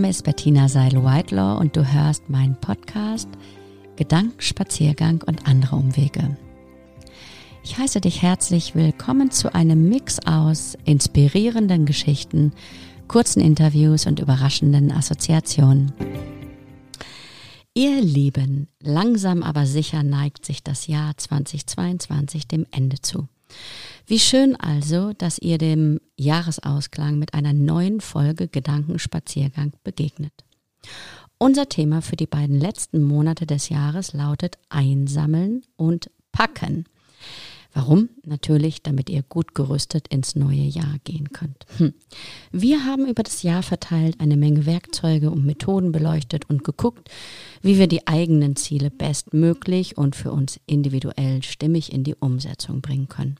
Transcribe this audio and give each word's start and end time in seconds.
Name 0.00 0.12
ist 0.12 0.24
Bettina 0.24 0.66
Seil-Whitelaw 0.66 1.60
und 1.60 1.76
du 1.76 1.84
hörst 1.92 2.30
meinen 2.30 2.58
Podcast 2.58 3.28
Gedankenspaziergang 3.96 5.22
und 5.26 5.46
andere 5.46 5.76
Umwege. 5.76 6.38
Ich 7.62 7.76
heiße 7.76 8.00
dich 8.00 8.22
herzlich 8.22 8.74
willkommen 8.74 9.30
zu 9.30 9.54
einem 9.54 9.90
Mix 9.90 10.18
aus 10.20 10.78
inspirierenden 10.86 11.84
Geschichten, 11.84 12.54
kurzen 13.08 13.42
Interviews 13.42 14.06
und 14.06 14.20
überraschenden 14.20 14.90
Assoziationen. 14.90 15.92
Ihr 17.74 18.00
Lieben, 18.00 18.68
langsam 18.80 19.42
aber 19.42 19.66
sicher 19.66 20.02
neigt 20.02 20.46
sich 20.46 20.62
das 20.62 20.86
Jahr 20.86 21.14
2022 21.14 22.48
dem 22.48 22.64
Ende 22.70 23.02
zu. 23.02 23.28
Wie 24.10 24.18
schön 24.18 24.56
also, 24.56 25.12
dass 25.12 25.38
ihr 25.38 25.56
dem 25.56 26.00
Jahresausklang 26.16 27.16
mit 27.16 27.32
einer 27.32 27.52
neuen 27.52 28.00
Folge 28.00 28.48
Gedankenspaziergang 28.48 29.72
begegnet. 29.84 30.32
Unser 31.38 31.68
Thema 31.68 32.02
für 32.02 32.16
die 32.16 32.26
beiden 32.26 32.58
letzten 32.58 33.04
Monate 33.04 33.46
des 33.46 33.68
Jahres 33.68 34.12
lautet 34.12 34.58
Einsammeln 34.68 35.62
und 35.76 36.10
Packen. 36.32 36.86
Warum? 37.72 38.08
Natürlich, 38.26 38.82
damit 38.82 39.08
ihr 39.08 39.22
gut 39.22 39.54
gerüstet 39.54 40.08
ins 40.08 40.34
neue 40.34 40.56
Jahr 40.56 40.96
gehen 41.04 41.30
könnt. 41.30 41.64
Hm. 41.76 41.94
Wir 42.50 42.84
haben 42.84 43.06
über 43.06 43.22
das 43.22 43.44
Jahr 43.44 43.62
verteilt 43.62 44.18
eine 44.18 44.36
Menge 44.36 44.66
Werkzeuge 44.66 45.30
und 45.30 45.46
Methoden 45.46 45.92
beleuchtet 45.92 46.50
und 46.50 46.64
geguckt, 46.64 47.08
wie 47.62 47.78
wir 47.78 47.86
die 47.86 48.08
eigenen 48.08 48.56
Ziele 48.56 48.90
bestmöglich 48.90 49.96
und 49.96 50.16
für 50.16 50.32
uns 50.32 50.58
individuell 50.66 51.44
stimmig 51.44 51.92
in 51.92 52.02
die 52.02 52.16
Umsetzung 52.16 52.80
bringen 52.80 53.08
können. 53.08 53.36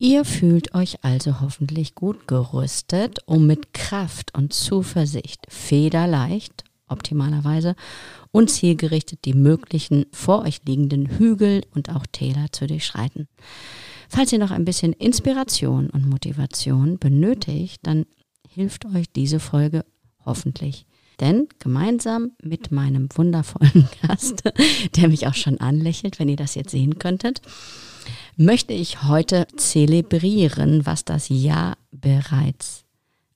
Ihr 0.00 0.24
fühlt 0.24 0.74
euch 0.74 1.02
also 1.02 1.40
hoffentlich 1.40 1.96
gut 1.96 2.28
gerüstet, 2.28 3.18
um 3.26 3.48
mit 3.48 3.74
Kraft 3.74 4.32
und 4.36 4.52
Zuversicht 4.52 5.44
federleicht, 5.48 6.62
optimalerweise, 6.86 7.74
und 8.30 8.48
zielgerichtet 8.48 9.24
die 9.24 9.34
möglichen 9.34 10.06
vor 10.12 10.42
euch 10.42 10.60
liegenden 10.64 11.18
Hügel 11.18 11.62
und 11.74 11.90
auch 11.90 12.06
Täler 12.06 12.46
zu 12.52 12.68
durchschreiten. 12.68 13.26
Falls 14.08 14.32
ihr 14.32 14.38
noch 14.38 14.52
ein 14.52 14.64
bisschen 14.64 14.92
Inspiration 14.92 15.90
und 15.90 16.08
Motivation 16.08 16.98
benötigt, 16.98 17.80
dann 17.82 18.06
hilft 18.48 18.86
euch 18.86 19.10
diese 19.12 19.40
Folge 19.40 19.84
hoffentlich. 20.24 20.86
Denn 21.18 21.48
gemeinsam 21.58 22.30
mit 22.40 22.70
meinem 22.70 23.08
wundervollen 23.14 23.88
Gast, 24.06 24.44
der 24.94 25.08
mich 25.08 25.26
auch 25.26 25.34
schon 25.34 25.58
anlächelt, 25.58 26.20
wenn 26.20 26.28
ihr 26.28 26.36
das 26.36 26.54
jetzt 26.54 26.70
sehen 26.70 27.00
könntet, 27.00 27.42
möchte 28.36 28.72
ich 28.72 29.02
heute 29.02 29.46
zelebrieren, 29.56 30.86
was 30.86 31.04
das 31.04 31.28
Jahr 31.28 31.76
bereits 31.90 32.84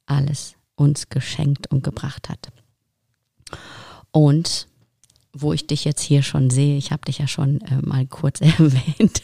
alles 0.06 0.54
uns 0.76 1.08
geschenkt 1.08 1.70
und 1.70 1.82
gebracht 1.84 2.28
hat. 2.28 2.48
Und 4.10 4.68
wo 5.32 5.52
ich 5.52 5.66
dich 5.66 5.84
jetzt 5.84 6.02
hier 6.02 6.22
schon 6.22 6.50
sehe, 6.50 6.76
ich 6.76 6.92
habe 6.92 7.04
dich 7.06 7.18
ja 7.18 7.26
schon 7.26 7.60
äh, 7.62 7.80
mal 7.82 8.06
kurz 8.06 8.40
erwähnt. 8.40 9.22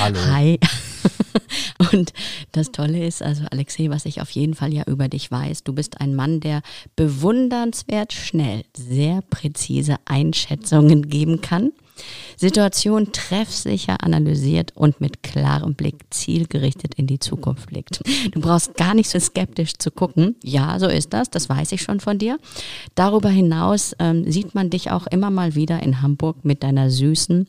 Hallo. 0.00 0.18
Hi. 0.26 0.58
Und 1.92 2.12
das 2.52 2.72
Tolle 2.72 3.06
ist, 3.06 3.22
also 3.22 3.44
Alexei, 3.50 3.88
was 3.90 4.04
ich 4.04 4.20
auf 4.20 4.30
jeden 4.30 4.54
Fall 4.54 4.72
ja 4.72 4.84
über 4.86 5.08
dich 5.08 5.30
weiß, 5.30 5.64
du 5.64 5.72
bist 5.72 6.00
ein 6.00 6.14
Mann, 6.14 6.40
der 6.40 6.62
bewundernswert 6.96 8.12
schnell 8.12 8.64
sehr 8.76 9.22
präzise 9.22 9.96
Einschätzungen 10.04 11.08
geben 11.08 11.40
kann 11.40 11.72
Situation 12.36 13.12
treffsicher 13.12 14.02
analysiert 14.02 14.72
und 14.74 15.00
mit 15.00 15.22
klarem 15.22 15.74
Blick 15.74 15.96
zielgerichtet 16.10 16.94
in 16.94 17.06
die 17.06 17.18
Zukunft 17.18 17.68
blickt. 17.68 18.00
Du 18.32 18.40
brauchst 18.40 18.76
gar 18.76 18.94
nicht 18.94 19.08
so 19.08 19.18
skeptisch 19.18 19.74
zu 19.74 19.90
gucken. 19.90 20.36
Ja, 20.42 20.78
so 20.78 20.86
ist 20.86 21.12
das, 21.12 21.30
das 21.30 21.48
weiß 21.48 21.72
ich 21.72 21.82
schon 21.82 22.00
von 22.00 22.18
dir. 22.18 22.38
Darüber 22.94 23.28
hinaus 23.28 23.94
ähm, 23.98 24.30
sieht 24.30 24.54
man 24.54 24.70
dich 24.70 24.90
auch 24.90 25.06
immer 25.06 25.30
mal 25.30 25.54
wieder 25.54 25.82
in 25.82 26.02
Hamburg 26.02 26.44
mit 26.44 26.62
deiner 26.62 26.90
süßen 26.90 27.48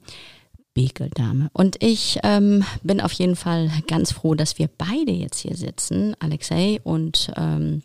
Bekeldame. 0.73 1.49
Und 1.53 1.81
ich 1.81 2.19
ähm, 2.23 2.63
bin 2.83 3.01
auf 3.01 3.13
jeden 3.13 3.35
Fall 3.35 3.71
ganz 3.87 4.11
froh, 4.11 4.35
dass 4.35 4.59
wir 4.59 4.69
beide 4.77 5.11
jetzt 5.11 5.39
hier 5.39 5.55
sitzen, 5.55 6.15
Alexei 6.19 6.79
und 6.83 7.31
ähm, 7.37 7.81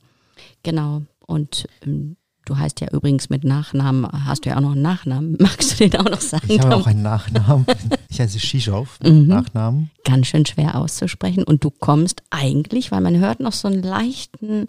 genau 0.62 1.02
und 1.26 1.66
ähm, 1.86 2.16
Du 2.50 2.58
heißt 2.58 2.80
ja 2.80 2.88
übrigens 2.90 3.30
mit 3.30 3.44
Nachnamen, 3.44 4.10
hast 4.26 4.44
du 4.44 4.48
ja 4.48 4.56
auch 4.56 4.60
noch 4.60 4.72
einen 4.72 4.82
Nachnamen. 4.82 5.36
Magst 5.40 5.78
du 5.78 5.88
den 5.88 6.00
auch 6.00 6.10
noch 6.10 6.20
sagen? 6.20 6.46
Ich 6.48 6.58
habe 6.58 6.74
auch 6.74 6.86
einen 6.88 7.02
Nachnamen. 7.02 7.64
Ich 8.08 8.20
heiße 8.20 8.40
Shishow, 8.40 8.88
mhm. 9.04 9.28
Nachnamen. 9.28 9.92
Ganz 10.02 10.26
schön 10.26 10.44
schwer 10.44 10.74
auszusprechen. 10.74 11.44
Und 11.44 11.62
du 11.62 11.70
kommst 11.70 12.24
eigentlich, 12.30 12.90
weil 12.90 13.02
man 13.02 13.16
hört 13.18 13.38
noch 13.38 13.52
so 13.52 13.68
einen 13.68 13.84
leichten 13.84 14.66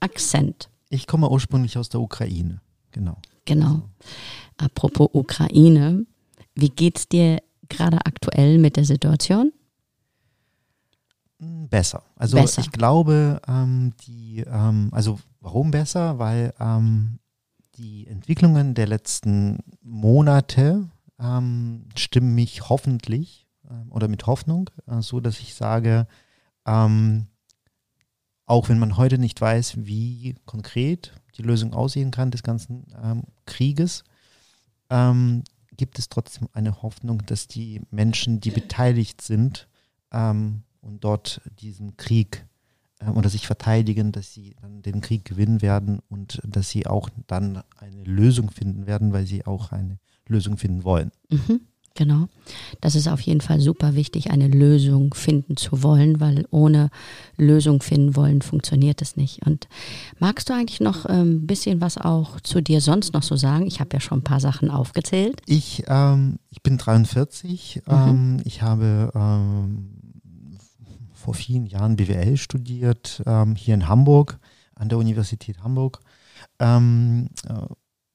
Akzent. 0.00 0.70
Ich 0.88 1.06
komme 1.06 1.30
ursprünglich 1.30 1.78
aus 1.78 1.88
der 1.88 2.00
Ukraine, 2.00 2.60
genau. 2.90 3.16
Genau. 3.44 3.82
Apropos 4.56 5.10
Ukraine, 5.12 6.06
wie 6.56 6.70
geht 6.70 6.98
es 6.98 7.08
dir 7.08 7.40
gerade 7.68 7.98
aktuell 8.06 8.58
mit 8.58 8.74
der 8.74 8.84
Situation? 8.84 9.52
Hm, 11.38 11.68
besser. 11.68 12.02
Also 12.16 12.36
besser. 12.36 12.62
ich 12.62 12.72
glaube, 12.72 13.40
ähm, 13.46 13.92
die, 14.04 14.44
ähm, 14.48 14.88
also 14.90 15.20
warum 15.40 15.70
besser? 15.70 16.18
Weil 16.18 16.54
ähm, 16.58 17.19
die 17.80 18.06
Entwicklungen 18.06 18.74
der 18.74 18.86
letzten 18.86 19.58
Monate 19.80 20.90
ähm, 21.18 21.88
stimmen 21.96 22.34
mich 22.34 22.68
hoffentlich 22.68 23.46
äh, 23.64 23.88
oder 23.90 24.06
mit 24.08 24.26
Hoffnung, 24.26 24.70
äh, 24.86 25.00
so 25.00 25.20
dass 25.20 25.40
ich 25.40 25.54
sage, 25.54 26.06
ähm, 26.66 27.26
auch 28.44 28.68
wenn 28.68 28.78
man 28.78 28.96
heute 28.96 29.18
nicht 29.18 29.40
weiß, 29.40 29.86
wie 29.86 30.34
konkret 30.44 31.14
die 31.36 31.42
Lösung 31.42 31.72
aussehen 31.72 32.10
kann 32.10 32.30
des 32.30 32.42
ganzen 32.42 32.86
ähm, 33.02 33.22
Krieges, 33.46 34.04
ähm, 34.90 35.44
gibt 35.76 35.98
es 35.98 36.08
trotzdem 36.08 36.48
eine 36.52 36.82
Hoffnung, 36.82 37.24
dass 37.24 37.48
die 37.48 37.80
Menschen, 37.90 38.40
die 38.40 38.50
beteiligt 38.50 39.22
sind 39.22 39.68
ähm, 40.12 40.64
und 40.82 41.02
dort 41.02 41.40
diesen 41.60 41.96
Krieg 41.96 42.46
oder 43.06 43.28
sich 43.28 43.46
verteidigen, 43.46 44.12
dass 44.12 44.34
sie 44.34 44.54
dann 44.60 44.82
den 44.82 45.00
Krieg 45.00 45.24
gewinnen 45.24 45.62
werden 45.62 46.00
und 46.08 46.40
dass 46.44 46.70
sie 46.70 46.86
auch 46.86 47.08
dann 47.26 47.62
eine 47.78 48.04
Lösung 48.04 48.50
finden 48.50 48.86
werden, 48.86 49.12
weil 49.12 49.26
sie 49.26 49.46
auch 49.46 49.72
eine 49.72 49.98
Lösung 50.26 50.58
finden 50.58 50.84
wollen. 50.84 51.10
Mhm, 51.30 51.60
genau. 51.94 52.28
Das 52.80 52.94
ist 52.94 53.08
auf 53.08 53.20
jeden 53.20 53.40
Fall 53.40 53.60
super 53.60 53.94
wichtig, 53.94 54.30
eine 54.30 54.48
Lösung 54.48 55.14
finden 55.14 55.56
zu 55.56 55.82
wollen, 55.82 56.20
weil 56.20 56.46
ohne 56.50 56.90
Lösung 57.36 57.82
finden 57.82 58.16
wollen 58.16 58.42
funktioniert 58.42 59.00
es 59.00 59.16
nicht. 59.16 59.46
Und 59.46 59.68
magst 60.18 60.48
du 60.48 60.54
eigentlich 60.54 60.80
noch 60.80 61.06
ein 61.06 61.20
ähm, 61.20 61.46
bisschen 61.46 61.80
was 61.80 61.96
auch 61.96 62.40
zu 62.40 62.60
dir 62.60 62.80
sonst 62.80 63.14
noch 63.14 63.22
so 63.22 63.36
sagen? 63.36 63.66
Ich 63.66 63.80
habe 63.80 63.90
ja 63.94 64.00
schon 64.00 64.18
ein 64.18 64.24
paar 64.24 64.40
Sachen 64.40 64.70
aufgezählt. 64.70 65.40
Ich, 65.46 65.84
ähm, 65.88 66.38
ich 66.50 66.62
bin 66.62 66.76
43. 66.76 67.82
Mhm. 67.86 67.92
Ähm, 67.92 68.36
ich 68.44 68.62
habe 68.62 69.10
ähm, 69.14 69.99
vor 71.20 71.34
vielen 71.34 71.66
Jahren 71.66 71.96
BWL 71.96 72.36
studiert, 72.36 73.22
ähm, 73.26 73.54
hier 73.54 73.74
in 73.74 73.88
Hamburg, 73.88 74.38
an 74.74 74.88
der 74.88 74.98
Universität 74.98 75.62
Hamburg. 75.62 76.00
Ähm, 76.58 77.28
äh, 77.46 77.66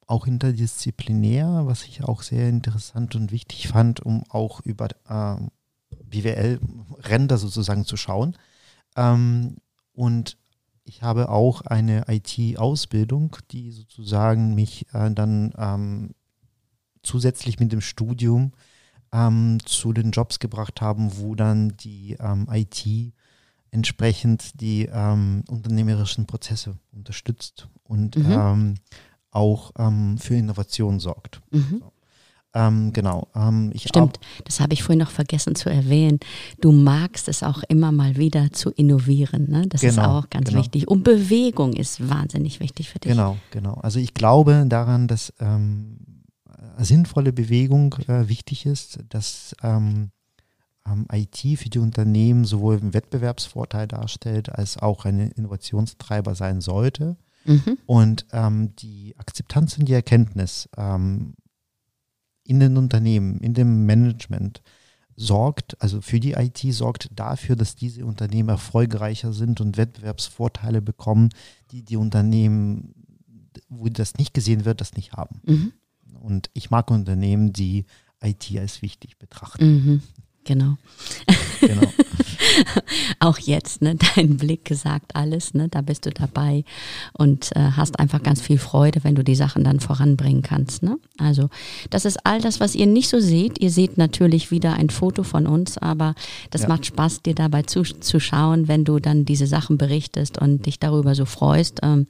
auch 0.08 0.28
interdisziplinär, 0.28 1.64
was 1.66 1.84
ich 1.84 2.04
auch 2.04 2.22
sehr 2.22 2.50
interessant 2.50 3.16
und 3.16 3.32
wichtig 3.32 3.68
fand, 3.68 4.02
um 4.02 4.24
auch 4.30 4.62
über 4.62 4.88
äh, 5.08 5.38
BWL-Ränder 6.04 7.38
sozusagen 7.38 7.86
zu 7.86 7.98
schauen. 7.98 8.38
Ähm, 8.96 9.58
und 9.94 10.38
ich 10.84 11.02
habe 11.02 11.30
auch 11.30 11.62
eine 11.62 12.06
IT-Ausbildung, 12.08 13.38
die 13.52 13.72
sozusagen 13.72 14.54
mich 14.54 14.94
äh, 14.94 15.12
dann 15.12 15.54
ähm, 15.58 16.12
zusätzlich 17.02 17.60
mit 17.60 17.72
dem 17.72 17.82
Studium 17.82 18.52
ähm, 19.12 19.58
zu 19.66 19.94
den 19.94 20.12
Jobs 20.12 20.40
gebracht 20.40 20.82
haben, 20.82 21.18
wo 21.18 21.36
dann 21.36 21.76
die 21.78 22.18
ähm, 22.20 22.48
IT 22.52 23.14
entsprechend 23.72 24.62
die 24.62 24.90
ähm, 24.92 25.44
unternehmerischen 25.50 26.26
Prozesse 26.26 26.78
unterstützt 26.94 27.68
und 27.84 28.16
mhm. 28.18 28.32
Ähm, 28.32 28.76
auch 29.32 29.72
ähm, 29.78 30.18
für 30.18 30.36
Innovation 30.36 31.00
sorgt. 31.02 31.42
Mhm. 31.52 31.82
So. 31.82 31.92
Ähm, 32.56 32.94
genau. 32.94 33.28
Ähm, 33.36 33.74
Stimmt, 33.76 34.18
das 34.46 34.62
habe 34.62 34.74
ich 34.74 34.82
vorhin 34.82 35.00
noch 35.00 35.12
vergessen 35.12 35.56
zu 35.56 35.70
erwähnen. 35.70 36.20
Du 36.62 36.72
magst 36.72 37.28
es 37.28 37.44
auch 37.44 37.62
immer 37.68 37.92
mal 37.92 38.16
wieder 38.16 38.50
zu 38.54 38.72
innovieren. 38.72 39.50
Ne? 39.50 39.68
Das 39.68 39.82
genau, 39.82 39.92
ist 39.92 40.00
auch 40.00 40.30
ganz 40.30 40.50
genau. 40.50 40.62
wichtig. 40.62 40.88
Und 40.88 41.04
Bewegung 41.04 41.74
ist 41.74 42.08
wahnsinnig 42.08 42.62
wichtig 42.62 42.90
für 42.90 43.00
dich. 43.00 43.12
Genau, 43.12 43.36
genau. 43.52 43.74
Also 43.74 44.00
ich 44.00 44.14
glaube 44.14 44.66
daran, 44.70 45.10
dass 45.10 45.34
ähm, 45.42 45.98
sinnvolle 46.78 47.34
Bewegung 47.34 47.94
äh, 48.08 48.28
wichtig 48.28 48.66
ist, 48.66 49.00
dass 49.10 49.56
ähm, 49.64 50.12
ähm, 50.88 51.08
IT 51.12 51.60
für 51.60 51.70
die 51.70 51.80
Unternehmen 51.80 52.46
sowohl 52.46 52.78
einen 52.78 52.94
Wettbewerbsvorteil 52.94 53.88
darstellt, 53.88 54.50
als 54.50 54.78
auch 54.78 55.06
ein 55.06 55.20
Innovationstreiber 55.32 56.36
sein 56.36 56.62
sollte. 56.62 57.18
Mhm. 57.46 57.78
Und 57.86 58.26
ähm, 58.32 58.76
die 58.78 59.16
Akzeptanz 59.18 59.78
und 59.78 59.86
die 59.86 59.94
Erkenntnis 59.94 60.70
ähm, 60.78 61.36
in 62.44 62.60
den 62.60 62.78
Unternehmen, 62.78 63.40
in 63.40 63.54
dem 63.54 63.86
Management, 63.86 64.62
sorgt, 65.16 65.82
also 65.82 66.02
für 66.02 66.20
die 66.20 66.34
IT 66.34 66.60
sorgt 66.74 67.10
dafür, 67.16 67.56
dass 67.56 67.76
diese 67.76 68.06
Unternehmen 68.06 68.50
erfolgreicher 68.50 69.32
sind 69.32 69.62
und 69.62 69.78
Wettbewerbsvorteile 69.78 70.82
bekommen, 70.82 71.30
die 71.72 71.84
die 71.84 71.96
Unternehmen, 71.96 72.94
wo 73.70 73.88
das 73.88 74.16
nicht 74.16 74.34
gesehen 74.34 74.66
wird, 74.66 74.82
das 74.82 74.94
nicht 74.94 75.14
haben. 75.14 75.42
Mhm. 75.46 75.74
Und 76.26 76.50
ich 76.54 76.72
mag 76.72 76.90
Unternehmen, 76.90 77.54
die 77.54 77.86
IT 78.20 78.58
als 78.58 78.82
wichtig 78.82 79.20
betrachten. 79.20 79.66
Mhm. 79.66 80.04
Genau. 80.46 80.78
genau. 81.60 81.82
Auch 83.20 83.38
jetzt, 83.40 83.82
ne, 83.82 83.96
dein 84.16 84.38
Blick 84.38 84.70
sagt 84.72 85.16
alles, 85.16 85.54
ne, 85.54 85.68
da 85.70 85.82
bist 85.82 86.06
du 86.06 86.12
dabei 86.12 86.64
und 87.14 87.56
äh, 87.56 87.72
hast 87.76 88.00
einfach 88.00 88.22
ganz 88.22 88.42
viel 88.42 88.58
Freude, 88.58 89.04
wenn 89.04 89.16
du 89.16 89.24
die 89.24 89.36
Sachen 89.36 89.64
dann 89.64 89.80
voranbringen 89.80 90.42
kannst. 90.42 90.84
Ne? 90.84 90.98
Also 91.18 91.50
das 91.90 92.06
ist 92.06 92.26
all 92.26 92.40
das, 92.42 92.60
was 92.60 92.76
ihr 92.76 92.86
nicht 92.86 93.10
so 93.10 93.20
seht. 93.20 93.60
Ihr 93.60 93.72
seht 93.72 93.98
natürlich 93.98 94.52
wieder 94.52 94.74
ein 94.74 94.90
Foto 94.90 95.24
von 95.24 95.48
uns, 95.48 95.78
aber 95.78 96.16
das 96.52 96.64
ja. 96.64 96.70
macht 96.70 96.86
Spaß, 96.86 97.24
dir 97.24 97.36
dabei 97.36 97.64
zuzuschauen, 97.64 98.68
wenn 98.68 98.86
du 98.86 99.00
dann 99.00 99.26
diese 99.26 99.48
Sachen 99.48 99.78
berichtest 99.78 100.38
und 100.38 100.66
dich 100.66 100.80
darüber 100.80 101.16
so 101.16 101.26
freust. 101.26 101.80
Ähm, 101.84 102.08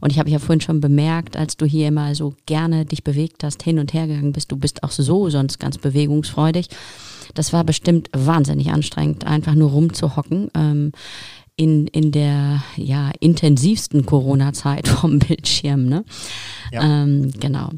und 0.00 0.12
ich 0.12 0.18
habe 0.18 0.30
ja 0.30 0.38
vorhin 0.38 0.60
schon 0.60 0.80
bemerkt, 0.80 1.36
als 1.36 1.56
du 1.56 1.66
hier 1.66 1.88
immer 1.88 2.14
so 2.14 2.34
gerne 2.46 2.84
dich 2.84 3.04
bewegt 3.04 3.44
hast, 3.44 3.62
hin 3.62 3.78
und 3.78 3.94
her 3.94 4.06
gegangen 4.06 4.32
bist, 4.32 4.52
du 4.52 4.56
bist 4.56 4.82
auch 4.82 4.90
so 4.90 5.30
sonst 5.30 5.58
ganz 5.58 5.78
bewegungsfreudig. 5.78 6.68
Das 7.34 7.52
war 7.52 7.64
bestimmt 7.64 8.08
wahnsinnig 8.12 8.70
anstrengend, 8.70 9.26
einfach 9.26 9.54
nur 9.54 9.70
rumzuhocken. 9.70 10.50
Ähm, 10.54 10.92
in, 11.56 11.88
in 11.88 12.10
der 12.10 12.62
ja, 12.76 13.10
intensivsten 13.20 14.06
Corona-Zeit 14.06 14.88
vom 14.88 15.18
Bildschirm. 15.18 15.86
Ne? 15.86 16.04
Ja. 16.72 17.02
Ähm, 17.02 17.32
genau. 17.38 17.70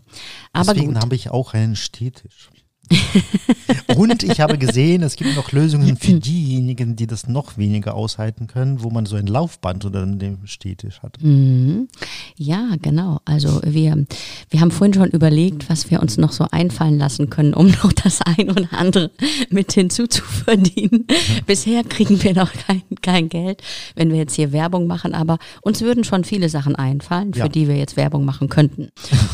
Aber 0.52 0.75
Deswegen 0.75 0.96
habe 1.00 1.16
ich 1.16 1.31
auch 1.31 1.52
einen 1.52 1.75
Städtisch. 1.75 2.50
Und 3.96 4.23
ich 4.23 4.40
habe 4.40 4.58
gesehen, 4.58 5.02
es 5.02 5.17
gibt 5.17 5.37
noch 5.37 5.52
Lösungen 5.52 5.96
für 5.96 6.14
diejenigen, 6.20 6.96
die 6.96 7.06
das 7.06 7.29
noch 7.29 7.56
weniger 7.56 7.94
aushalten 7.94 8.46
können, 8.46 8.82
wo 8.82 8.90
man 8.90 9.06
so 9.06 9.17
ein 9.17 9.26
Laufband 9.26 9.84
unter 9.84 10.05
dem 10.06 10.46
Stehtisch 10.46 11.02
hat. 11.02 11.19
Mhm. 11.23 11.88
Ja, 12.37 12.70
genau. 12.81 13.20
Also 13.25 13.61
wir, 13.64 14.05
wir 14.50 14.61
haben 14.61 14.70
vorhin 14.70 14.94
schon 14.94 15.11
überlegt, 15.11 15.69
was 15.70 15.90
wir 15.90 16.00
uns 16.00 16.17
noch 16.19 16.32
so 16.32 16.46
einfallen 16.50 16.99
lassen 16.99 17.31
können, 17.31 17.55
um 17.55 17.67
noch 17.82 17.93
das 17.93 18.20
ein 18.23 18.50
oder 18.50 18.73
andere 18.73 19.11
mit 19.50 19.73
hinzuzuverdienen. 19.73 21.06
Bisher 21.46 21.85
kriegen 21.85 22.23
wir 22.23 22.35
noch 22.35 22.52
kein, 22.52 22.82
kein 23.00 23.28
Geld, 23.28 23.62
wenn 23.94 24.11
wir 24.11 24.19
jetzt 24.19 24.35
hier 24.35 24.52
Werbung 24.52 24.87
machen, 24.87 25.14
aber 25.14 25.38
uns 25.62 25.81
würden 25.82 26.05
schon 26.05 26.25
viele 26.25 26.49
Sachen 26.49 26.76
einfallen, 26.76 27.35
für 27.35 27.40
ja. 27.40 27.49
die 27.49 27.69
wir 27.69 27.76
jetzt 27.76 27.96
Werbung 27.96 28.25
machen 28.25 28.49
könnten. 28.49 28.90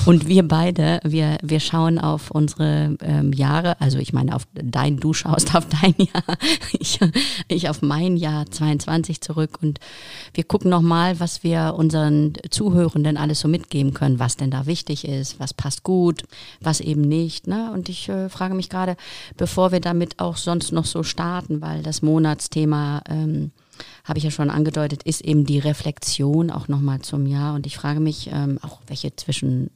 Und 0.06 0.28
wir 0.28 0.46
beide, 0.46 1.00
wir, 1.04 1.38
wir 1.42 1.60
schauen 1.60 1.98
auf 1.98 2.30
unsere 2.30 2.96
ähm, 3.02 3.32
Jahre, 3.38 3.80
also 3.80 3.98
ich 3.98 4.12
meine 4.12 4.34
auf 4.34 4.46
dein, 4.52 4.98
du 4.98 5.14
schaust 5.14 5.54
auf 5.54 5.66
dein 5.66 5.94
Jahr, 5.98 6.36
ich, 6.78 7.00
ich 7.48 7.68
auf 7.68 7.80
mein 7.82 8.16
Jahr 8.16 8.50
22 8.50 9.20
zurück 9.20 9.58
und 9.62 9.80
wir 10.34 10.44
gucken 10.44 10.70
nochmal, 10.70 11.20
was 11.20 11.42
wir 11.42 11.74
unseren 11.76 12.34
Zuhörenden 12.50 13.16
alles 13.16 13.40
so 13.40 13.48
mitgeben 13.48 13.94
können, 13.94 14.18
was 14.18 14.36
denn 14.36 14.50
da 14.50 14.66
wichtig 14.66 15.06
ist, 15.06 15.40
was 15.40 15.54
passt 15.54 15.82
gut, 15.82 16.24
was 16.60 16.80
eben 16.80 17.02
nicht. 17.02 17.46
Ne? 17.46 17.70
Und 17.72 17.88
ich 17.88 18.08
äh, 18.08 18.28
frage 18.28 18.54
mich 18.54 18.68
gerade, 18.68 18.96
bevor 19.36 19.72
wir 19.72 19.80
damit 19.80 20.18
auch 20.18 20.36
sonst 20.36 20.72
noch 20.72 20.84
so 20.84 21.02
starten, 21.02 21.60
weil 21.60 21.82
das 21.82 22.02
Monatsthema 22.02 23.02
ähm, 23.08 23.52
habe 24.04 24.18
ich 24.18 24.24
ja 24.24 24.30
schon 24.30 24.50
angedeutet, 24.50 25.02
ist 25.04 25.20
eben 25.20 25.44
die 25.44 25.58
Reflexion 25.58 26.50
auch 26.50 26.68
nochmal 26.68 27.00
zum 27.00 27.26
Jahr. 27.26 27.54
Und 27.54 27.66
ich 27.66 27.76
frage 27.76 28.00
mich 28.00 28.30
ähm, 28.32 28.58
auch, 28.62 28.80
welche 28.86 29.14
zwischen 29.16 29.70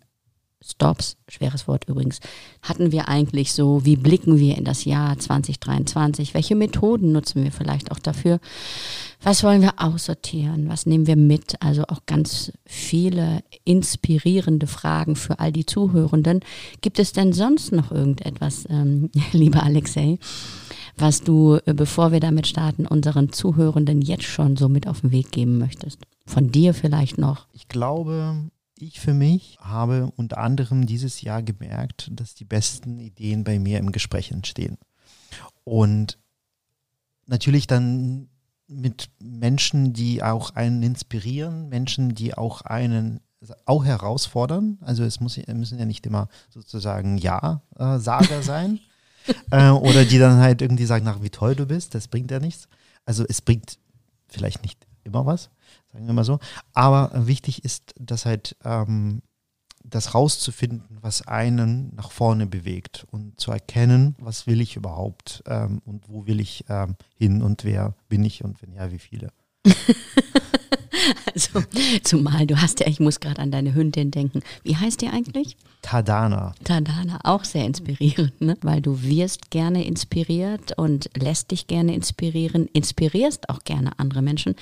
Stops, 0.65 1.17
schweres 1.29 1.67
Wort 1.67 1.89
übrigens, 1.89 2.21
hatten 2.63 2.93
wir 2.93 3.09
eigentlich 3.09 3.53
so? 3.53 3.85
Wie 3.85 3.97
blicken 3.97 4.39
wir 4.39 4.57
in 4.57 4.65
das 4.65 4.85
Jahr 4.85 5.19
2023? 5.19 6.35
Welche 6.35 6.55
Methoden 6.55 7.13
nutzen 7.13 7.43
wir 7.43 7.53
vielleicht 7.53 7.91
auch 7.91 7.99
dafür? 7.99 8.39
Was 9.23 9.45
wollen 9.45 9.63
wir 9.63 9.75
aussortieren? 9.77 10.69
Was 10.69 10.87
nehmen 10.87 11.07
wir 11.07 11.17
mit? 11.17 11.61
Also 11.61 11.85
auch 11.85 12.07
ganz 12.07 12.53
viele 12.65 13.43
inspirierende 13.65 14.67
Fragen 14.67 15.17
für 15.17 15.39
all 15.39 15.53
die 15.53 15.67
Zuhörenden. 15.67 16.41
Gibt 16.81 16.99
es 16.99 17.13
denn 17.13 17.33
sonst 17.33 17.73
noch 17.73 17.93
irgendetwas, 17.93 18.65
ähm, 18.69 19.11
lieber 19.33 19.63
Alexei, 19.63 20.19
was 20.97 21.23
du, 21.23 21.59
äh, 21.67 21.75
bevor 21.75 22.13
wir 22.13 22.21
damit 22.21 22.47
starten, 22.47 22.87
unseren 22.87 23.33
Zuhörenden 23.33 24.03
jetzt 24.03 24.25
schon 24.25 24.57
so 24.57 24.69
mit 24.69 24.87
auf 24.87 25.01
den 25.01 25.13
Weg 25.13 25.31
geben 25.31 25.59
möchtest? 25.59 25.99
Von 26.27 26.51
dir 26.51 26.75
vielleicht 26.75 27.19
noch? 27.19 27.47
Ich 27.53 27.69
glaube, 27.69 28.37
ich 28.83 29.01
für 29.01 29.15
mich 29.15 29.59
habe 29.61 30.13
unter 30.17 30.39
anderem 30.39 30.87
dieses 30.87 31.23
Jahr 31.23 31.43
gemerkt, 31.43 32.11
dass 32.13 32.35
die 32.35 32.45
besten 32.45 32.99
Ideen 32.99 33.45
bei 33.45 33.59
mir 33.59 33.79
im 33.79 33.93
Gespräch 33.93 34.31
entstehen. 34.31 34.79
Und 35.65 36.19
natürlich 37.27 37.67
dann 37.67 38.29
mit 38.67 39.11
Menschen, 39.21 39.93
die 39.93 40.23
auch 40.23 40.55
einen 40.55 40.83
inspirieren, 40.83 41.69
Menschen, 41.69 42.15
die 42.15 42.35
auch 42.35 42.63
einen 42.63 43.21
auch 43.67 43.85
herausfordern. 43.85 44.79
Also 44.81 45.05
es 45.05 45.21
muss, 45.21 45.37
müssen 45.49 45.79
ja 45.79 45.85
nicht 45.85 46.07
immer 46.07 46.29
sozusagen 46.49 47.19
Ja-Sager 47.19 48.39
äh, 48.39 48.43
sein. 48.43 48.81
äh, 49.51 49.71
oder 49.71 50.05
die 50.05 50.19
dann 50.19 50.39
halt 50.41 50.63
irgendwie 50.63 50.87
sagen, 50.87 51.05
nach 51.05 51.23
wie 51.23 51.31
toll 51.31 51.55
du 51.55 51.67
bist, 51.67 51.95
das 51.95 52.09
bringt 52.09 52.31
ja 52.31 52.41
nichts. 52.41 52.69
Also 53.05 53.25
es 53.29 53.41
bringt 53.41 53.79
vielleicht 54.29 54.63
nicht 54.63 54.87
immer 55.05 55.27
was, 55.27 55.51
sagen 55.93 56.07
wir 56.07 56.15
mal 56.15 56.25
so. 56.25 56.39
Aber 56.73 57.11
wichtig 57.27 57.65
ist, 57.65 57.95
dass 57.99 58.27
halt 58.27 58.57
ähm, 58.65 59.23
das 59.85 60.15
rauszufinden, 60.15 60.99
was 61.01 61.27
einen 61.27 61.95
nach 61.95 62.11
vorne 62.11 62.47
bewegt 62.47 63.07
und 63.11 63.39
zu 63.41 63.51
erkennen, 63.51 64.15
was 64.19 64.47
will 64.47 64.61
ich 64.61 64.77
überhaupt 64.77 65.43
ähm, 65.47 65.83
und 65.85 66.09
wo 66.09 66.27
will 66.27 66.41
ich 66.41 66.65
ähm, 66.69 66.97
hin 67.17 67.43
und 67.43 67.65
wer 67.65 67.95
bin 68.09 68.25
ich 68.25 68.45
und 68.45 68.63
wenn 68.63 68.73
ja, 68.73 68.91
wie 68.91 68.99
viele. 68.99 69.33
Also, 71.35 71.63
zumal 72.03 72.47
du 72.47 72.61
hast 72.61 72.81
ja, 72.81 72.87
ich 72.87 73.01
muss 73.01 73.21
gerade 73.21 73.41
an 73.41 73.51
deine 73.51 73.75
Hündin 73.75 74.11
denken. 74.11 74.43
Wie 74.63 74.77
heißt 74.77 75.01
die 75.01 75.09
eigentlich? 75.09 75.57
Tadana. 75.83 76.55
Tadana, 76.63 77.19
auch 77.25 77.45
sehr 77.45 77.65
inspirierend, 77.65 78.41
ne? 78.41 78.57
weil 78.63 78.81
du 78.81 79.03
wirst 79.03 79.51
gerne 79.51 79.85
inspiriert 79.85 80.79
und 80.79 81.11
lässt 81.17 81.51
dich 81.51 81.67
gerne 81.67 81.95
inspirieren, 81.95 82.69
inspirierst 82.73 83.49
auch 83.49 83.61
gerne 83.65 83.99
andere 83.99 84.23
Menschen. 84.23 84.55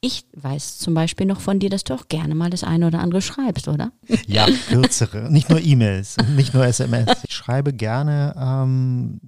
Ich 0.00 0.24
weiß 0.34 0.78
zum 0.78 0.94
Beispiel 0.94 1.26
noch 1.26 1.40
von 1.40 1.58
dir, 1.58 1.68
dass 1.68 1.84
du 1.84 1.94
auch 1.94 2.08
gerne 2.08 2.34
mal 2.34 2.50
das 2.50 2.62
eine 2.62 2.86
oder 2.86 3.00
andere 3.00 3.22
schreibst, 3.22 3.66
oder? 3.66 3.92
Ja, 4.26 4.46
kürzere, 4.68 5.32
nicht 5.32 5.50
nur 5.50 5.60
E-Mails, 5.60 6.16
nicht 6.36 6.54
nur 6.54 6.64
SMS. 6.64 7.08
Ich 7.26 7.34
schreibe 7.34 7.72
gerne 7.72 8.34
ähm, 8.38 9.20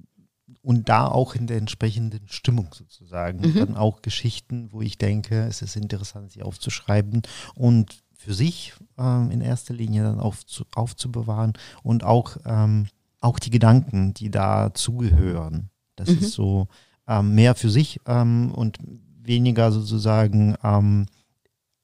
und 0.61 0.89
da 0.89 1.07
auch 1.07 1.35
in 1.35 1.47
der 1.47 1.57
entsprechenden 1.57 2.27
Stimmung 2.27 2.69
sozusagen. 2.73 3.39
Mhm. 3.39 3.55
Dann 3.55 3.77
auch 3.77 4.01
Geschichten, 4.01 4.69
wo 4.71 4.81
ich 4.81 4.97
denke, 4.97 5.45
es 5.45 5.61
ist 5.61 5.75
interessant, 5.75 6.31
sie 6.31 6.43
aufzuschreiben 6.43 7.23
und 7.55 8.03
für 8.15 8.33
sich 8.33 8.73
ähm, 8.99 9.31
in 9.31 9.41
erster 9.41 9.73
Linie 9.73 10.03
dann 10.03 10.19
aufzu 10.19 10.63
aufzubewahren 10.75 11.53
und 11.81 12.03
auch, 12.03 12.37
ähm, 12.45 12.87
auch 13.19 13.39
die 13.39 13.49
Gedanken, 13.49 14.13
die 14.13 14.29
da 14.29 14.73
zugehören. 14.73 15.69
Das 15.95 16.09
mhm. 16.09 16.17
ist 16.19 16.33
so 16.33 16.67
ähm, 17.07 17.33
mehr 17.33 17.55
für 17.55 17.71
sich 17.71 17.99
ähm, 18.05 18.51
und 18.53 18.77
weniger 19.23 19.71
sozusagen 19.71 20.55
ähm, 20.63 21.07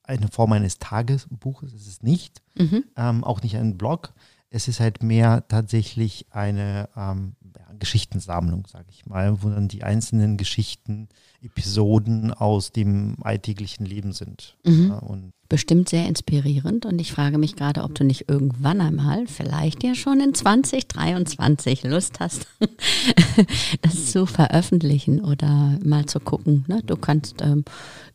eine 0.04 0.28
Form 0.28 0.54
eines 0.54 0.78
Tagesbuches. 0.78 1.74
Es 1.74 1.88
ist 1.88 2.04
nicht, 2.04 2.42
mhm. 2.56 2.84
Ähm, 2.96 3.24
auch 3.24 3.42
nicht 3.42 3.58
ein 3.58 3.78
Blog. 3.78 4.14
Es 4.50 4.68
ist 4.68 4.80
halt 4.80 5.04
mehr 5.04 5.48
tatsächlich 5.48 6.28
eine 6.32 6.90
ähm, 6.96 7.36
Geschichtensammlung, 7.80 8.66
sage 8.68 8.88
ich 8.90 9.06
mal, 9.06 9.42
wo 9.44 9.50
dann 9.50 9.68
die 9.68 9.84
einzelnen 9.84 10.38
Geschichten, 10.38 11.10
Episoden 11.42 12.32
aus 12.32 12.72
dem 12.72 13.18
alltäglichen 13.22 13.86
Leben 13.86 14.14
sind. 14.14 14.58
Mhm. 14.64 14.88
Ja, 14.90 14.98
und 15.00 15.34
Bestimmt 15.50 15.88
sehr 15.88 16.06
inspirierend 16.08 16.86
und 16.86 17.00
ich 17.00 17.14
frage 17.14 17.38
mich 17.38 17.56
gerade, 17.56 17.84
ob 17.84 17.96
du 17.96 18.04
nicht 18.04 18.26
irgendwann 18.28 18.82
einmal, 18.82 19.28
vielleicht 19.28 19.82
ja 19.82 19.96
schon 19.96 20.20
in 20.20 20.34
2023 20.34 21.84
Lust 21.84 22.20
hast, 22.20 22.48
das 23.82 24.12
zu 24.12 24.26
veröffentlichen 24.26 25.24
oder 25.24 25.80
mal 25.82 26.06
zu 26.06 26.20
gucken. 26.20 26.66
Ne? 26.68 26.82
Du 26.86 26.98
kannst 26.98 27.42
ähm, 27.42 27.64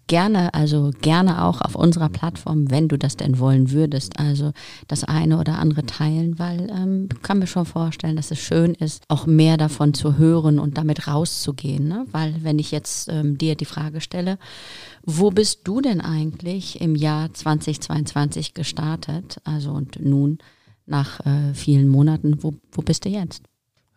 gerne, 0.09 0.53
also 0.53 0.91
gerne 1.01 1.43
auch 1.45 1.63
auf 1.63 1.75
unserer 1.75 2.11
Plattform, 2.11 2.71
wenn 2.71 2.89
du 2.89 2.99
das 2.99 3.17
denn 3.17 3.39
wollen 3.39 3.71
würdest, 3.71 4.19
also 4.19 4.53
das 4.87 5.05
eine 5.05 5.39
oder 5.39 5.59
andere 5.59 5.87
teilen, 5.87 6.39
weil 6.39 6.69
ähm, 6.71 7.09
kann 7.23 7.39
mir 7.39 7.47
schon 7.47 7.65
vorstellen, 7.65 8.17
dass 8.17 8.31
es 8.31 8.41
schön 8.41 8.75
ist, 8.75 9.05
auch 9.09 9.25
mehr 9.25 9.57
davon 9.57 9.95
zu 9.95 10.19
hören 10.19 10.59
und 10.59 10.77
damit 10.77 11.07
rauszugehen. 11.07 11.89
Ne? 11.89 12.05
Weil 12.13 12.35
wenn 12.43 12.59
ich 12.59 12.73
jetzt 12.73 13.09
ähm, 13.13 13.39
dir 13.39 13.55
die 13.55 13.65
Frage 13.65 14.01
stelle, 14.01 14.39
wo 15.05 15.31
bist 15.31 15.61
du 15.65 15.81
denn 15.81 16.01
eigentlich 16.01 16.81
im 16.81 16.97
Jahr 16.97 17.33
2022 17.33 18.55
gestartet? 18.55 19.39
Also 19.45 19.73
und 19.73 20.01
nun 20.01 20.39
nach 20.87 21.21
äh, 21.27 21.55
vielen 21.55 21.89
Monaten, 21.89 22.43
wo, 22.43 22.55
wo 22.73 22.83
bist 22.83 23.05
du 23.05 23.09
jetzt? 23.09 23.43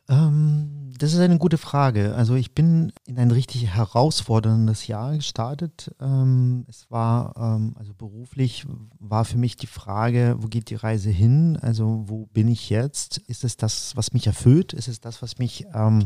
Ähm, 0.07 0.93
das 0.97 1.13
ist 1.13 1.19
eine 1.19 1.37
gute 1.37 1.57
Frage. 1.57 2.15
Also 2.15 2.35
ich 2.35 2.53
bin 2.53 2.93
in 3.05 3.17
ein 3.17 3.31
richtig 3.31 3.67
herausforderndes 3.67 4.87
Jahr 4.87 5.15
gestartet. 5.15 5.93
Ähm, 5.99 6.65
es 6.69 6.89
war, 6.89 7.33
ähm, 7.37 7.73
also 7.77 7.93
beruflich 7.93 8.65
war 8.99 9.25
für 9.25 9.37
mich 9.37 9.57
die 9.57 9.67
Frage, 9.67 10.35
wo 10.39 10.47
geht 10.47 10.69
die 10.69 10.75
Reise 10.75 11.09
hin? 11.09 11.57
Also 11.61 12.03
wo 12.07 12.27
bin 12.27 12.47
ich 12.47 12.69
jetzt? 12.69 13.17
Ist 13.17 13.43
es 13.43 13.57
das, 13.57 13.95
was 13.95 14.13
mich 14.13 14.27
erfüllt? 14.27 14.73
Ist 14.73 14.87
es 14.87 15.01
das, 15.01 15.21
was 15.21 15.37
mich 15.37 15.65
ähm, 15.73 16.05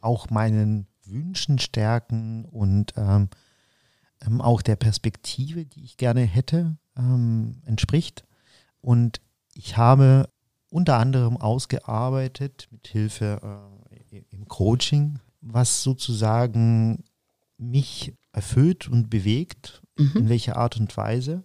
auch 0.00 0.30
meinen 0.30 0.86
Wünschen, 1.10 1.58
Stärken 1.58 2.44
und 2.44 2.94
ähm, 2.96 3.28
ähm, 4.26 4.40
auch 4.40 4.62
der 4.62 4.76
Perspektive, 4.76 5.64
die 5.64 5.84
ich 5.84 5.96
gerne 5.96 6.22
hätte, 6.22 6.76
ähm, 6.96 7.62
entspricht. 7.64 8.24
Und 8.80 9.20
ich 9.54 9.76
habe 9.76 10.28
unter 10.70 10.98
anderem 10.98 11.36
ausgearbeitet 11.36 12.68
mit 12.70 12.86
Hilfe 12.88 13.40
äh, 14.10 14.22
im 14.30 14.46
Coaching, 14.48 15.20
was 15.40 15.82
sozusagen 15.82 17.04
mich 17.56 18.14
erfüllt 18.32 18.88
und 18.88 19.10
bewegt, 19.10 19.82
mhm. 19.96 20.12
in 20.14 20.28
welcher 20.28 20.56
Art 20.56 20.78
und 20.78 20.96
Weise, 20.96 21.44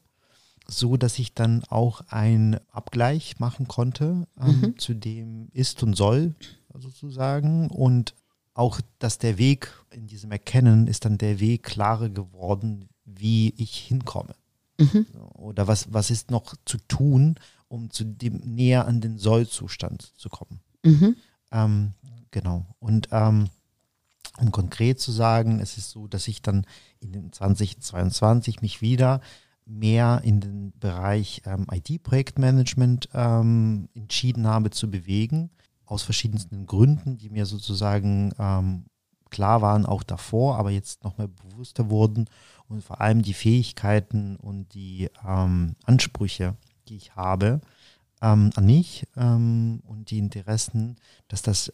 so 0.67 0.97
dass 0.97 1.19
ich 1.19 1.33
dann 1.33 1.63
auch 1.65 2.01
einen 2.09 2.59
Abgleich 2.69 3.39
machen 3.39 3.67
konnte 3.67 4.27
ähm, 4.39 4.61
mhm. 4.61 4.77
zu 4.77 4.93
dem 4.93 5.49
ist 5.53 5.83
und 5.83 5.95
soll 5.95 6.35
sozusagen 6.73 7.69
und 7.69 8.15
auch, 8.53 8.81
dass 8.99 9.17
der 9.17 9.37
Weg 9.37 9.71
in 9.91 10.07
diesem 10.07 10.31
Erkennen 10.31 10.87
ist 10.87 11.05
dann 11.05 11.17
der 11.17 11.39
Weg 11.39 11.63
klarer 11.63 12.09
geworden, 12.09 12.87
wie 13.05 13.53
ich 13.57 13.75
hinkomme. 13.75 14.35
Mhm. 14.79 15.05
Oder 15.33 15.67
was, 15.67 15.93
was 15.93 16.09
ist 16.09 16.31
noch 16.31 16.55
zu 16.65 16.77
tun, 16.87 17.35
um 17.67 17.89
zu 17.89 18.03
dem 18.03 18.37
näher 18.37 18.87
an 18.87 19.01
den 19.01 19.17
Sollzustand 19.17 20.13
zu 20.17 20.29
kommen. 20.29 20.59
Mhm. 20.83 21.15
Ähm, 21.51 21.91
genau. 22.31 22.65
Und 22.79 23.09
ähm, 23.11 23.49
um 24.39 24.51
konkret 24.51 24.99
zu 24.99 25.11
sagen, 25.11 25.59
es 25.59 25.77
ist 25.77 25.91
so, 25.91 26.07
dass 26.07 26.27
ich 26.27 26.41
dann 26.41 26.65
in 26.99 27.11
den 27.11 27.31
2022 27.31 28.61
mich 28.61 28.81
wieder 28.81 29.21
mehr 29.65 30.21
in 30.23 30.41
den 30.41 30.73
Bereich 30.79 31.41
ähm, 31.45 31.67
IT-Projektmanagement 31.71 33.09
ähm, 33.13 33.89
entschieden 33.93 34.47
habe 34.47 34.71
zu 34.71 34.89
bewegen, 34.89 35.51
aus 35.85 36.03
verschiedensten 36.03 36.65
Gründen, 36.65 37.17
die 37.17 37.29
mir 37.29 37.45
sozusagen 37.45 38.33
ähm, 38.39 38.85
klar 39.29 39.61
waren, 39.61 39.85
auch 39.85 40.03
davor, 40.03 40.57
aber 40.57 40.71
jetzt 40.71 41.03
nochmal 41.03 41.27
bewusster 41.27 41.89
wurden 41.89 42.25
und 42.67 42.83
vor 42.83 43.01
allem 43.01 43.21
die 43.21 43.33
Fähigkeiten 43.33 44.35
und 44.35 44.73
die 44.73 45.09
ähm, 45.27 45.75
Ansprüche, 45.85 46.55
die 46.87 46.95
ich 46.95 47.15
habe 47.15 47.61
ähm, 48.21 48.51
an 48.55 48.65
mich 48.65 49.07
ähm, 49.17 49.81
und 49.85 50.11
die 50.11 50.19
Interessen, 50.19 50.97
dass 51.27 51.41
das, 51.41 51.71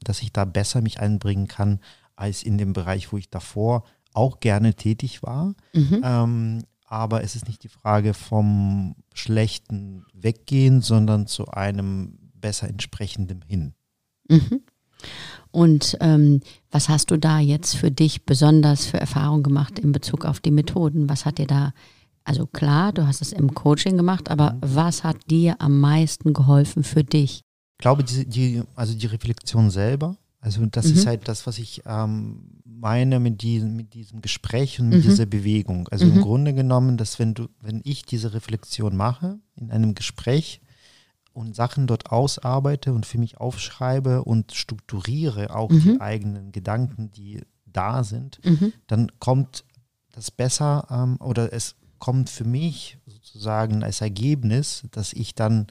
dass 0.00 0.22
ich 0.22 0.32
da 0.32 0.44
besser 0.44 0.80
mich 0.82 1.00
einbringen 1.00 1.48
kann 1.48 1.80
als 2.16 2.42
in 2.42 2.58
dem 2.58 2.72
Bereich, 2.72 3.12
wo 3.12 3.18
ich 3.18 3.28
davor 3.28 3.84
auch 4.12 4.40
gerne 4.40 4.74
tätig 4.74 5.22
war. 5.22 5.54
Mhm. 5.72 6.00
Ähm, 6.02 6.64
aber 6.86 7.24
es 7.24 7.34
ist 7.34 7.48
nicht 7.48 7.62
die 7.64 7.68
Frage 7.68 8.14
vom 8.14 8.94
schlechten 9.12 10.04
Weggehen, 10.14 10.80
sondern 10.80 11.26
zu 11.26 11.48
einem 11.48 12.23
besser 12.44 12.68
entsprechenden 12.68 13.42
hin. 13.48 13.72
Mhm. 14.28 14.60
Und 15.50 15.96
ähm, 16.00 16.40
was 16.70 16.90
hast 16.90 17.10
du 17.10 17.16
da 17.16 17.38
jetzt 17.38 17.74
für 17.74 17.90
dich 17.90 18.26
besonders 18.26 18.84
für 18.84 19.00
Erfahrungen 19.00 19.42
gemacht 19.42 19.78
in 19.78 19.92
Bezug 19.92 20.26
auf 20.26 20.40
die 20.40 20.50
Methoden? 20.50 21.08
Was 21.08 21.24
hat 21.24 21.38
dir 21.38 21.46
da, 21.46 21.72
also 22.22 22.46
klar, 22.46 22.92
du 22.92 23.06
hast 23.06 23.22
es 23.22 23.32
im 23.32 23.54
Coaching 23.54 23.96
gemacht, 23.96 24.30
aber 24.30 24.52
mhm. 24.52 24.58
was 24.60 25.04
hat 25.04 25.16
dir 25.30 25.58
am 25.58 25.80
meisten 25.80 26.34
geholfen 26.34 26.84
für 26.84 27.02
dich? 27.02 27.40
Ich 27.78 27.82
glaube, 27.82 28.04
die, 28.04 28.28
die 28.28 28.62
also 28.74 28.92
die 28.94 29.06
Reflexion 29.06 29.70
selber, 29.70 30.18
also 30.38 30.66
das 30.66 30.88
mhm. 30.88 30.92
ist 30.92 31.06
halt 31.06 31.28
das, 31.28 31.46
was 31.46 31.56
ich 31.56 31.80
ähm, 31.86 32.60
meine 32.66 33.20
mit 33.20 33.40
diesem, 33.40 33.76
mit 33.76 33.94
diesem 33.94 34.20
Gespräch 34.20 34.78
und 34.80 34.90
mit 34.90 34.98
mhm. 34.98 35.08
dieser 35.08 35.24
Bewegung. 35.24 35.88
Also 35.88 36.04
mhm. 36.04 36.16
im 36.16 36.20
Grunde 36.20 36.52
genommen, 36.52 36.98
dass 36.98 37.18
wenn 37.18 37.32
du, 37.32 37.48
wenn 37.62 37.80
ich 37.84 38.04
diese 38.04 38.34
Reflexion 38.34 38.94
mache 38.94 39.38
in 39.56 39.70
einem 39.70 39.94
Gespräch 39.94 40.60
und 41.34 41.54
Sachen 41.54 41.86
dort 41.86 42.10
ausarbeite 42.10 42.92
und 42.92 43.04
für 43.04 43.18
mich 43.18 43.38
aufschreibe 43.38 44.24
und 44.24 44.52
strukturiere 44.52 45.54
auch 45.54 45.68
die 45.68 45.92
mhm. 45.92 46.00
eigenen 46.00 46.52
Gedanken, 46.52 47.10
die 47.10 47.42
da 47.66 48.04
sind, 48.04 48.40
mhm. 48.44 48.72
dann 48.86 49.10
kommt 49.18 49.64
das 50.12 50.30
besser 50.30 50.86
ähm, 50.90 51.16
oder 51.20 51.52
es 51.52 51.74
kommt 51.98 52.30
für 52.30 52.44
mich 52.44 52.98
sozusagen 53.06 53.82
als 53.82 54.00
Ergebnis, 54.00 54.84
dass 54.92 55.12
ich 55.12 55.34
dann 55.34 55.66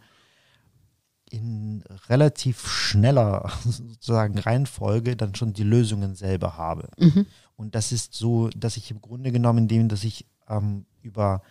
in 1.29 1.84
relativ 2.10 2.67
schneller 2.67 3.50
sozusagen 3.63 4.38
Reihenfolge 4.38 5.15
dann 5.15 5.34
schon 5.34 5.53
die 5.53 5.63
Lösungen 5.63 6.13
selber 6.15 6.58
habe. 6.58 6.89
Mhm. 7.00 7.25
Und 7.55 7.75
das 7.75 7.91
ist 7.91 8.13
so, 8.13 8.50
dass 8.50 8.75
ich 8.77 8.91
im 8.91 9.01
Grunde 9.01 9.32
genommen, 9.32 9.60
indem 9.60 9.88
dass 9.88 10.03
ich 10.03 10.25
ähm, 10.50 10.86
über 11.01 11.41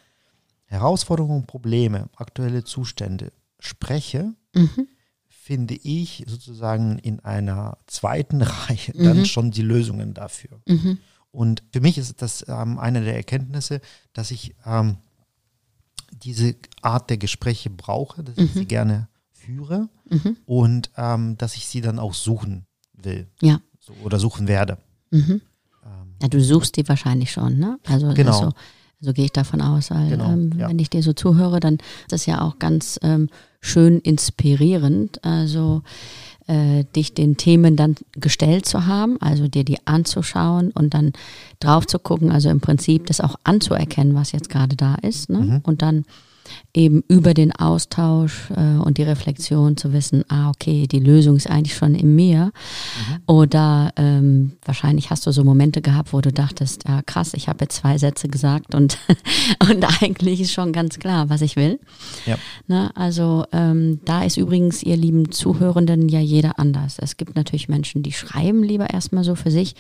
Herausforderungen, 0.67 1.47
Probleme, 1.47 2.09
aktuelle 2.17 2.65
Zustände 2.65 3.33
spreche, 3.63 4.35
mhm. 4.55 4.89
finde 5.29 5.75
ich 5.75 6.25
sozusagen 6.27 6.99
in 6.99 7.21
einer 7.21 7.79
zweiten 7.87 8.43
Reihe 8.43 8.93
mhm. 8.95 9.05
dann 9.05 9.27
schon 9.27 9.51
die 9.51 9.63
Lösungen 9.63 10.15
dafür. 10.15 10.61
Mhm. 10.67 10.99
Und 11.31 11.63
für 11.73 11.81
mich 11.81 11.97
ist 11.97 12.21
das 12.21 12.45
ähm, 12.49 12.79
eine 12.79 13.03
der 13.03 13.17
Erkenntnisse, 13.17 13.81
dass 14.13 14.31
ich 14.31 14.55
ähm, 14.67 14.97
diese 16.13 16.57
Art 16.83 17.09
der 17.09 17.17
Gespräche 17.17 17.71
brauche, 17.71 18.23
dass 18.23 18.37
ich 18.37 18.53
sie 18.53 18.61
mhm. 18.61 18.69
gerne 18.69 19.09
führe 19.33 19.89
mhm. 20.11 20.37
und 20.45 20.91
ähm, 20.97 21.39
dass 21.39 21.57
ich 21.57 21.67
sie 21.67 21.81
dann 21.81 21.99
auch 21.99 22.15
suchen 22.15 22.67
will. 22.93 23.29
Ja. 23.41 23.61
So, 23.81 23.95
oder 24.05 24.19
suchen 24.19 24.47
werde. 24.47 24.79
Mhm. 25.11 25.41
Ähm. 25.85 26.15
Ja, 26.21 26.29
du 26.29 26.43
suchst 26.43 26.77
die 26.77 26.87
wahrscheinlich 26.87 27.33
schon, 27.33 27.59
ne? 27.59 27.79
Also 27.87 28.13
genau. 28.13 28.39
so, 28.39 28.53
so 29.03 29.13
gehe 29.13 29.27
ich 29.27 29.33
davon 29.33 29.61
aus, 29.61 29.91
weil 29.91 30.11
genau, 30.11 30.31
ähm, 30.31 30.53
ja. 30.57 30.69
wenn 30.69 30.79
ich 30.79 30.89
dir 30.89 31.03
so 31.03 31.13
zuhöre, 31.13 31.61
dann 31.61 31.75
ist 31.75 32.13
das 32.13 32.27
ja 32.27 32.41
auch 32.41 32.59
ganz 32.59 32.99
ähm, 33.03 33.29
schön 33.61 33.99
inspirierend, 33.99 35.23
also 35.25 35.83
äh, 36.47 36.85
dich 36.97 37.13
den 37.13 37.37
Themen 37.37 37.77
dann 37.77 37.97
gestellt 38.13 38.65
zu 38.65 38.87
haben, 38.87 39.21
also 39.21 39.49
dir 39.49 39.65
die 39.65 39.85
anzuschauen 39.87 40.71
und 40.71 40.95
dann 40.95 41.13
drauf 41.59 41.87
zu 41.87 41.99
gucken, 41.99 42.31
also 42.31 42.49
im 42.49 42.61
Prinzip 42.61 43.07
das 43.07 43.21
auch 43.21 43.37
anzuerkennen, 43.43 44.15
was 44.15 44.33
jetzt 44.33 44.49
gerade 44.49 44.77
da 44.77 44.95
ist, 44.95 45.31
ne? 45.31 45.39
Mhm. 45.39 45.61
Und 45.65 45.83
dann 45.83 46.05
eben 46.75 47.03
über 47.09 47.35
den 47.35 47.53
Austausch 47.53 48.51
äh, 48.51 48.79
und 48.79 48.99
die 48.99 49.03
Reflexion 49.03 49.77
zu 49.77 49.93
wissen, 49.93 50.25
ah, 50.29 50.51
okay, 50.51 50.87
die 50.87 51.01
Lösung 51.01 51.37
ist 51.37 51.49
eigentlich 51.49 51.75
schon 51.75 51.95
in 51.95 52.15
mir. 52.15 52.47
Mhm. 52.47 53.23
Oder 53.27 53.93
ähm, 53.97 54.53
wahrscheinlich 54.65 55.11
hast 55.11 55.27
du 55.27 55.33
so 55.33 55.45
Momente 55.45 55.83
gehabt, 55.83 56.13
wo 56.13 56.21
du 56.21 56.33
dachtest, 56.33 56.87
ah, 56.87 57.03
krass, 57.05 57.35
ich 57.35 57.49
habe 57.49 57.65
jetzt 57.65 57.77
zwei 57.77 57.99
Sätze 57.99 58.29
gesagt 58.29 58.75
und, 58.75 58.99
und 59.71 60.03
eigentlich 60.03 60.41
ist 60.41 60.53
schon 60.53 60.73
ganz 60.73 60.99
klar, 60.99 61.29
was 61.29 61.43
ich 61.43 61.57
will. 61.57 61.79
Ja. 62.27 62.37
Na, 62.67 62.85
ne, 62.85 62.97
also 62.97 63.45
ähm, 63.53 64.01
da 64.05 64.23
ist 64.25 64.37
übrigens, 64.37 64.83
ihr 64.83 64.97
lieben 64.97 65.31
Zuhörenden, 65.31 66.09
ja 66.09 66.21
jeder 66.21 66.59
anders. 66.59 66.97
Es 66.99 67.17
gibt 67.17 67.37
natürlich 67.37 67.69
Menschen, 67.69 68.03
die 68.03 68.13
schreiben 68.13 68.63
lieber 68.63 68.91
erstmal 68.91 69.25
so 69.25 69.35
für 69.35 69.51
sich 69.51 69.75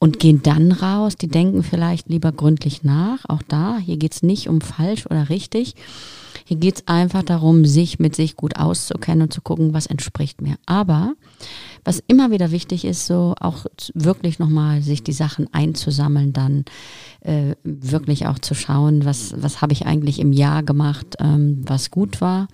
und 0.00 0.18
gehen 0.18 0.42
dann 0.42 0.72
raus. 0.72 1.14
Die 1.16 1.28
denken 1.28 1.62
vielleicht 1.62 2.08
lieber 2.08 2.32
gründlich 2.32 2.82
nach. 2.82 3.20
Auch 3.28 3.42
da, 3.46 3.78
hier 3.78 3.98
geht 3.98 4.14
es 4.14 4.22
nicht 4.22 4.48
um 4.48 4.60
falsch 4.60 5.06
oder 5.06 5.28
richtig. 5.28 5.76
Hier 6.46 6.56
geht 6.56 6.76
es 6.76 6.88
einfach 6.88 7.22
darum, 7.22 7.64
sich 7.64 8.00
mit 8.00 8.16
sich 8.16 8.34
gut 8.34 8.56
auszukennen 8.56 9.22
und 9.22 9.32
zu 9.32 9.42
gucken, 9.42 9.74
was 9.74 9.86
entspricht 9.86 10.40
mir. 10.40 10.56
Aber 10.66 11.12
was 11.84 12.02
immer 12.08 12.30
wieder 12.30 12.50
wichtig 12.50 12.84
ist, 12.84 13.06
so 13.06 13.34
auch 13.38 13.66
wirklich 13.94 14.38
nochmal 14.38 14.82
sich 14.82 15.04
die 15.04 15.12
Sachen 15.12 15.52
einzusammeln, 15.52 16.32
dann 16.32 16.64
äh, 17.20 17.54
wirklich 17.62 18.26
auch 18.26 18.38
zu 18.38 18.54
schauen, 18.54 19.04
was, 19.04 19.34
was 19.36 19.60
habe 19.60 19.74
ich 19.74 19.86
eigentlich 19.86 20.18
im 20.18 20.32
Jahr 20.32 20.62
gemacht, 20.62 21.16
ähm, 21.20 21.62
was 21.66 21.90
gut 21.90 22.20
war. 22.20 22.48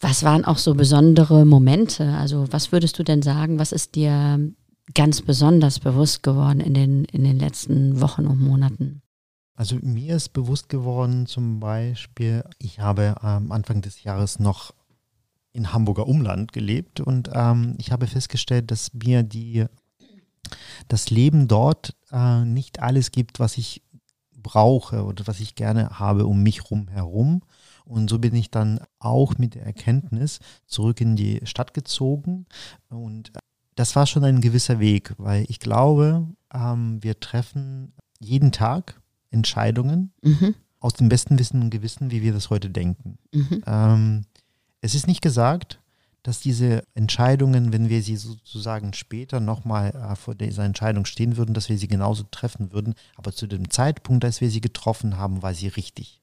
Was 0.00 0.24
waren 0.24 0.44
auch 0.44 0.58
so 0.58 0.74
besondere 0.74 1.46
Momente? 1.46 2.12
Also 2.14 2.46
was 2.50 2.70
würdest 2.70 2.98
du 2.98 3.02
denn 3.02 3.22
sagen, 3.22 3.58
was 3.58 3.72
ist 3.72 3.94
dir 3.94 4.52
ganz 4.94 5.22
besonders 5.22 5.78
bewusst 5.80 6.22
geworden 6.22 6.60
in 6.60 6.74
den, 6.74 7.04
in 7.06 7.24
den 7.24 7.38
letzten 7.38 8.00
Wochen 8.00 8.26
und 8.26 8.40
Monaten? 8.40 9.02
Also 9.54 9.76
mir 9.82 10.16
ist 10.16 10.32
bewusst 10.32 10.68
geworden 10.68 11.26
zum 11.26 11.60
Beispiel, 11.60 12.44
ich 12.58 12.80
habe 12.80 13.22
am 13.22 13.52
Anfang 13.52 13.82
des 13.82 14.02
Jahres 14.02 14.38
noch 14.38 14.74
in 15.52 15.72
Hamburger 15.72 16.08
Umland 16.08 16.52
gelebt 16.52 17.00
und 17.00 17.30
ähm, 17.32 17.74
ich 17.78 17.92
habe 17.92 18.06
festgestellt, 18.06 18.70
dass 18.70 18.94
mir 18.94 19.22
die, 19.22 19.66
das 20.88 21.10
Leben 21.10 21.46
dort 21.48 21.94
äh, 22.10 22.44
nicht 22.44 22.80
alles 22.80 23.10
gibt, 23.10 23.38
was 23.38 23.58
ich 23.58 23.82
brauche 24.34 25.04
oder 25.04 25.26
was 25.26 25.40
ich 25.40 25.54
gerne 25.54 25.98
habe 25.98 26.26
um 26.26 26.42
mich 26.42 26.70
rum 26.70 26.88
herum. 26.88 27.42
Und 27.84 28.08
so 28.08 28.18
bin 28.18 28.34
ich 28.34 28.50
dann 28.50 28.80
auch 28.98 29.38
mit 29.38 29.54
der 29.54 29.66
Erkenntnis 29.66 30.40
zurück 30.66 31.00
in 31.00 31.16
die 31.16 31.40
Stadt 31.44 31.74
gezogen 31.74 32.46
und 32.88 33.32
das 33.74 33.96
war 33.96 34.06
schon 34.06 34.24
ein 34.24 34.40
gewisser 34.40 34.80
Weg, 34.80 35.14
weil 35.18 35.44
ich 35.48 35.58
glaube, 35.58 36.26
ähm, 36.52 37.02
wir 37.02 37.18
treffen 37.20 37.92
jeden 38.18 38.52
Tag 38.52 39.00
Entscheidungen 39.30 40.12
mhm. 40.22 40.54
aus 40.78 40.94
dem 40.94 41.08
besten 41.08 41.38
Wissen 41.38 41.62
und 41.62 41.70
Gewissen, 41.70 42.10
wie 42.10 42.22
wir 42.22 42.32
das 42.32 42.50
heute 42.50 42.70
denken. 42.70 43.18
Mhm. 43.32 43.62
Ähm, 43.66 44.24
es 44.80 44.94
ist 44.94 45.06
nicht 45.06 45.22
gesagt, 45.22 45.80
dass 46.22 46.40
diese 46.40 46.84
Entscheidungen, 46.94 47.72
wenn 47.72 47.88
wir 47.88 48.02
sie 48.02 48.16
sozusagen 48.16 48.92
später 48.92 49.40
nochmal 49.40 49.90
äh, 49.90 50.14
vor 50.14 50.34
dieser 50.34 50.64
Entscheidung 50.64 51.04
stehen 51.04 51.36
würden, 51.36 51.54
dass 51.54 51.68
wir 51.68 51.78
sie 51.78 51.88
genauso 51.88 52.22
treffen 52.24 52.72
würden. 52.72 52.94
Aber 53.16 53.32
zu 53.32 53.46
dem 53.46 53.70
Zeitpunkt, 53.70 54.24
als 54.24 54.40
wir 54.40 54.50
sie 54.50 54.60
getroffen 54.60 55.16
haben, 55.16 55.42
war 55.42 55.54
sie 55.54 55.68
richtig. 55.68 56.21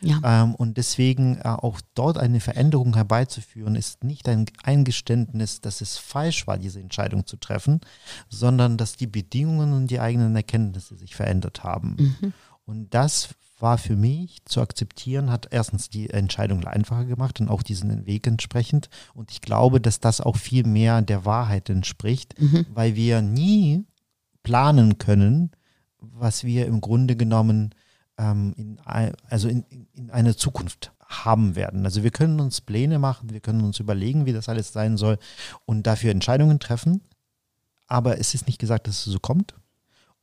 Ja. 0.00 0.42
Ähm, 0.42 0.54
und 0.54 0.76
deswegen 0.76 1.38
äh, 1.38 1.48
auch 1.48 1.80
dort 1.94 2.18
eine 2.18 2.40
Veränderung 2.40 2.94
herbeizuführen, 2.94 3.76
ist 3.76 4.04
nicht 4.04 4.28
ein 4.28 4.46
Eingeständnis, 4.62 5.60
dass 5.60 5.80
es 5.80 5.98
falsch 5.98 6.46
war, 6.46 6.58
diese 6.58 6.80
Entscheidung 6.80 7.26
zu 7.26 7.36
treffen, 7.36 7.80
sondern 8.28 8.76
dass 8.76 8.96
die 8.96 9.06
Bedingungen 9.06 9.72
und 9.72 9.90
die 9.90 10.00
eigenen 10.00 10.34
Erkenntnisse 10.36 10.96
sich 10.96 11.14
verändert 11.14 11.64
haben. 11.64 12.16
Mhm. 12.20 12.32
Und 12.64 12.94
das 12.94 13.30
war 13.58 13.78
für 13.78 13.96
mich 13.96 14.44
zu 14.44 14.60
akzeptieren, 14.60 15.30
hat 15.30 15.48
erstens 15.50 15.88
die 15.88 16.10
Entscheidung 16.10 16.64
einfacher 16.64 17.04
gemacht 17.06 17.40
und 17.40 17.48
auch 17.48 17.62
diesen 17.62 18.04
Weg 18.06 18.26
entsprechend. 18.26 18.90
Und 19.14 19.30
ich 19.30 19.40
glaube, 19.40 19.80
dass 19.80 20.00
das 20.00 20.20
auch 20.20 20.36
viel 20.36 20.64
mehr 20.66 21.00
der 21.00 21.24
Wahrheit 21.24 21.70
entspricht, 21.70 22.40
mhm. 22.40 22.66
weil 22.74 22.96
wir 22.96 23.22
nie 23.22 23.84
planen 24.42 24.98
können, 24.98 25.52
was 25.98 26.44
wir 26.44 26.66
im 26.66 26.80
Grunde 26.80 27.16
genommen 27.16 27.74
ähm, 28.18 28.54
in, 28.56 28.78
also 29.28 29.48
in, 29.48 29.64
in 29.94 30.10
eine 30.10 30.36
Zukunft 30.36 30.92
haben 31.08 31.54
werden. 31.54 31.84
Also 31.84 32.02
wir 32.02 32.10
können 32.10 32.40
uns 32.40 32.60
Pläne 32.60 32.98
machen, 32.98 33.30
wir 33.30 33.40
können 33.40 33.62
uns 33.62 33.78
überlegen, 33.78 34.26
wie 34.26 34.32
das 34.32 34.48
alles 34.48 34.72
sein 34.72 34.96
soll 34.96 35.18
und 35.64 35.86
dafür 35.86 36.10
Entscheidungen 36.10 36.58
treffen. 36.58 37.02
Aber 37.86 38.18
es 38.18 38.34
ist 38.34 38.46
nicht 38.46 38.58
gesagt, 38.58 38.88
dass 38.88 39.06
es 39.06 39.12
so 39.12 39.20
kommt. 39.20 39.54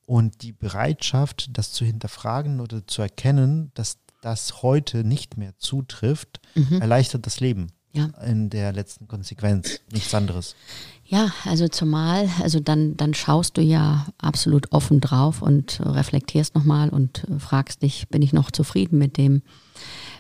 Und 0.06 0.42
die 0.42 0.52
Bereitschaft, 0.52 1.58
das 1.58 1.72
zu 1.72 1.86
hinterfragen 1.86 2.60
oder 2.60 2.86
zu 2.86 3.02
erkennen, 3.02 3.72
dass 3.74 4.00
das 4.22 4.62
heute 4.62 5.06
nicht 5.06 5.38
mehr 5.38 5.58
zutrifft, 5.58 6.42
mhm. 6.56 6.82
erleichtert 6.82 7.26
das 7.26 7.40
Leben. 7.40 7.68
Ja. 7.94 8.06
In 8.26 8.50
der 8.50 8.74
letzten 8.74 9.08
Konsequenz. 9.08 9.80
Nichts 9.92 10.14
anderes. 10.16 10.56
Ja, 11.06 11.32
also 11.46 11.68
zumal, 11.68 12.28
also 12.42 12.60
dann, 12.60 12.98
dann 12.98 13.14
schaust 13.14 13.58
du 13.58 13.62
ja 13.62 14.08
absolut 14.18 14.72
offen 14.72 15.00
drauf 15.00 15.44
und 15.44 15.80
reflektierst 15.80 16.56
nochmal 16.56 16.90
und 16.90 17.28
fragst 17.38 17.84
dich, 17.84 18.08
bin 18.10 18.24
ich 18.24 18.34
noch 18.34 18.50
zufrieden 18.50 18.98
mit 18.98 19.18
dem, 19.18 19.44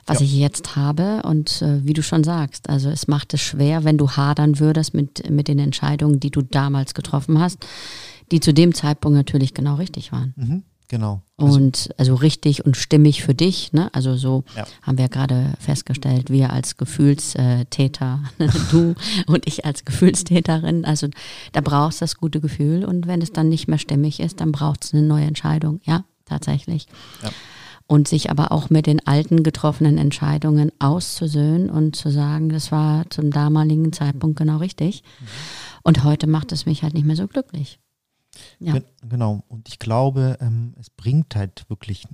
was 0.05 0.19
ja. 0.19 0.25
ich 0.25 0.35
jetzt 0.35 0.75
habe? 0.75 1.23
Und 1.23 1.63
äh, 1.63 1.83
wie 1.83 1.93
du 1.93 2.03
schon 2.03 2.23
sagst, 2.23 2.69
also 2.69 2.89
es 2.89 3.07
macht 3.07 3.33
es 3.33 3.41
schwer, 3.41 3.83
wenn 3.83 3.97
du 3.97 4.11
hadern 4.11 4.59
würdest 4.59 4.93
mit, 4.93 5.29
mit 5.31 5.47
den 5.47 5.57
Entscheidungen, 5.57 6.19
die 6.19 6.31
du 6.31 6.43
damals 6.43 6.93
getroffen 6.93 7.39
hast, 7.39 7.65
die 8.31 8.39
zu 8.39 8.53
dem 8.53 8.75
Zeitpunkt 8.75 9.15
natürlich 9.15 9.53
genau 9.55 9.75
richtig 9.75 10.11
waren. 10.11 10.33
Mhm. 10.35 10.63
Genau. 10.87 11.21
Also 11.37 11.57
und 11.57 11.89
also 11.97 12.15
richtig 12.15 12.65
und 12.65 12.77
stimmig 12.77 13.23
für 13.23 13.33
dich, 13.33 13.73
ne? 13.73 13.89
Also 13.93 14.15
so 14.15 14.43
ja. 14.55 14.65
haben 14.81 14.97
wir 14.97 15.09
gerade 15.09 15.53
festgestellt, 15.59 16.29
wir 16.29 16.51
als 16.51 16.77
Gefühlstäter, 16.77 18.19
du 18.71 18.95
und 19.25 19.47
ich 19.47 19.65
als 19.65 19.85
Gefühlstäterin, 19.85 20.85
also 20.85 21.07
da 21.51 21.61
brauchst 21.61 22.01
du 22.01 22.03
das 22.03 22.17
gute 22.17 22.39
Gefühl 22.39 22.85
und 22.85 23.07
wenn 23.07 23.21
es 23.21 23.31
dann 23.31 23.49
nicht 23.49 23.67
mehr 23.67 23.79
stimmig 23.79 24.19
ist, 24.19 24.41
dann 24.41 24.51
braucht 24.51 24.83
es 24.83 24.93
eine 24.93 25.03
neue 25.03 25.25
Entscheidung, 25.25 25.79
ja, 25.83 26.05
tatsächlich. 26.25 26.87
Ja. 27.23 27.31
Und 27.87 28.07
sich 28.07 28.29
aber 28.29 28.51
auch 28.51 28.69
mit 28.69 28.87
den 28.87 29.05
alten 29.05 29.43
getroffenen 29.43 29.97
Entscheidungen 29.97 30.71
auszusöhnen 30.79 31.69
und 31.69 31.95
zu 31.95 32.09
sagen, 32.11 32.49
das 32.49 32.71
war 32.71 33.09
zum 33.09 33.29
damaligen 33.29 33.91
Zeitpunkt 33.91 34.37
genau 34.37 34.57
richtig. 34.57 35.03
Mhm. 35.19 35.25
Und 35.83 36.03
heute 36.05 36.27
macht 36.27 36.53
es 36.53 36.65
mich 36.65 36.81
halt 36.81 36.93
nicht 36.93 37.05
mehr 37.05 37.17
so 37.17 37.27
glücklich. 37.27 37.79
Ja. 38.59 38.79
Genau. 39.07 39.43
Und 39.47 39.67
ich 39.69 39.79
glaube, 39.79 40.37
ähm, 40.41 40.73
es 40.79 40.89
bringt 40.89 41.35
halt 41.35 41.69
wirklich 41.69 42.05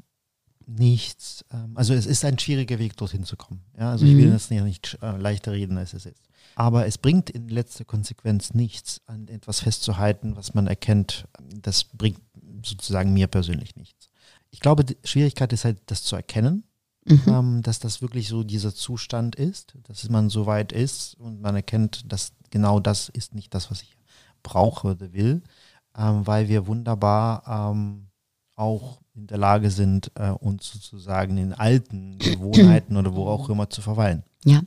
nichts. 0.69 1.43
Ähm, 1.51 1.71
also 1.75 1.93
es 1.93 2.05
ist 2.05 2.23
ein 2.25 2.38
schwieriger 2.39 2.79
Weg, 2.79 2.95
dorthin 2.97 3.23
zu 3.23 3.35
kommen. 3.35 3.61
Ja, 3.77 3.91
also 3.91 4.05
mhm. 4.05 4.11
ich 4.11 4.17
will 4.17 4.27
mhm. 4.27 4.33
das 4.33 4.49
nicht, 4.49 4.63
nicht 4.63 4.97
äh, 5.01 5.17
leichter 5.17 5.51
reden, 5.51 5.77
als 5.77 5.93
es 5.93 6.05
ist. 6.05 6.29
Aber 6.55 6.85
es 6.85 6.97
bringt 6.97 7.29
in 7.29 7.47
letzter 7.47 7.85
Konsequenz 7.85 8.53
nichts, 8.53 9.01
an 9.05 9.27
etwas 9.27 9.61
festzuhalten, 9.61 10.35
was 10.35 10.53
man 10.53 10.67
erkennt. 10.67 11.25
Das 11.61 11.85
bringt 11.85 12.19
sozusagen 12.65 13.13
mir 13.13 13.27
persönlich 13.27 13.75
nichts. 13.75 14.09
Ich 14.51 14.59
glaube, 14.59 14.83
die 14.83 14.97
Schwierigkeit 15.03 15.53
ist 15.53 15.65
halt, 15.65 15.79
das 15.85 16.03
zu 16.03 16.15
erkennen, 16.15 16.63
mhm. 17.05 17.21
ähm, 17.27 17.61
dass 17.61 17.79
das 17.79 18.01
wirklich 18.01 18.27
so 18.27 18.43
dieser 18.43 18.73
Zustand 18.73 19.35
ist, 19.35 19.75
dass 19.83 20.09
man 20.09 20.29
so 20.29 20.45
weit 20.45 20.71
ist 20.71 21.15
und 21.15 21.41
man 21.41 21.55
erkennt, 21.55 22.11
dass 22.11 22.33
genau 22.49 22.79
das 22.79 23.09
ist 23.09 23.33
nicht 23.35 23.53
das, 23.53 23.71
was 23.71 23.81
ich 23.81 23.95
brauche 24.43 24.89
oder 24.89 25.13
will 25.13 25.43
ähm, 25.99 26.25
weil 26.25 26.47
wir 26.47 26.67
wunderbar 26.67 27.71
ähm, 27.71 28.07
auch 28.55 29.01
in 29.15 29.27
der 29.27 29.37
Lage 29.37 29.69
sind, 29.69 30.12
äh, 30.15 30.29
uns 30.29 30.71
sozusagen 30.71 31.38
in 31.38 31.53
alten 31.53 32.17
Gewohnheiten 32.19 32.97
oder 32.97 33.13
wo 33.13 33.27
auch 33.27 33.49
immer 33.49 33.69
zu 33.69 33.81
verweilen. 33.81 34.23
Ja, 34.45 34.62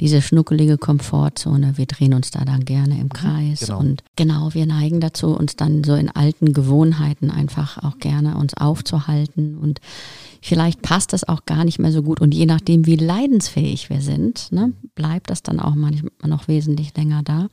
diese 0.00 0.22
schnuckelige 0.22 0.78
Komfortzone, 0.78 1.76
wir 1.76 1.84
drehen 1.84 2.14
uns 2.14 2.30
da 2.30 2.46
dann 2.46 2.64
gerne 2.64 2.98
im 2.98 3.10
Kreis 3.10 3.60
genau. 3.60 3.78
und 3.78 4.02
genau, 4.16 4.54
wir 4.54 4.64
neigen 4.64 5.00
dazu, 5.00 5.36
uns 5.36 5.56
dann 5.56 5.84
so 5.84 5.94
in 5.94 6.08
alten 6.08 6.54
Gewohnheiten 6.54 7.30
einfach 7.30 7.82
auch 7.82 7.98
gerne 7.98 8.38
uns 8.38 8.54
aufzuhalten 8.54 9.58
und 9.58 9.82
vielleicht 10.40 10.80
passt 10.80 11.12
das 11.12 11.28
auch 11.28 11.44
gar 11.44 11.66
nicht 11.66 11.78
mehr 11.78 11.92
so 11.92 12.02
gut 12.02 12.22
und 12.22 12.32
je 12.32 12.46
nachdem, 12.46 12.86
wie 12.86 12.96
leidensfähig 12.96 13.90
wir 13.90 14.00
sind, 14.00 14.50
ne, 14.52 14.72
bleibt 14.94 15.28
das 15.28 15.42
dann 15.42 15.60
auch 15.60 15.74
manchmal 15.74 16.10
noch 16.26 16.48
wesentlich 16.48 16.96
länger 16.96 17.22
da. 17.22 17.48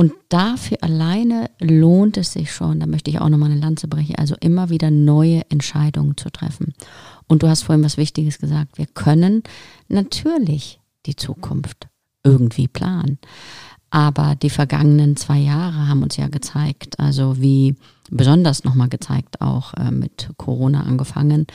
Und 0.00 0.14
dafür 0.30 0.78
alleine 0.80 1.50
lohnt 1.60 2.16
es 2.16 2.32
sich 2.32 2.54
schon, 2.54 2.80
da 2.80 2.86
möchte 2.86 3.10
ich 3.10 3.20
auch 3.20 3.28
nochmal 3.28 3.50
eine 3.50 3.60
Lanze 3.60 3.86
brechen, 3.86 4.16
also 4.16 4.34
immer 4.40 4.70
wieder 4.70 4.90
neue 4.90 5.42
Entscheidungen 5.50 6.16
zu 6.16 6.30
treffen. 6.30 6.72
Und 7.28 7.42
du 7.42 7.48
hast 7.48 7.64
vorhin 7.64 7.84
was 7.84 7.98
Wichtiges 7.98 8.38
gesagt, 8.38 8.78
wir 8.78 8.86
können 8.86 9.42
natürlich 9.88 10.80
die 11.04 11.16
Zukunft 11.16 11.88
irgendwie 12.24 12.66
planen. 12.66 13.18
Aber 13.90 14.36
die 14.36 14.48
vergangenen 14.48 15.16
zwei 15.16 15.36
Jahre 15.36 15.86
haben 15.86 16.02
uns 16.02 16.16
ja 16.16 16.28
gezeigt, 16.28 16.98
also 16.98 17.38
wie 17.38 17.76
besonders 18.08 18.64
nochmal 18.64 18.88
gezeigt, 18.88 19.42
auch 19.42 19.74
äh, 19.74 19.90
mit 19.90 20.30
Corona 20.38 20.84
angefangen, 20.84 21.46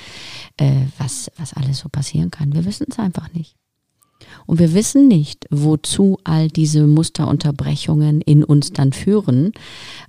äh, 0.58 0.86
was, 1.00 1.32
was 1.38 1.54
alles 1.54 1.80
so 1.80 1.90
passieren 1.90 2.30
kann. 2.30 2.54
Wir 2.54 2.64
wissen 2.66 2.86
es 2.92 3.00
einfach 3.00 3.34
nicht. 3.34 3.56
Und 4.46 4.60
wir 4.60 4.74
wissen 4.74 5.08
nicht, 5.08 5.46
wozu 5.50 6.20
all 6.24 6.48
diese 6.48 6.88
Musterunterbrechungen 6.88 8.22
in 8.22 8.44
uns 8.44 8.72
dann 8.72 8.94
führen 8.94 9.52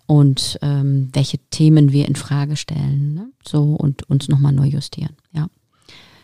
und 0.06 0.58
ähm, 0.62 1.08
welche 1.12 1.38
Themen 1.50 1.92
wir 1.92 2.06
in 2.06 2.16
Frage 2.16 2.56
stellen. 2.56 3.14
Ne? 3.14 3.28
So 3.46 3.62
und 3.62 4.08
uns 4.08 4.28
nochmal 4.28 4.52
neu 4.52 4.66
justieren. 4.66 5.16
Ja. 5.32 5.48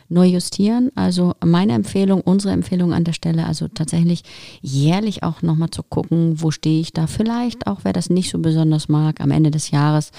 Neu 0.08 0.26
justieren, 0.26 0.90
also 0.94 1.32
meine 1.42 1.72
Empfehlung, 1.72 2.20
unsere 2.20 2.52
Empfehlung 2.52 2.92
an 2.92 3.04
der 3.04 3.14
Stelle, 3.14 3.46
also 3.46 3.68
tatsächlich 3.68 4.24
jährlich 4.60 5.22
auch 5.22 5.40
nochmal 5.40 5.70
zu 5.70 5.82
gucken, 5.82 6.42
wo 6.42 6.50
stehe 6.50 6.82
ich 6.82 6.92
da. 6.92 7.06
Vielleicht 7.06 7.66
auch, 7.66 7.80
wer 7.84 7.94
das 7.94 8.10
nicht 8.10 8.30
so 8.30 8.38
besonders 8.38 8.90
mag, 8.90 9.22
am 9.22 9.30
Ende 9.30 9.50
des 9.50 9.70
Jahres 9.70 10.10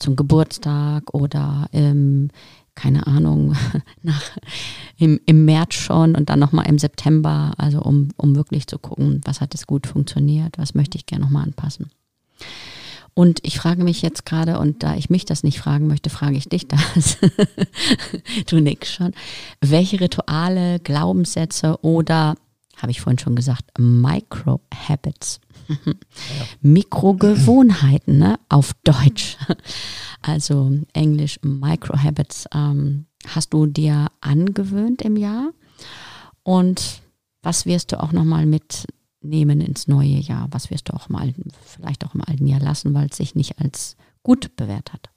zum 0.00 0.16
Geburtstag 0.16 1.14
oder 1.14 1.68
ähm, 1.72 2.30
keine 2.78 3.08
Ahnung, 3.08 3.56
nach, 4.02 4.22
im, 4.98 5.20
im 5.26 5.44
März 5.44 5.74
schon 5.74 6.14
und 6.14 6.30
dann 6.30 6.38
nochmal 6.38 6.68
im 6.68 6.78
September, 6.78 7.52
also 7.58 7.82
um, 7.82 8.10
um 8.16 8.36
wirklich 8.36 8.68
zu 8.68 8.78
gucken, 8.78 9.20
was 9.24 9.40
hat 9.40 9.52
es 9.54 9.66
gut 9.66 9.88
funktioniert, 9.88 10.56
was 10.58 10.74
möchte 10.74 10.96
ich 10.96 11.04
gerne 11.04 11.24
nochmal 11.24 11.42
anpassen. 11.42 11.90
Und 13.14 13.40
ich 13.42 13.58
frage 13.58 13.82
mich 13.82 14.00
jetzt 14.00 14.24
gerade, 14.24 14.60
und 14.60 14.84
da 14.84 14.94
ich 14.94 15.10
mich 15.10 15.24
das 15.24 15.42
nicht 15.42 15.58
fragen 15.58 15.88
möchte, 15.88 16.08
frage 16.08 16.36
ich 16.36 16.48
dich 16.48 16.68
das. 16.68 17.18
du 18.46 18.60
nix 18.60 18.92
schon. 18.92 19.12
Welche 19.60 20.00
Rituale, 20.00 20.78
Glaubenssätze 20.78 21.78
oder, 21.82 22.36
habe 22.76 22.92
ich 22.92 23.00
vorhin 23.00 23.18
schon 23.18 23.34
gesagt, 23.34 23.64
Micro-Habits. 23.76 25.40
Mikrogewohnheiten 26.62 28.18
ne, 28.18 28.38
auf 28.48 28.72
Deutsch 28.84 29.36
also 30.22 30.72
Englisch 30.92 31.38
Microhabits, 31.42 32.46
ähm, 32.54 33.06
hast 33.26 33.52
du 33.52 33.66
dir 33.66 34.08
angewöhnt 34.20 35.02
im 35.02 35.16
Jahr? 35.16 35.50
Und 36.42 37.02
was 37.42 37.66
wirst 37.66 37.92
du 37.92 38.00
auch 38.00 38.12
nochmal 38.12 38.46
mitnehmen 38.46 39.60
ins 39.60 39.88
neue 39.88 40.18
Jahr? 40.18 40.48
Was 40.50 40.70
wirst 40.70 40.88
du 40.88 40.94
auch 40.94 41.08
mal 41.08 41.34
vielleicht 41.64 42.04
auch 42.04 42.14
im 42.14 42.22
alten 42.22 42.46
Jahr 42.46 42.60
lassen, 42.60 42.94
weil 42.94 43.08
es 43.08 43.16
sich 43.16 43.34
nicht 43.34 43.58
als 43.60 43.96
gut 44.22 44.56
bewährt 44.56 44.92
hat? 44.92 45.10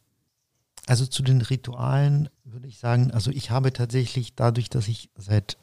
Also 0.87 1.05
zu 1.05 1.23
den 1.23 1.41
Ritualen 1.41 2.29
würde 2.43 2.67
ich 2.67 2.79
sagen, 2.79 3.11
also 3.11 3.31
ich 3.31 3.51
habe 3.51 3.71
tatsächlich 3.71 4.35
dadurch, 4.35 4.69
dass 4.69 4.87
ich 4.87 5.09
seit 5.15 5.57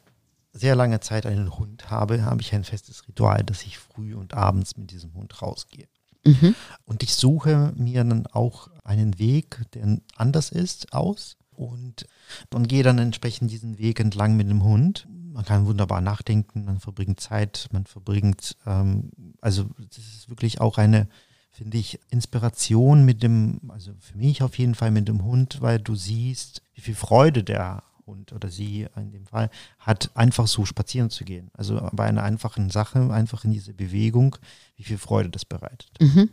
sehr 0.53 0.75
langer 0.75 1.01
Zeit 1.01 1.25
einen 1.25 1.57
Hund 1.57 1.91
habe, 1.91 2.23
habe 2.23 2.41
ich 2.41 2.53
ein 2.53 2.63
festes 2.63 3.07
Ritual, 3.07 3.43
dass 3.43 3.63
ich 3.63 3.77
früh 3.77 4.15
und 4.15 4.33
abends 4.33 4.77
mit 4.77 4.91
diesem 4.91 5.13
Hund 5.13 5.41
rausgehe. 5.41 5.87
Mhm. 6.25 6.55
Und 6.85 7.03
ich 7.03 7.15
suche 7.15 7.73
mir 7.75 8.03
dann 8.03 8.27
auch 8.27 8.69
einen 8.83 9.19
Weg, 9.19 9.61
der 9.73 9.99
anders 10.15 10.49
ist, 10.49 10.93
aus 10.93 11.37
und, 11.51 12.05
und 12.53 12.67
gehe 12.67 12.83
dann 12.83 12.97
entsprechend 12.97 13.51
diesen 13.51 13.77
Weg 13.77 13.99
entlang 13.99 14.35
mit 14.35 14.49
dem 14.49 14.63
Hund. 14.63 15.07
Man 15.09 15.45
kann 15.45 15.65
wunderbar 15.65 16.01
nachdenken, 16.01 16.65
man 16.65 16.79
verbringt 16.79 17.19
Zeit, 17.19 17.67
man 17.71 17.85
verbringt, 17.85 18.57
ähm, 18.65 19.11
also 19.41 19.65
das 19.77 19.99
ist 19.99 20.29
wirklich 20.29 20.59
auch 20.59 20.77
eine, 20.77 21.07
finde 21.51 21.77
ich, 21.77 21.99
Inspiration 22.09 23.05
mit 23.05 23.23
dem, 23.23 23.61
also 23.69 23.91
für 23.99 24.17
mich 24.17 24.41
auf 24.41 24.57
jeden 24.57 24.75
Fall 24.75 24.91
mit 24.91 25.07
dem 25.07 25.23
Hund, 25.23 25.61
weil 25.61 25.79
du 25.79 25.95
siehst, 25.95 26.61
wie 26.73 26.81
viel 26.81 26.95
Freude 26.95 27.43
der 27.43 27.83
Hund 28.09 28.33
oder 28.33 28.49
sie 28.49 28.87
in 28.95 29.11
dem 29.11 29.25
Fall 29.25 29.49
hat, 29.77 30.11
einfach 30.15 30.47
so 30.47 30.65
spazieren 30.65 31.09
zu 31.09 31.23
gehen. 31.23 31.49
Also 31.53 31.89
bei 31.93 32.05
einer 32.05 32.23
einfachen 32.23 32.69
Sache, 32.69 33.13
einfach 33.13 33.45
in 33.45 33.51
diese 33.51 33.73
Bewegung, 33.73 34.35
wie 34.75 34.83
viel 34.83 34.97
Freude 34.97 35.29
das 35.29 35.45
bereitet. 35.45 35.91
Mhm. 36.01 36.29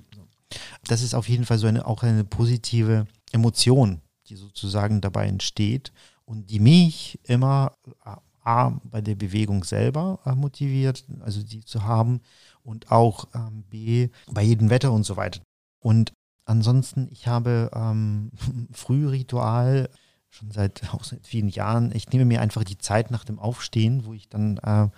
Das 0.85 1.03
ist 1.03 1.15
auf 1.15 1.29
jeden 1.29 1.45
Fall 1.45 1.59
so 1.59 1.67
eine, 1.67 1.87
auch 1.87 2.03
eine 2.03 2.25
positive 2.25 3.07
Emotion, 3.33 4.01
die 4.29 4.37
sozusagen 4.37 5.01
dabei 5.01 5.27
entsteht. 5.27 5.93
und 6.25 6.51
die 6.51 6.59
mich 6.59 7.21
immer 7.23 7.73
äh, 8.05 8.17
A, 8.43 8.79
bei 8.85 9.01
der 9.01 9.17
Bewegung 9.17 9.65
selber 9.65 10.21
äh, 10.25 10.35
motiviert, 10.35 11.05
also 11.21 11.43
die 11.43 11.65
zu 11.65 11.83
haben 11.83 12.21
und 12.62 12.91
auch 12.93 13.27
ähm, 13.35 13.65
B, 13.69 14.09
bei 14.31 14.43
jedem 14.43 14.71
Wetter 14.71 14.93
und 14.93 15.05
so 15.05 15.17
weiter. 15.17 15.41
Und 15.81 16.12
ansonsten, 16.45 17.09
ich 17.11 17.27
habe 17.27 17.71
ähm, 17.75 18.31
Frühritual 18.73 19.89
schon 20.37 20.51
seit, 20.51 20.83
auch 20.92 21.05
seit 21.05 21.27
vielen 21.27 21.49
Jahren. 21.49 21.92
Ich 21.94 22.11
nehme 22.11 22.25
mir 22.25 22.40
einfach 22.40 22.64
die 22.64 22.79
Zeit 22.79 23.11
nach 23.11 23.25
dem 23.25 23.38
Aufstehen, 23.38 24.05
wo 24.05 24.12
ich 24.12 24.29
dann 24.29 24.59
äh, 24.59 24.88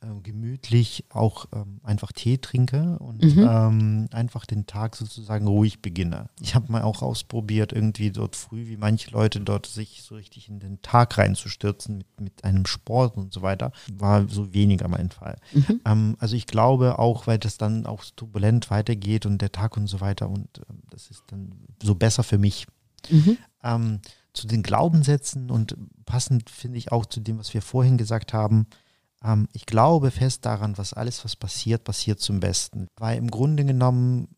äh, 0.00 0.20
gemütlich 0.22 1.04
auch 1.10 1.46
ähm, 1.52 1.80
einfach 1.82 2.12
Tee 2.12 2.38
trinke 2.38 2.98
und 3.00 3.22
mhm. 3.22 3.48
ähm, 3.50 4.08
einfach 4.12 4.46
den 4.46 4.64
Tag 4.66 4.94
sozusagen 4.94 5.48
ruhig 5.48 5.82
beginne. 5.82 6.28
Ich 6.40 6.54
habe 6.54 6.70
mal 6.70 6.82
auch 6.82 7.02
ausprobiert, 7.02 7.72
irgendwie 7.72 8.12
dort 8.12 8.36
früh, 8.36 8.68
wie 8.68 8.76
manche 8.76 9.10
Leute 9.10 9.40
dort 9.40 9.66
sich 9.66 10.02
so 10.02 10.14
richtig 10.14 10.48
in 10.48 10.60
den 10.60 10.80
Tag 10.82 11.18
reinzustürzen 11.18 11.98
mit, 11.98 12.20
mit 12.20 12.44
einem 12.44 12.64
Sport 12.66 13.16
und 13.16 13.32
so 13.32 13.42
weiter. 13.42 13.72
War 13.92 14.28
so 14.28 14.54
weniger 14.54 14.86
mein 14.86 15.10
Fall. 15.10 15.36
Mhm. 15.52 15.80
Ähm, 15.84 16.16
also 16.20 16.36
ich 16.36 16.46
glaube 16.46 17.00
auch, 17.00 17.26
weil 17.26 17.38
das 17.38 17.58
dann 17.58 17.84
auch 17.84 18.04
turbulent 18.14 18.70
weitergeht 18.70 19.26
und 19.26 19.42
der 19.42 19.50
Tag 19.50 19.76
und 19.76 19.88
so 19.88 20.00
weiter 20.00 20.28
und 20.30 20.48
ähm, 20.70 20.78
das 20.90 21.10
ist 21.10 21.24
dann 21.26 21.52
so 21.82 21.96
besser 21.96 22.22
für 22.22 22.38
mich. 22.38 22.68
Mhm. 23.10 23.36
Ähm, 23.64 24.00
zu 24.38 24.46
den 24.46 24.62
Glaubenssätzen 24.62 25.50
und 25.50 25.76
passend 26.04 26.48
finde 26.48 26.78
ich 26.78 26.92
auch 26.92 27.06
zu 27.06 27.20
dem, 27.20 27.38
was 27.38 27.52
wir 27.54 27.62
vorhin 27.62 27.98
gesagt 27.98 28.32
haben, 28.32 28.66
ähm, 29.22 29.48
ich 29.52 29.66
glaube 29.66 30.10
fest 30.10 30.46
daran, 30.46 30.78
was 30.78 30.92
alles, 30.92 31.24
was 31.24 31.34
passiert, 31.34 31.84
passiert 31.84 32.20
zum 32.20 32.38
Besten. 32.40 32.86
Weil 32.96 33.18
im 33.18 33.30
Grunde 33.30 33.64
genommen 33.64 34.28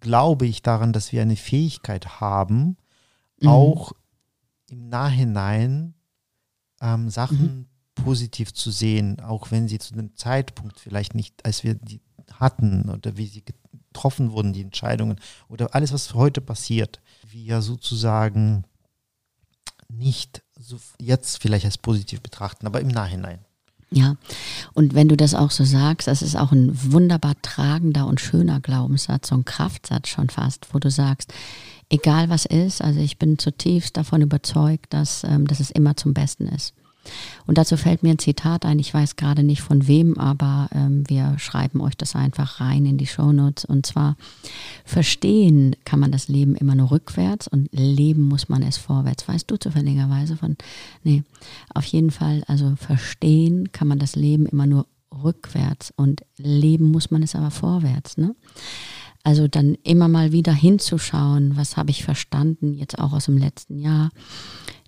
glaube 0.00 0.46
ich 0.46 0.62
daran, 0.62 0.92
dass 0.92 1.12
wir 1.12 1.22
eine 1.22 1.36
Fähigkeit 1.36 2.20
haben, 2.20 2.76
mhm. 3.40 3.48
auch 3.48 3.92
im 4.68 4.88
Nachhinein 4.88 5.94
ähm, 6.80 7.08
Sachen 7.08 7.68
mhm. 7.96 8.04
positiv 8.04 8.52
zu 8.52 8.72
sehen, 8.72 9.20
auch 9.20 9.52
wenn 9.52 9.68
sie 9.68 9.78
zu 9.78 9.94
dem 9.94 10.16
Zeitpunkt 10.16 10.80
vielleicht 10.80 11.14
nicht, 11.14 11.44
als 11.44 11.62
wir 11.62 11.74
die 11.74 12.00
hatten 12.32 12.90
oder 12.90 13.16
wie 13.16 13.26
sie 13.28 13.44
getroffen 13.44 14.32
wurden, 14.32 14.52
die 14.52 14.62
Entscheidungen 14.62 15.20
oder 15.48 15.74
alles, 15.76 15.92
was 15.92 16.14
heute 16.14 16.40
passiert, 16.40 17.00
wir 17.30 17.62
sozusagen 17.62 18.64
nicht 19.88 20.42
so 20.58 20.78
jetzt 21.00 21.40
vielleicht 21.40 21.64
als 21.64 21.78
positiv 21.78 22.20
betrachten, 22.20 22.66
aber 22.66 22.80
im 22.80 22.88
Nachhinein. 22.88 23.40
Ja, 23.90 24.16
und 24.74 24.94
wenn 24.94 25.08
du 25.08 25.16
das 25.16 25.34
auch 25.34 25.52
so 25.52 25.64
sagst, 25.64 26.08
das 26.08 26.20
ist 26.20 26.36
auch 26.36 26.50
ein 26.50 26.70
wunderbar 26.92 27.34
tragender 27.42 28.06
und 28.06 28.20
schöner 28.20 28.60
Glaubenssatz, 28.60 29.28
so 29.28 29.36
ein 29.36 29.44
Kraftsatz 29.44 30.08
schon 30.08 30.28
fast, 30.28 30.74
wo 30.74 30.78
du 30.80 30.90
sagst, 30.90 31.32
egal 31.88 32.28
was 32.28 32.46
ist, 32.46 32.82
also 32.82 32.98
ich 32.98 33.18
bin 33.18 33.38
zutiefst 33.38 33.96
davon 33.96 34.22
überzeugt, 34.22 34.92
dass, 34.92 35.22
ähm, 35.22 35.46
dass 35.46 35.60
es 35.60 35.70
immer 35.70 35.96
zum 35.96 36.14
Besten 36.14 36.48
ist. 36.48 36.74
Und 37.46 37.58
dazu 37.58 37.76
fällt 37.76 38.02
mir 38.02 38.10
ein 38.10 38.18
Zitat 38.18 38.64
ein, 38.64 38.78
ich 38.78 38.92
weiß 38.92 39.16
gerade 39.16 39.42
nicht 39.42 39.62
von 39.62 39.86
wem, 39.86 40.18
aber 40.18 40.68
ähm, 40.72 41.04
wir 41.08 41.38
schreiben 41.38 41.80
euch 41.80 41.96
das 41.96 42.16
einfach 42.16 42.60
rein 42.60 42.86
in 42.86 42.98
die 42.98 43.06
Shownotes. 43.06 43.64
Und 43.64 43.86
zwar, 43.86 44.16
verstehen 44.84 45.76
kann 45.84 46.00
man 46.00 46.12
das 46.12 46.28
Leben 46.28 46.56
immer 46.56 46.74
nur 46.74 46.90
rückwärts 46.90 47.48
und 47.48 47.68
leben 47.72 48.22
muss 48.22 48.48
man 48.48 48.62
es 48.62 48.76
vorwärts. 48.76 49.28
Weißt 49.28 49.50
du 49.50 49.56
zufälligerweise 49.56 50.36
von, 50.36 50.56
nee, 51.02 51.22
auf 51.74 51.84
jeden 51.84 52.10
Fall, 52.10 52.42
also 52.46 52.74
verstehen 52.76 53.72
kann 53.72 53.88
man 53.88 53.98
das 53.98 54.16
Leben 54.16 54.46
immer 54.46 54.66
nur 54.66 54.86
rückwärts 55.22 55.92
und 55.96 56.22
leben 56.36 56.90
muss 56.90 57.10
man 57.10 57.22
es 57.22 57.34
aber 57.34 57.50
vorwärts. 57.50 58.16
Ne? 58.16 58.34
Also 59.22 59.48
dann 59.48 59.76
immer 59.82 60.08
mal 60.08 60.32
wieder 60.32 60.52
hinzuschauen, 60.52 61.56
was 61.56 61.76
habe 61.76 61.90
ich 61.90 62.04
verstanden, 62.04 62.74
jetzt 62.74 62.98
auch 62.98 63.12
aus 63.12 63.24
dem 63.24 63.36
letzten 63.36 63.78
Jahr 63.78 64.10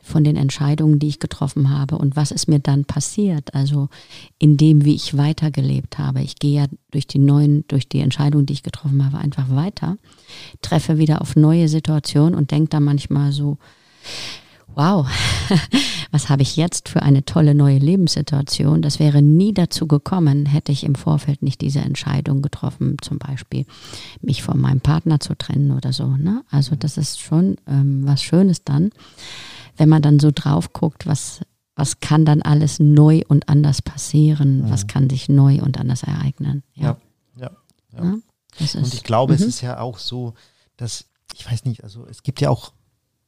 von 0.09 0.25
den 0.25 0.37
Entscheidungen, 0.37 0.99
die 0.99 1.09
ich 1.09 1.21
getroffen 1.21 1.71
habe 1.71 1.99
und 1.99 2.17
was 2.17 2.31
ist 2.31 2.49
mir 2.49 2.59
dann 2.59 2.85
passiert, 2.85 3.55
also 3.55 3.89
in 4.39 4.57
dem, 4.57 4.85
wie 4.85 4.95
ich 4.95 5.17
weitergelebt 5.17 5.99
habe. 5.99 6.23
Ich 6.23 6.37
gehe 6.37 6.63
ja 6.63 6.67
durch 6.91 7.07
die 7.07 7.19
neuen, 7.19 7.65
durch 7.69 7.89
die 7.89 8.01
Entscheidungen, 8.01 8.47
die 8.47 8.55
ich 8.55 8.63
getroffen 8.63 9.05
habe, 9.05 9.19
einfach 9.19 9.51
weiter, 9.51 9.99
treffe 10.63 10.99
wieder 10.99 11.21
auf 11.21 11.37
neue 11.37 11.69
Situationen 11.69 12.35
und 12.35 12.51
denke 12.51 12.71
da 12.71 12.81
manchmal 12.81 13.33
so, 13.33 13.59
wow, 14.75 15.07
was 16.11 16.29
habe 16.29 16.43
ich 16.43 16.57
jetzt 16.57 16.89
für 16.89 17.03
eine 17.03 17.25
tolle 17.25 17.55
neue 17.55 17.79
Lebenssituation? 17.79 18.81
Das 18.81 18.99
wäre 18.99 19.23
nie 19.23 19.53
dazu 19.53 19.87
gekommen, 19.87 20.47
hätte 20.47 20.73
ich 20.73 20.85
im 20.85 20.95
Vorfeld 20.95 21.43
nicht 21.43 21.61
diese 21.61 21.81
Entscheidung 21.81 22.43
getroffen, 22.43 22.97
zum 23.03 23.19
Beispiel 23.19 23.67
mich 24.23 24.43
von 24.43 24.59
meinem 24.59 24.81
Partner 24.81 25.21
zu 25.21 25.37
trennen 25.37 25.73
oder 25.73 25.93
so. 25.93 26.07
Ne? 26.07 26.45
Also 26.51 26.77
das 26.77 26.97
ist 26.97 27.21
schon 27.21 27.57
ähm, 27.67 28.03
was 28.07 28.23
Schönes 28.23 28.65
dann 28.65 28.91
wenn 29.79 29.89
man 29.89 30.03
dann 30.03 30.19
so 30.19 30.31
drauf 30.33 30.73
guckt, 30.73 31.07
was, 31.07 31.41
was 31.75 32.01
kann 32.01 32.25
dann 32.25 32.43
alles 32.43 32.81
neu 32.81 33.23
und 33.29 33.49
anders 33.49 33.81
passieren, 33.81 34.63
mhm. 34.63 34.71
was 34.71 34.87
kann 34.87 35.09
sich 35.09 35.29
neu 35.29 35.63
und 35.63 35.79
anders 35.79 36.03
ereignen. 36.03 36.63
Ja, 36.75 36.99
ja. 37.37 37.51
ja, 37.51 37.57
ja. 37.93 38.05
ja 38.59 38.81
und 38.81 38.95
ich 38.95 39.05
glaube, 39.05 39.35
mhm. 39.35 39.41
es 39.41 39.47
ist 39.47 39.61
ja 39.61 39.81
auch 39.81 39.99
so, 39.99 40.35
dass, 40.77 41.07
ich 41.35 41.51
weiß 41.51 41.65
nicht, 41.65 41.85
also 41.85 42.07
es 42.07 42.23
gibt 42.23 42.41
ja 42.41 42.51
auch 42.51 42.73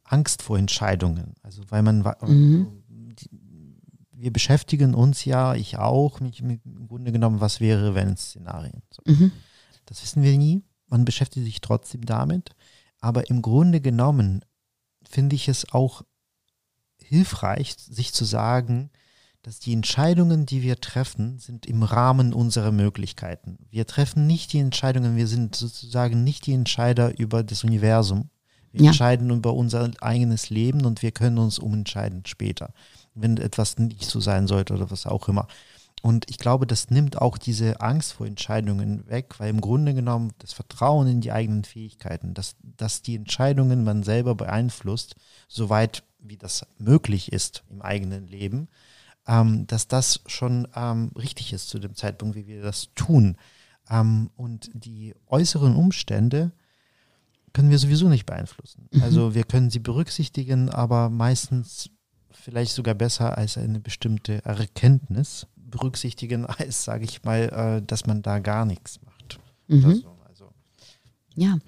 Angst 0.05 0.43
vor 0.43 0.59
Entscheidungen. 0.59 1.35
Also 1.43 1.63
weil 1.71 1.83
man, 1.83 2.05
mhm. 2.27 2.67
wir 4.13 4.33
beschäftigen 4.33 4.95
uns 4.95 5.25
ja, 5.25 5.55
ich 5.55 5.79
auch, 5.79 6.21
mich 6.21 6.43
mit, 6.43 6.61
im 6.65 6.89
Grunde 6.89 7.13
genommen, 7.13 7.41
was 7.41 7.61
wäre, 7.61 7.95
wenn 7.95 8.17
Szenarien. 8.17 8.83
So. 8.91 9.03
Mhm. 9.07 9.31
Das 9.87 10.03
wissen 10.03 10.23
wir 10.23 10.37
nie. 10.37 10.63
Man 10.89 11.05
beschäftigt 11.05 11.47
sich 11.47 11.61
trotzdem 11.61 12.05
damit. 12.05 12.51
Aber 13.01 13.31
im 13.31 13.41
Grunde 13.41 13.81
genommen 13.81 14.45
finde 15.09 15.37
ich 15.37 15.49
es 15.49 15.73
auch 15.73 16.03
hilfreich, 17.11 17.75
sich 17.77 18.13
zu 18.13 18.25
sagen, 18.25 18.91
dass 19.43 19.59
die 19.59 19.73
Entscheidungen, 19.73 20.47
die 20.47 20.63
wir 20.63 20.81
treffen, 20.81 21.39
sind 21.39 21.67
im 21.67 21.83
Rahmen 21.83 22.33
unserer 22.33 22.71
Möglichkeiten. 22.71 23.59
Wir 23.71 23.87
treffen 23.87 24.27
nicht 24.27 24.53
die 24.53 24.61
Entscheidungen, 24.61 25.17
wir 25.17 25.27
sind 25.27 25.57
sozusagen 25.57 26.23
nicht 26.23 26.47
die 26.47 26.53
Entscheider 26.53 27.19
über 27.19 27.43
das 27.43 27.65
Universum. 27.65 28.31
Wir 28.71 28.83
ja. 28.83 28.91
entscheiden 28.91 29.31
über 29.31 29.55
unser 29.55 29.91
eigenes 30.01 30.51
Leben 30.51 30.85
und 30.85 31.03
wir 31.03 31.11
können 31.11 31.39
uns 31.39 31.59
umentscheiden 31.59 32.23
später, 32.27 32.73
wenn 33.15 33.39
etwas 33.39 33.77
nicht 33.79 34.05
so 34.05 34.21
sein 34.21 34.47
sollte 34.47 34.75
oder 34.75 34.91
was 34.91 35.07
auch 35.07 35.29
immer. 35.29 35.49
Und 36.03 36.31
ich 36.31 36.39
glaube, 36.39 36.67
das 36.67 36.89
nimmt 36.91 37.21
auch 37.21 37.37
diese 37.37 37.81
Angst 37.81 38.13
vor 38.13 38.27
Entscheidungen 38.27 39.07
weg, 39.09 39.35
weil 39.39 39.51
im 39.51 39.61
Grunde 39.61 39.95
genommen 39.95 40.33
das 40.39 40.53
Vertrauen 40.53 41.09
in 41.09 41.21
die 41.21 41.33
eigenen 41.33 41.65
Fähigkeiten, 41.65 42.33
dass, 42.35 42.55
dass 42.63 43.03
die 43.03 43.17
Entscheidungen 43.17 43.85
man 43.85 44.03
selber 44.03 44.35
beeinflusst, 44.35 45.17
soweit 45.49 46.05
wie 46.23 46.37
das 46.37 46.67
möglich 46.79 47.33
ist 47.33 47.65
im 47.71 47.83
eigenen 47.83 48.27
Leben, 48.27 48.69
ähm, 49.27 49.67
dass 49.67 49.89
das 49.89 50.21
schon 50.27 50.69
ähm, 50.75 51.11
richtig 51.17 51.53
ist 51.53 51.69
zu 51.69 51.79
dem 51.79 51.95
Zeitpunkt, 51.95 52.37
wie 52.37 52.47
wir 52.47 52.63
das 52.63 52.89
tun. 52.95 53.37
Ähm, 53.89 54.31
und 54.37 54.71
die 54.73 55.15
äußeren 55.27 55.77
Umstände 55.77 56.53
können 57.53 57.71
wir 57.71 57.79
sowieso 57.79 58.09
nicht 58.09 58.27
beeinflussen. 58.27 58.89
Mhm. 58.93 59.03
Also 59.03 59.35
wir 59.35 59.45
können 59.45 59.71
sie 59.71 59.81
berücksichtigen, 59.81 60.71
aber 60.71 61.11
meistens 61.11 61.91
vielleicht 62.31 62.73
sogar 62.73 62.95
besser 62.95 63.37
als 63.37 63.59
eine 63.59 63.81
bestimmte 63.81 64.45
Erkenntnis 64.45 65.47
berücksichtigen, 65.57 66.47
als, 66.47 66.85
sage 66.85 67.05
ich 67.05 67.25
mal, 67.25 67.81
äh, 67.81 67.87
dass 67.87 68.07
man 68.07 68.23
da 68.23 68.39
gar 68.39 68.65
nichts 68.65 69.01
macht. 69.03 69.41
Mhm. 69.69 69.95
So. 69.97 70.20
Ja, 71.37 71.59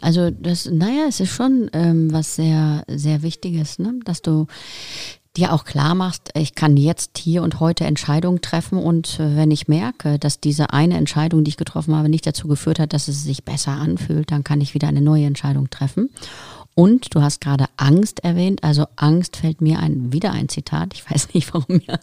also 0.00 0.30
das, 0.30 0.66
naja, 0.66 1.06
es 1.08 1.20
ist 1.20 1.30
schon 1.30 1.68
ähm, 1.72 2.12
was 2.12 2.36
sehr, 2.36 2.84
sehr 2.86 3.22
Wichtiges, 3.22 3.78
ne? 3.78 3.94
dass 4.04 4.22
du 4.22 4.46
dir 5.36 5.52
auch 5.52 5.64
klar 5.64 5.94
machst, 5.94 6.30
ich 6.34 6.54
kann 6.54 6.76
jetzt 6.76 7.18
hier 7.18 7.42
und 7.42 7.60
heute 7.60 7.84
Entscheidungen 7.84 8.40
treffen 8.40 8.78
und 8.78 9.20
äh, 9.20 9.36
wenn 9.36 9.50
ich 9.50 9.68
merke, 9.68 10.18
dass 10.18 10.40
diese 10.40 10.72
eine 10.72 10.96
Entscheidung, 10.96 11.44
die 11.44 11.50
ich 11.50 11.56
getroffen 11.56 11.94
habe, 11.94 12.08
nicht 12.08 12.26
dazu 12.26 12.48
geführt 12.48 12.78
hat, 12.78 12.92
dass 12.92 13.08
es 13.08 13.22
sich 13.22 13.44
besser 13.44 13.72
anfühlt, 13.72 14.30
dann 14.30 14.44
kann 14.44 14.60
ich 14.60 14.74
wieder 14.74 14.88
eine 14.88 15.00
neue 15.00 15.26
Entscheidung 15.26 15.70
treffen. 15.70 16.10
Und 16.78 17.12
du 17.12 17.22
hast 17.22 17.40
gerade 17.40 17.64
Angst 17.76 18.22
erwähnt. 18.22 18.62
Also 18.62 18.86
Angst 18.94 19.38
fällt 19.38 19.60
mir 19.60 19.80
ein, 19.80 20.12
wieder 20.12 20.30
ein 20.30 20.48
Zitat. 20.48 20.94
Ich 20.94 21.10
weiß 21.10 21.34
nicht, 21.34 21.52
warum 21.52 21.78
mir 21.78 21.98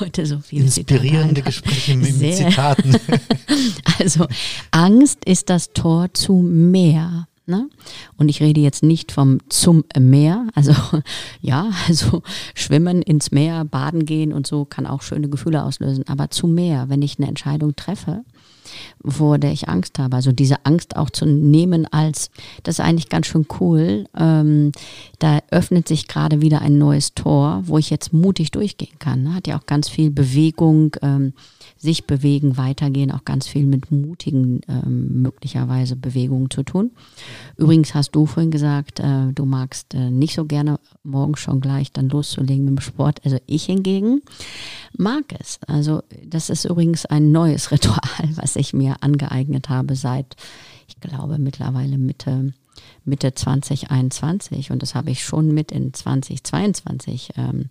heute 0.00 0.26
so 0.26 0.40
viele 0.40 0.64
Inspirierende 0.64 1.42
Gespräche 1.42 1.94
mit 1.94 2.12
Sehr. 2.12 2.34
Zitaten. 2.48 2.96
also 4.00 4.26
Angst 4.72 5.24
ist 5.24 5.48
das 5.48 5.74
Tor 5.74 6.12
zu 6.12 6.32
mehr. 6.32 7.28
Ne? 7.46 7.68
Und 8.16 8.28
ich 8.28 8.42
rede 8.42 8.60
jetzt 8.60 8.82
nicht 8.82 9.12
vom 9.12 9.38
zum 9.48 9.84
Meer. 9.96 10.48
Also 10.56 10.74
ja, 11.40 11.70
also 11.86 12.24
schwimmen 12.56 13.02
ins 13.02 13.30
Meer, 13.30 13.64
baden 13.64 14.06
gehen 14.06 14.32
und 14.32 14.48
so 14.48 14.64
kann 14.64 14.88
auch 14.88 15.02
schöne 15.02 15.28
Gefühle 15.28 15.62
auslösen. 15.62 16.02
Aber 16.08 16.30
zu 16.30 16.48
mehr, 16.48 16.88
wenn 16.88 17.02
ich 17.02 17.20
eine 17.20 17.28
Entscheidung 17.28 17.76
treffe, 17.76 18.24
vor 19.04 19.38
der 19.38 19.52
ich 19.52 19.68
Angst 19.68 19.98
habe. 19.98 20.16
Also 20.16 20.32
diese 20.32 20.64
Angst 20.64 20.96
auch 20.96 21.10
zu 21.10 21.26
nehmen 21.26 21.86
als, 21.92 22.30
das 22.62 22.78
ist 22.78 22.84
eigentlich 22.84 23.08
ganz 23.08 23.26
schön 23.26 23.46
cool. 23.60 24.06
Ähm, 24.16 24.72
da 25.18 25.40
öffnet 25.50 25.88
sich 25.88 26.08
gerade 26.08 26.40
wieder 26.40 26.60
ein 26.60 26.78
neues 26.78 27.14
Tor, 27.14 27.62
wo 27.64 27.78
ich 27.78 27.90
jetzt 27.90 28.12
mutig 28.12 28.50
durchgehen 28.50 28.98
kann. 28.98 29.22
Ne? 29.22 29.34
Hat 29.34 29.46
ja 29.46 29.58
auch 29.58 29.66
ganz 29.66 29.88
viel 29.88 30.10
Bewegung, 30.10 30.96
ähm, 31.02 31.32
sich 31.76 32.06
bewegen, 32.06 32.56
weitergehen, 32.56 33.10
auch 33.10 33.24
ganz 33.24 33.46
viel 33.46 33.66
mit 33.66 33.90
mutigen 33.90 34.60
ähm, 34.68 35.22
möglicherweise 35.22 35.96
Bewegungen 35.96 36.50
zu 36.50 36.62
tun. 36.62 36.90
Übrigens 37.56 37.94
hast 37.94 38.12
du 38.12 38.26
vorhin 38.26 38.50
gesagt, 38.50 39.00
äh, 39.00 39.32
du 39.34 39.44
magst 39.44 39.94
äh, 39.94 40.10
nicht 40.10 40.34
so 40.34 40.46
gerne 40.46 40.80
morgens 41.04 41.40
schon 41.40 41.60
gleich 41.60 41.92
dann 41.92 42.08
loszulegen 42.08 42.64
mit 42.64 42.78
dem 42.78 42.80
Sport. 42.80 43.20
Also 43.24 43.38
ich 43.46 43.64
hingegen 43.64 44.22
mag 44.96 45.24
es. 45.38 45.60
Also 45.66 46.02
das 46.24 46.50
ist 46.50 46.64
übrigens 46.64 47.06
ein 47.06 47.30
neues 47.30 47.70
Ritual, 47.72 48.28
was 48.36 48.56
ich 48.56 48.72
mir 48.72 48.96
angeeignet 49.00 49.68
habe 49.68 49.96
seit, 49.96 50.36
ich 50.88 50.98
glaube, 51.00 51.38
mittlerweile 51.38 51.98
Mitte 51.98 52.54
Mitte 53.06 53.34
2021 53.34 54.70
und 54.70 54.82
das 54.82 54.94
habe 54.94 55.10
ich 55.10 55.24
schon 55.24 55.52
mit 55.54 55.72
in 55.72 55.94
2022 55.94 57.30
ähm, 57.36 57.70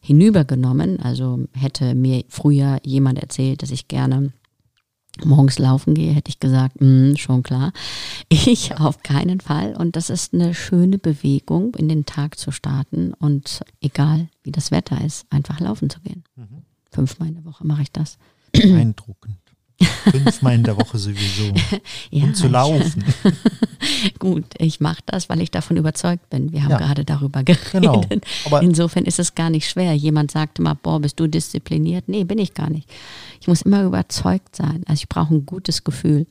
hinübergenommen. 0.00 1.00
Also 1.00 1.46
hätte 1.52 1.94
mir 1.94 2.24
früher 2.28 2.78
jemand 2.82 3.18
erzählt, 3.18 3.62
dass 3.62 3.70
ich 3.70 3.88
gerne 3.88 4.32
morgens 5.24 5.58
laufen 5.58 5.94
gehe, 5.94 6.12
hätte 6.12 6.28
ich 6.28 6.40
gesagt, 6.40 6.80
mh, 6.80 7.16
schon 7.16 7.42
klar. 7.42 7.72
Ich 8.28 8.76
auf 8.76 9.02
keinen 9.02 9.40
Fall. 9.40 9.76
Und 9.76 9.96
das 9.96 10.10
ist 10.10 10.34
eine 10.34 10.52
schöne 10.52 10.98
Bewegung, 10.98 11.74
in 11.76 11.88
den 11.88 12.06
Tag 12.06 12.38
zu 12.38 12.50
starten 12.50 13.14
und 13.14 13.60
egal 13.80 14.28
wie 14.42 14.52
das 14.52 14.70
Wetter 14.70 15.02
ist, 15.04 15.26
einfach 15.30 15.60
laufen 15.60 15.90
zu 15.90 16.00
gehen. 16.00 16.24
Mhm. 16.34 16.62
Fünfmal 16.90 17.28
in 17.28 17.34
der 17.36 17.44
Woche 17.44 17.66
mache 17.66 17.82
ich 17.82 17.92
das. 17.92 18.18
Beeindruckend. 18.52 19.36
Fünfmal 20.10 20.54
in 20.54 20.64
der 20.64 20.76
Woche 20.76 20.96
sowieso. 20.96 21.52
ja, 22.10 22.24
um 22.24 22.34
zu 22.34 22.48
laufen. 22.48 23.04
Gut, 24.18 24.44
ich 24.58 24.80
mache 24.80 25.02
das, 25.04 25.28
weil 25.28 25.42
ich 25.42 25.50
davon 25.50 25.76
überzeugt 25.76 26.30
bin. 26.30 26.50
Wir 26.52 26.62
haben 26.62 26.70
ja. 26.70 26.78
gerade 26.78 27.04
darüber 27.04 27.42
geredet. 27.42 27.72
Genau. 27.72 28.02
Aber 28.46 28.62
Insofern 28.62 29.04
ist 29.04 29.18
es 29.18 29.34
gar 29.34 29.50
nicht 29.50 29.68
schwer. 29.68 29.92
Jemand 29.92 30.30
sagte 30.30 30.62
mal, 30.62 30.74
boah, 30.74 31.00
bist 31.00 31.20
du 31.20 31.26
diszipliniert? 31.26 32.04
Nee, 32.08 32.24
bin 32.24 32.38
ich 32.38 32.54
gar 32.54 32.70
nicht. 32.70 32.88
Ich 33.40 33.48
muss 33.48 33.62
immer 33.62 33.84
überzeugt 33.84 34.56
sein. 34.56 34.82
Also 34.86 35.00
ich 35.00 35.08
brauche 35.08 35.34
ein 35.34 35.44
gutes 35.44 35.84
Gefühl. 35.84 36.26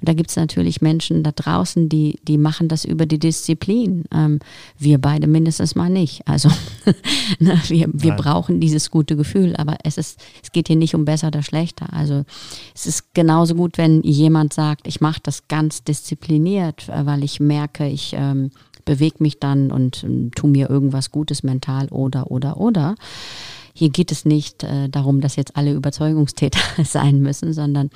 Und 0.00 0.08
da 0.08 0.12
gibt 0.12 0.30
es 0.30 0.36
natürlich 0.36 0.82
Menschen 0.82 1.22
da 1.22 1.32
draußen, 1.32 1.88
die, 1.88 2.18
die 2.28 2.36
machen 2.36 2.68
das 2.68 2.84
über 2.84 3.06
die 3.06 3.18
Disziplin. 3.18 4.04
Ähm, 4.12 4.40
wir 4.78 4.98
beide 4.98 5.26
mindestens 5.26 5.74
mal 5.74 5.88
nicht. 5.88 6.28
Also 6.28 6.50
ne, 7.38 7.58
wir, 7.68 7.88
wir 7.92 8.12
brauchen 8.12 8.60
dieses 8.60 8.90
gute 8.90 9.16
Gefühl. 9.16 9.56
Aber 9.56 9.78
es, 9.84 9.96
ist, 9.96 10.20
es 10.42 10.52
geht 10.52 10.68
hier 10.68 10.76
nicht 10.76 10.94
um 10.94 11.06
besser 11.06 11.28
oder 11.28 11.42
schlechter. 11.42 11.92
Also 11.92 12.24
es 12.74 12.86
ist 12.86 12.89
genauso 13.14 13.54
gut, 13.54 13.78
wenn 13.78 14.02
jemand 14.02 14.52
sagt, 14.52 14.86
ich 14.86 15.00
mache 15.00 15.20
das 15.22 15.48
ganz 15.48 15.84
diszipliniert, 15.84 16.88
äh, 16.88 17.06
weil 17.06 17.24
ich 17.24 17.40
merke, 17.40 17.86
ich 17.86 18.12
ähm, 18.14 18.50
bewege 18.84 19.16
mich 19.20 19.38
dann 19.38 19.70
und 19.70 20.04
ähm, 20.04 20.30
tu 20.34 20.46
mir 20.46 20.68
irgendwas 20.70 21.10
Gutes 21.10 21.42
mental 21.42 21.88
oder, 21.88 22.30
oder, 22.30 22.58
oder. 22.58 22.94
Hier 23.72 23.90
geht 23.90 24.10
es 24.12 24.24
nicht 24.24 24.64
äh, 24.64 24.88
darum, 24.88 25.20
dass 25.20 25.36
jetzt 25.36 25.56
alle 25.56 25.72
Überzeugungstäter 25.72 26.60
sein 26.84 27.20
müssen, 27.20 27.52
sondern 27.52 27.90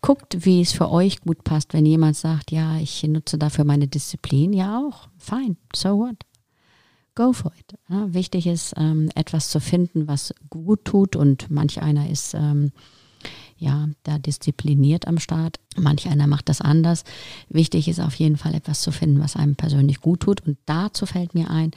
guckt, 0.00 0.44
wie 0.44 0.60
es 0.60 0.72
für 0.72 0.90
euch 0.90 1.20
gut 1.20 1.44
passt. 1.44 1.72
Wenn 1.72 1.86
jemand 1.86 2.16
sagt, 2.16 2.50
ja, 2.50 2.76
ich 2.78 3.02
nutze 3.04 3.38
dafür 3.38 3.64
meine 3.64 3.88
Disziplin, 3.88 4.52
ja 4.52 4.80
auch, 4.80 5.08
fine, 5.16 5.56
so 5.74 5.98
what? 5.98 6.16
Go 7.14 7.32
for 7.32 7.52
it. 7.58 7.78
Ja, 7.88 8.12
wichtig 8.12 8.46
ist, 8.46 8.74
ähm, 8.76 9.08
etwas 9.14 9.48
zu 9.48 9.58
finden, 9.58 10.06
was 10.06 10.34
gut 10.50 10.84
tut 10.84 11.16
und 11.16 11.50
manch 11.50 11.80
einer 11.80 12.10
ist 12.10 12.34
ähm, 12.34 12.72
ja, 13.58 13.88
da 14.02 14.18
diszipliniert 14.18 15.06
am 15.06 15.18
Start. 15.18 15.58
Manch 15.76 16.08
einer 16.08 16.26
macht 16.26 16.48
das 16.48 16.60
anders. 16.60 17.04
Wichtig 17.48 17.88
ist 17.88 18.00
auf 18.00 18.14
jeden 18.14 18.36
Fall 18.36 18.54
etwas 18.54 18.80
zu 18.80 18.92
finden, 18.92 19.20
was 19.20 19.36
einem 19.36 19.56
persönlich 19.56 20.00
gut 20.00 20.20
tut. 20.20 20.46
Und 20.46 20.58
dazu 20.66 21.06
fällt 21.06 21.34
mir 21.34 21.50
ein, 21.50 21.70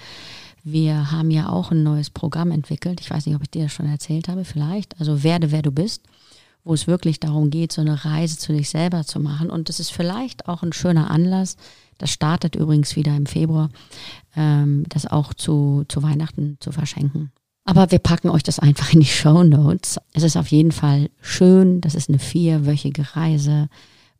wir 0.63 1.11
haben 1.11 1.31
ja 1.31 1.49
auch 1.49 1.71
ein 1.71 1.83
neues 1.83 2.09
Programm 2.09 2.51
entwickelt. 2.51 2.99
Ich 2.99 3.09
weiß 3.09 3.25
nicht, 3.25 3.35
ob 3.35 3.43
ich 3.43 3.51
dir 3.51 3.63
das 3.63 3.71
schon 3.71 3.87
erzählt 3.87 4.27
habe, 4.27 4.43
vielleicht. 4.43 4.99
Also 4.99 5.23
werde, 5.23 5.51
wer 5.51 5.61
du 5.61 5.71
bist, 5.71 6.03
wo 6.63 6.73
es 6.73 6.87
wirklich 6.87 7.19
darum 7.19 7.49
geht, 7.49 7.71
so 7.71 7.81
eine 7.81 8.03
Reise 8.03 8.37
zu 8.37 8.51
dich 8.51 8.69
selber 8.69 9.05
zu 9.05 9.19
machen. 9.19 9.49
Und 9.49 9.69
das 9.69 9.79
ist 9.79 9.91
vielleicht 9.91 10.47
auch 10.47 10.63
ein 10.63 10.73
schöner 10.73 11.09
Anlass. 11.09 11.55
Das 11.97 12.11
startet 12.11 12.55
übrigens 12.55 12.95
wieder 12.95 13.15
im 13.15 13.25
Februar, 13.25 13.69
ähm, 14.35 14.83
das 14.89 15.05
auch 15.05 15.33
zu, 15.33 15.85
zu 15.87 16.03
Weihnachten 16.03 16.57
zu 16.59 16.71
verschenken. 16.71 17.31
Aber 17.69 17.91
wir 17.91 17.99
packen 17.99 18.29
euch 18.29 18.41
das 18.41 18.57
einfach 18.57 18.93
in 18.93 19.01
die 19.01 19.05
Show 19.05 19.43
Notes. 19.43 19.99
Es 20.13 20.23
ist 20.23 20.35
auf 20.37 20.47
jeden 20.47 20.71
Fall 20.71 21.11
schön. 21.21 21.81
Das 21.81 21.93
ist 21.93 22.09
eine 22.09 22.17
vierwöchige 22.17 23.15
Reise, 23.15 23.69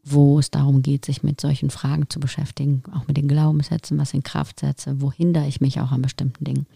wo 0.03 0.37
es 0.37 0.51
darum 0.51 0.83
geht, 0.83 1.03
sich 1.03 1.23
mit 1.23 1.41
solchen 1.41 1.71
Fragen 1.71 2.07
zu 2.11 2.19
beschäftigen, 2.19 2.83
auch 2.93 3.07
mit 3.07 3.17
den 3.17 3.27
Glaubenssätzen, 3.27 3.97
was 3.97 4.13
in 4.13 4.21
Kraft 4.21 4.59
setze, 4.59 5.01
wo 5.01 5.11
hindere 5.11 5.47
ich 5.47 5.61
mich 5.61 5.79
auch 5.81 5.91
an 5.91 6.03
bestimmten 6.03 6.45
Dingen. 6.45 6.67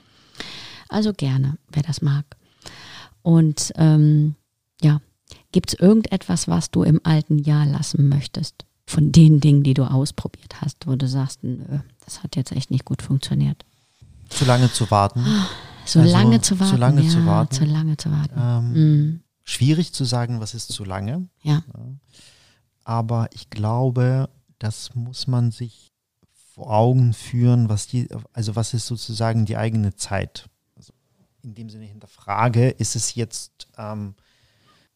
Also 0.90 1.14
gerne, 1.14 1.60
wer 1.72 1.84
das 1.84 2.02
mag. 2.02 2.26
Und 3.22 3.72
ähm, 3.76 4.34
ja, 4.82 5.00
gibt 5.52 5.74
es 5.74 5.80
irgendetwas, 5.80 6.48
was 6.48 6.72
du 6.72 6.82
im 6.82 7.00
alten 7.04 7.38
Jahr 7.38 7.68
lassen 7.68 8.10
möchtest? 8.10 8.66
Von 8.88 9.12
den 9.12 9.40
Dingen, 9.40 9.62
die 9.62 9.76
du 9.76 9.84
ausprobiert 9.84 10.60
hast, 10.60 10.88
wo 10.88 10.96
du 10.96 11.08
sagst, 11.08 11.44
nö, 11.44 11.82
das 12.04 12.24
hat 12.24 12.36
jetzt 12.36 12.52
echt 12.52 12.72
nicht 12.72 12.84
gut 12.84 13.04
funktioniert. 13.04 13.64
Zu 14.30 14.46
lange 14.46 14.74
zu 14.74 14.90
warten. 14.90 15.24
So 15.86 16.00
also, 16.00 16.12
lange 16.12 16.42
zu 16.42 16.60
warten. 16.60 16.74
Zu 16.74 16.80
lange 16.80 17.02
ja, 17.02 17.10
zu 17.10 17.26
warten. 17.26 17.56
Zu 17.56 17.66
lange 17.66 17.98
zu 17.98 18.12
warten. 18.12 18.34
Ähm, 18.38 18.74
mhm. 18.74 19.24
Schwierig 19.44 19.94
zu 19.94 20.06
sagen, 20.06 20.40
was 20.40 20.54
ist 20.54 20.72
zu 20.72 20.86
lange. 20.86 21.28
Ja. 21.42 21.64
Aber 22.84 23.30
ich 23.34 23.50
glaube, 23.50 24.30
das 24.60 24.96
muss 24.96 25.28
man 25.28 25.52
sich 25.52 25.92
vor 26.54 26.72
Augen 26.72 27.14
führen, 27.14 27.68
was 27.68 27.88
die, 27.88 28.08
also 28.32 28.56
was 28.56 28.74
ist 28.74 28.88
sozusagen 28.88 29.46
die 29.46 29.58
eigene 29.58 29.96
Zeit. 29.96 30.50
Also 30.76 30.94
in 31.42 31.56
dem 31.56 31.70
Sinne 31.70 31.86
hinterfrage, 31.86 32.70
ist 32.70 32.96
es 32.96 33.16
jetzt, 33.16 33.68
ähm, 33.78 34.16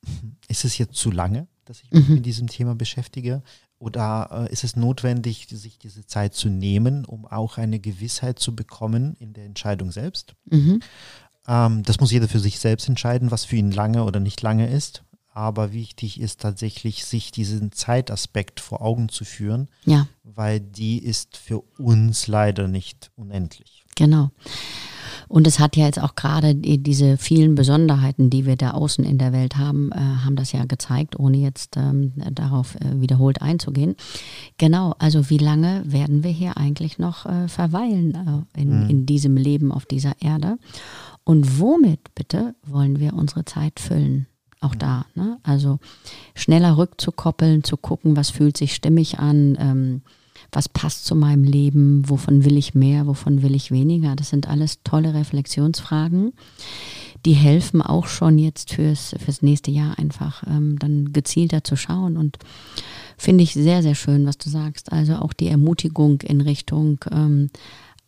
ist 0.47 0.65
es 0.65 0.78
jetzt 0.78 0.95
zu 0.95 1.12
lange, 1.12 1.47
dass 1.65 1.82
ich 1.82 1.91
mich 1.91 2.08
mhm. 2.08 2.15
mit 2.15 2.26
diesem 2.26 2.47
Thema 2.47 2.76
beschäftige? 2.76 3.41
Oder 3.80 4.48
äh, 4.50 4.52
ist 4.52 4.63
es 4.63 4.76
notwendig, 4.76 5.48
sich 5.50 5.78
diese 5.78 6.06
Zeit 6.06 6.34
zu 6.34 6.50
nehmen, 6.50 7.06
um 7.06 7.26
auch 7.26 7.58
eine 7.58 7.80
Gewissheit 7.80 8.40
zu 8.40 8.56
bekommen 8.56 9.16
in 9.20 9.34
der 9.34 9.46
Entscheidung 9.46 9.92
selbst? 9.92 10.36
Mhm. 10.46 10.82
Ähm, 11.48 11.84
das 11.84 12.00
muss 12.00 12.12
jeder 12.12 12.28
für 12.28 12.40
sich 12.40 12.60
selbst 12.60 12.90
entscheiden, 12.90 13.30
was 13.30 13.46
für 13.46 13.56
ihn 13.56 13.72
lange 13.72 14.04
oder 14.04 14.20
nicht 14.20 14.42
lange 14.42 14.68
ist. 14.68 15.04
Aber 15.32 15.72
wichtig 15.72 16.20
ist 16.20 16.42
tatsächlich, 16.42 17.06
sich 17.06 17.32
diesen 17.32 17.72
Zeitaspekt 17.72 18.60
vor 18.60 18.82
Augen 18.82 19.08
zu 19.10 19.24
führen, 19.24 19.70
ja. 19.86 20.08
weil 20.24 20.60
die 20.60 20.98
ist 20.98 21.38
für 21.38 21.60
uns 21.78 22.26
leider 22.26 22.68
nicht 22.68 23.12
unendlich. 23.16 23.86
Genau. 23.96 24.32
Und 25.28 25.48
es 25.48 25.60
hat 25.60 25.76
ja 25.76 25.86
jetzt 25.86 26.02
auch 26.02 26.16
gerade 26.16 26.56
diese 26.56 27.18
vielen 27.18 27.56
Besonderheiten, 27.56 28.30
die 28.30 28.46
wir 28.46 28.56
da 28.56 28.72
außen 28.72 29.04
in 29.04 29.18
der 29.18 29.34
Welt 29.34 29.58
haben, 29.58 29.92
äh, 29.92 29.98
haben 29.98 30.36
das 30.36 30.52
ja 30.52 30.66
gezeigt, 30.66 31.20
ohne 31.20 31.38
jetzt 31.38 31.78
ähm, 31.78 32.13
darauf 32.32 32.76
äh, 32.76 33.02
wiederholt 33.02 33.42
einzugehen. 33.42 33.96
Genau, 34.58 34.96
also 35.00 35.30
wie 35.30 35.38
lange 35.38 35.84
werden 35.86 36.24
wir 36.24 36.32
hier 36.32 36.58
eigentlich 36.58 37.00
noch 37.00 37.26
äh, 37.26 37.48
verweilen 37.48 38.46
äh, 38.56 38.62
in, 38.62 38.84
mhm. 38.84 38.90
in 38.90 39.06
diesem 39.06 39.38
Leben 39.38 39.72
auf 39.72 39.86
dieser 39.86 40.13
Erde? 40.22 40.58
Und 41.24 41.60
womit 41.60 42.16
bitte 42.16 42.56
wollen 42.66 43.00
wir 43.00 43.13
unsere 43.13 43.44
Zeit 43.44 43.80
füllen? 43.80 44.28
Auch 44.62 44.76
mhm. 44.76 44.80
da, 44.80 45.06
ne? 45.13 45.40
Also 45.44 45.80
schneller 46.36 46.78
rückzukoppeln, 46.78 47.63
zu 47.63 47.78
gucken, 47.78 48.16
was 48.16 48.30
fühlt 48.30 48.58
sich 48.58 48.74
stimmig 48.74 49.20
an, 49.20 49.58
ähm, 49.60 50.02
was 50.51 50.69
passt 50.69 51.05
zu 51.05 51.15
meinem 51.15 51.43
Leben, 51.43 52.07
wovon 52.10 52.45
will 52.45 52.57
ich 52.57 52.73
mehr, 52.73 53.07
wovon 53.07 53.41
will 53.41 53.55
ich 53.55 53.71
weniger. 53.71 54.15
Das 54.15 54.29
sind 54.29 54.47
alles 54.47 54.79
tolle 54.83 55.13
Reflexionsfragen. 55.13 56.33
Die 57.25 57.33
helfen 57.33 57.81
auch 57.81 58.07
schon 58.07 58.38
jetzt 58.38 58.73
fürs, 58.73 59.15
fürs 59.23 59.41
nächste 59.41 59.71
Jahr 59.71 59.97
einfach 59.99 60.43
ähm, 60.47 60.79
dann 60.79 61.12
gezielter 61.12 61.63
zu 61.63 61.75
schauen. 61.75 62.15
Und 62.15 62.38
finde 63.17 63.43
ich 63.43 63.53
sehr, 63.53 63.81
sehr 63.81 63.95
schön, 63.95 64.25
was 64.25 64.38
du 64.38 64.49
sagst. 64.49 64.91
Also 64.91 65.15
auch 65.15 65.33
die 65.33 65.47
Ermutigung 65.47 66.21
in 66.21 66.41
Richtung 66.41 67.03
ähm, 67.12 67.49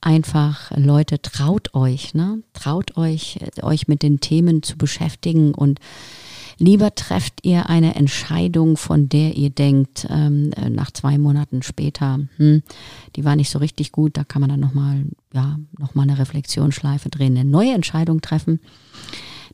einfach, 0.01 0.71
Leute, 0.75 1.21
traut 1.21 1.73
euch, 1.73 2.13
ne? 2.13 2.41
Traut 2.53 2.97
euch, 2.97 3.39
euch 3.61 3.87
mit 3.87 4.03
den 4.03 4.19
Themen 4.19 4.63
zu 4.63 4.77
beschäftigen 4.77 5.53
und 5.53 5.79
Lieber 6.61 6.93
trefft 6.93 7.45
ihr 7.45 7.69
eine 7.69 7.95
Entscheidung, 7.95 8.75
von 8.75 9.07
der 9.07 9.35
ihr 9.35 9.49
denkt, 9.49 10.05
ähm, 10.09 10.51
äh, 10.57 10.69
nach 10.69 10.91
zwei 10.91 11.17
Monaten 11.17 11.63
später, 11.63 12.19
hm, 12.35 12.63
die 13.15 13.23
war 13.23 13.37
nicht 13.37 13.49
so 13.49 13.59
richtig 13.59 13.93
gut, 13.93 14.17
da 14.17 14.25
kann 14.25 14.41
man 14.41 14.49
dann 14.49 14.59
nochmal, 14.59 15.05
ja, 15.33 15.57
nochmal 15.77 16.09
eine 16.09 16.19
Reflexionsschleife 16.19 17.09
drehen, 17.09 17.37
eine 17.37 17.49
neue 17.49 17.73
Entscheidung 17.73 18.19
treffen. 18.19 18.59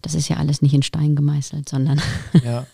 Das 0.02 0.16
ist 0.16 0.30
ja 0.30 0.38
alles 0.38 0.64
nicht 0.64 0.74
in 0.74 0.82
Stein 0.82 1.16
gemeißelt, 1.16 1.70
sondern. 1.70 2.02
Ja. 2.44 2.66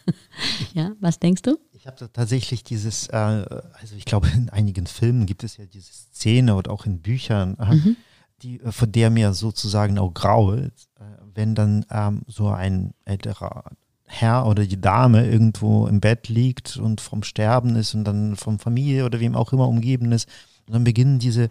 ja, 0.74 0.91
was 1.02 1.20
denkst 1.20 1.41
du? 1.44 1.58
Ich 1.74 1.86
habe 1.86 2.10
tatsächlich 2.12 2.63
dieses, 2.63 3.08
äh, 3.08 3.15
also 3.15 3.96
ich 3.98 4.06
glaube, 4.06 4.28
in 4.34 4.50
einigen 4.50 4.88
Filmen 4.88 5.26
gibt 5.26 5.44
es 5.44 5.58
ja 5.58 5.65
diese 5.65 5.91
Szene 5.91 6.56
oder 6.56 6.72
auch 6.72 6.86
in 6.86 7.00
Büchern, 7.00 7.58
äh, 7.60 7.76
mhm. 7.76 7.98
die, 8.44 8.62
äh, 8.62 8.72
von 8.72 8.91
der 8.91 9.10
mir 9.10 9.34
sozusagen 9.34 10.00
auch 10.00 10.13
grault, 10.13 10.74
äh, 11.00 11.04
wenn 11.34 11.54
dann 11.54 11.86
ähm, 11.89 12.22
so 12.28 12.50
ein 12.50 12.94
älterer 13.06 13.65
Herr 14.12 14.45
oder 14.45 14.65
die 14.65 14.80
Dame 14.80 15.26
irgendwo 15.26 15.88
im 15.88 16.02
Bett 16.02 16.28
liegt 16.28 16.78
und 16.78 17.00
vom 17.00 17.24
Sterben 17.24 17.76
ist 17.76 17.95
und 17.95 18.04
dann 18.04 18.36
vom 18.36 18.60
Familie 18.60 19.06
oder 19.06 19.19
wem 19.19 19.36
auch 19.36 19.54
immer 19.54 19.67
umgeben 19.69 20.12
ist. 20.12 20.28
Und 20.67 20.74
dann 20.74 20.84
beginnen 20.84 21.17
diese 21.17 21.50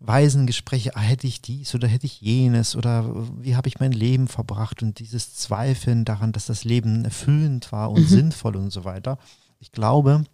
weisen 0.00 0.46
Gespräche, 0.46 0.96
ah, 0.96 1.00
hätte 1.00 1.28
ich 1.28 1.40
dies 1.40 1.74
oder 1.74 1.86
hätte 1.86 2.06
ich 2.06 2.20
jenes 2.20 2.74
oder 2.74 3.14
wie 3.40 3.54
habe 3.54 3.68
ich 3.68 3.78
mein 3.78 3.92
Leben 3.92 4.26
verbracht 4.26 4.82
und 4.82 4.98
dieses 4.98 5.34
Zweifeln 5.34 6.04
daran, 6.04 6.32
dass 6.32 6.46
das 6.46 6.64
Leben 6.64 7.04
erfüllend 7.04 7.70
war 7.70 7.90
und 7.90 8.02
mhm. 8.02 8.08
sinnvoll 8.08 8.56
und 8.56 8.70
so 8.70 8.84
weiter. 8.84 9.18
Ich 9.60 9.70
glaube 9.70 10.24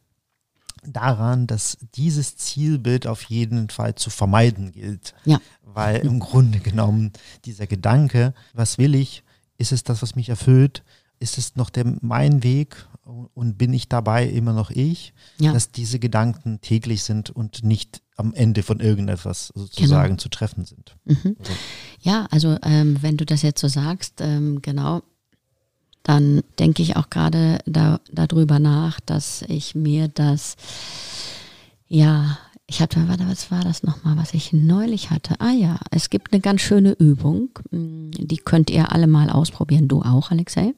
daran, 0.82 1.46
dass 1.46 1.76
dieses 1.94 2.36
Zielbild 2.36 3.06
auf 3.06 3.22
jeden 3.24 3.68
Fall 3.68 3.96
zu 3.96 4.08
vermeiden 4.08 4.72
gilt. 4.72 5.14
Ja. 5.26 5.40
Weil 5.62 5.98
im 5.98 6.20
Grunde 6.20 6.58
genommen 6.58 7.12
dieser 7.44 7.66
Gedanke, 7.66 8.32
was 8.54 8.78
will 8.78 8.94
ich, 8.94 9.22
ist 9.58 9.72
es 9.72 9.84
das, 9.84 10.00
was 10.00 10.16
mich 10.16 10.30
erfüllt, 10.30 10.82
ist 11.20 11.38
es 11.38 11.54
noch 11.54 11.70
der, 11.70 11.84
mein 12.00 12.42
Weg 12.42 12.86
und 13.34 13.58
bin 13.58 13.72
ich 13.72 13.88
dabei 13.88 14.26
immer 14.26 14.52
noch 14.52 14.70
ich, 14.70 15.12
ja. 15.38 15.52
dass 15.52 15.70
diese 15.70 15.98
Gedanken 15.98 16.60
täglich 16.60 17.04
sind 17.04 17.30
und 17.30 17.62
nicht 17.62 18.02
am 18.16 18.34
Ende 18.34 18.62
von 18.62 18.80
irgendetwas 18.80 19.52
sozusagen 19.54 20.08
genau. 20.08 20.18
zu 20.18 20.28
treffen 20.28 20.64
sind. 20.64 20.96
Mhm. 21.04 21.36
Also. 21.38 21.52
Ja, 22.02 22.26
also 22.30 22.56
ähm, 22.62 23.02
wenn 23.02 23.16
du 23.16 23.24
das 23.24 23.42
jetzt 23.42 23.60
so 23.60 23.68
sagst, 23.68 24.20
ähm, 24.20 24.60
genau, 24.62 25.02
dann 26.02 26.42
denke 26.58 26.82
ich 26.82 26.96
auch 26.96 27.10
gerade 27.10 27.58
da, 27.66 28.00
darüber 28.10 28.58
nach, 28.58 29.00
dass 29.00 29.42
ich 29.42 29.74
mir 29.74 30.08
das, 30.08 30.56
ja, 31.88 32.38
ich 32.70 32.80
hatte, 32.80 33.08
warte, 33.08 33.28
was 33.28 33.50
war 33.50 33.64
das 33.64 33.82
nochmal, 33.82 34.16
was 34.16 34.32
ich 34.32 34.52
neulich 34.52 35.10
hatte? 35.10 35.34
Ah 35.40 35.50
ja, 35.50 35.80
es 35.90 36.08
gibt 36.08 36.32
eine 36.32 36.40
ganz 36.40 36.60
schöne 36.60 36.92
Übung, 36.92 37.48
die 37.72 38.36
könnt 38.36 38.70
ihr 38.70 38.92
alle 38.92 39.08
mal 39.08 39.28
ausprobieren, 39.28 39.88
du 39.88 40.02
auch, 40.02 40.30
Alexei. 40.30 40.72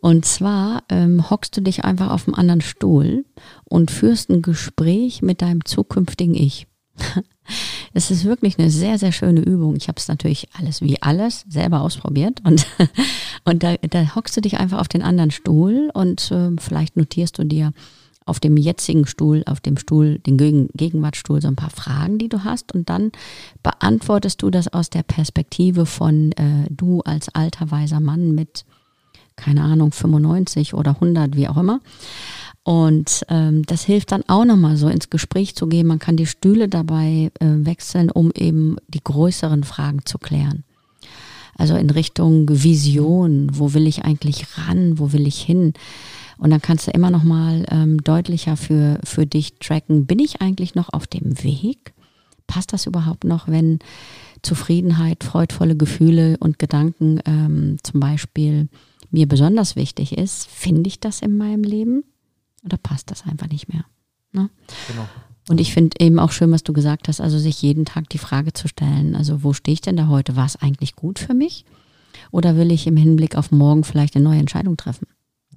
Und 0.00 0.24
zwar 0.24 0.82
ähm, 0.88 1.28
hockst 1.28 1.54
du 1.58 1.60
dich 1.60 1.84
einfach 1.84 2.10
auf 2.10 2.26
einem 2.26 2.34
anderen 2.34 2.62
Stuhl 2.62 3.26
und 3.64 3.90
führst 3.90 4.30
ein 4.30 4.40
Gespräch 4.40 5.20
mit 5.20 5.42
deinem 5.42 5.64
zukünftigen 5.66 6.34
Ich. 6.34 6.66
Es 7.96 8.10
ist 8.10 8.24
wirklich 8.24 8.58
eine 8.58 8.70
sehr, 8.70 8.98
sehr 8.98 9.12
schöne 9.12 9.42
Übung. 9.42 9.76
Ich 9.76 9.86
habe 9.88 9.98
es 9.98 10.08
natürlich 10.08 10.48
alles 10.58 10.80
wie 10.80 11.00
alles 11.02 11.44
selber 11.46 11.82
ausprobiert 11.82 12.40
und, 12.42 12.66
und 13.44 13.62
da, 13.62 13.76
da 13.76 14.14
hockst 14.16 14.36
du 14.36 14.40
dich 14.40 14.58
einfach 14.58 14.80
auf 14.80 14.88
den 14.88 15.02
anderen 15.02 15.30
Stuhl 15.30 15.90
und 15.92 16.30
äh, 16.30 16.52
vielleicht 16.58 16.96
notierst 16.96 17.38
du 17.38 17.44
dir 17.44 17.72
auf 18.26 18.40
dem 18.40 18.56
jetzigen 18.56 19.06
Stuhl, 19.06 19.42
auf 19.46 19.60
dem 19.60 19.76
Stuhl, 19.76 20.18
den 20.20 20.38
Gegen 20.38 20.68
Gegenwartsstuhl, 20.74 21.42
so 21.42 21.48
ein 21.48 21.56
paar 21.56 21.70
Fragen, 21.70 22.18
die 22.18 22.28
du 22.28 22.44
hast 22.44 22.74
und 22.74 22.88
dann 22.88 23.12
beantwortest 23.62 24.42
du 24.42 24.50
das 24.50 24.72
aus 24.72 24.90
der 24.90 25.02
Perspektive 25.02 25.86
von 25.86 26.32
äh, 26.32 26.66
du 26.70 27.00
als 27.02 27.28
alter 27.28 27.70
weiser 27.70 28.00
Mann 28.00 28.34
mit 28.34 28.64
keine 29.36 29.62
Ahnung, 29.62 29.92
95 29.92 30.74
oder 30.74 30.92
100, 30.92 31.36
wie 31.36 31.48
auch 31.48 31.56
immer. 31.56 31.80
Und 32.62 33.24
ähm, 33.28 33.62
das 33.66 33.84
hilft 33.84 34.12
dann 34.12 34.22
auch 34.26 34.44
nochmal 34.44 34.76
so 34.76 34.88
ins 34.88 35.10
Gespräch 35.10 35.54
zu 35.54 35.66
gehen. 35.66 35.86
Man 35.86 35.98
kann 35.98 36.16
die 36.16 36.26
Stühle 36.26 36.68
dabei 36.68 37.30
äh, 37.40 37.46
wechseln, 37.46 38.10
um 38.10 38.30
eben 38.34 38.76
die 38.88 39.02
größeren 39.04 39.64
Fragen 39.64 40.06
zu 40.06 40.18
klären. 40.18 40.64
Also 41.56 41.76
in 41.76 41.90
Richtung 41.90 42.48
Vision, 42.48 43.50
wo 43.52 43.74
will 43.74 43.86
ich 43.86 44.04
eigentlich 44.04 44.46
ran, 44.56 44.98
wo 44.98 45.12
will 45.12 45.26
ich 45.26 45.40
hin? 45.40 45.74
Und 46.38 46.50
dann 46.50 46.62
kannst 46.62 46.86
du 46.86 46.90
immer 46.90 47.10
nochmal 47.10 47.64
ähm, 47.70 48.02
deutlicher 48.02 48.56
für, 48.56 48.98
für 49.04 49.26
dich 49.26 49.58
tracken, 49.58 50.06
bin 50.06 50.18
ich 50.18 50.40
eigentlich 50.40 50.74
noch 50.74 50.92
auf 50.92 51.06
dem 51.06 51.42
Weg? 51.42 51.94
Passt 52.46 52.72
das 52.72 52.86
überhaupt 52.86 53.24
noch, 53.24 53.48
wenn 53.48 53.78
Zufriedenheit, 54.42 55.24
freudvolle 55.24 55.76
Gefühle 55.76 56.36
und 56.38 56.58
Gedanken 56.58 57.20
ähm, 57.24 57.78
zum 57.82 58.00
Beispiel 58.00 58.68
mir 59.10 59.26
besonders 59.26 59.76
wichtig 59.76 60.18
ist, 60.18 60.46
finde 60.48 60.88
ich 60.88 61.00
das 61.00 61.22
in 61.22 61.36
meinem 61.36 61.62
Leben 61.62 62.04
oder 62.64 62.76
passt 62.76 63.10
das 63.10 63.24
einfach 63.24 63.48
nicht 63.48 63.72
mehr? 63.72 63.84
Ne? 64.32 64.50
Genau. 64.88 65.06
Und 65.48 65.60
ich 65.60 65.72
finde 65.72 65.96
eben 66.00 66.18
auch 66.18 66.32
schön, 66.32 66.50
was 66.52 66.64
du 66.64 66.72
gesagt 66.72 67.08
hast, 67.08 67.20
also 67.20 67.38
sich 67.38 67.60
jeden 67.60 67.84
Tag 67.84 68.08
die 68.08 68.18
Frage 68.18 68.52
zu 68.52 68.66
stellen, 68.66 69.14
also 69.14 69.42
wo 69.42 69.52
stehe 69.52 69.74
ich 69.74 69.82
denn 69.82 69.96
da 69.96 70.08
heute? 70.08 70.36
War 70.36 70.46
es 70.46 70.56
eigentlich 70.56 70.96
gut 70.96 71.18
für 71.18 71.34
mich? 71.34 71.64
Oder 72.30 72.56
will 72.56 72.72
ich 72.72 72.86
im 72.86 72.96
Hinblick 72.96 73.36
auf 73.36 73.50
morgen 73.50 73.84
vielleicht 73.84 74.16
eine 74.16 74.24
neue 74.24 74.38
Entscheidung 74.38 74.76
treffen? 74.76 75.06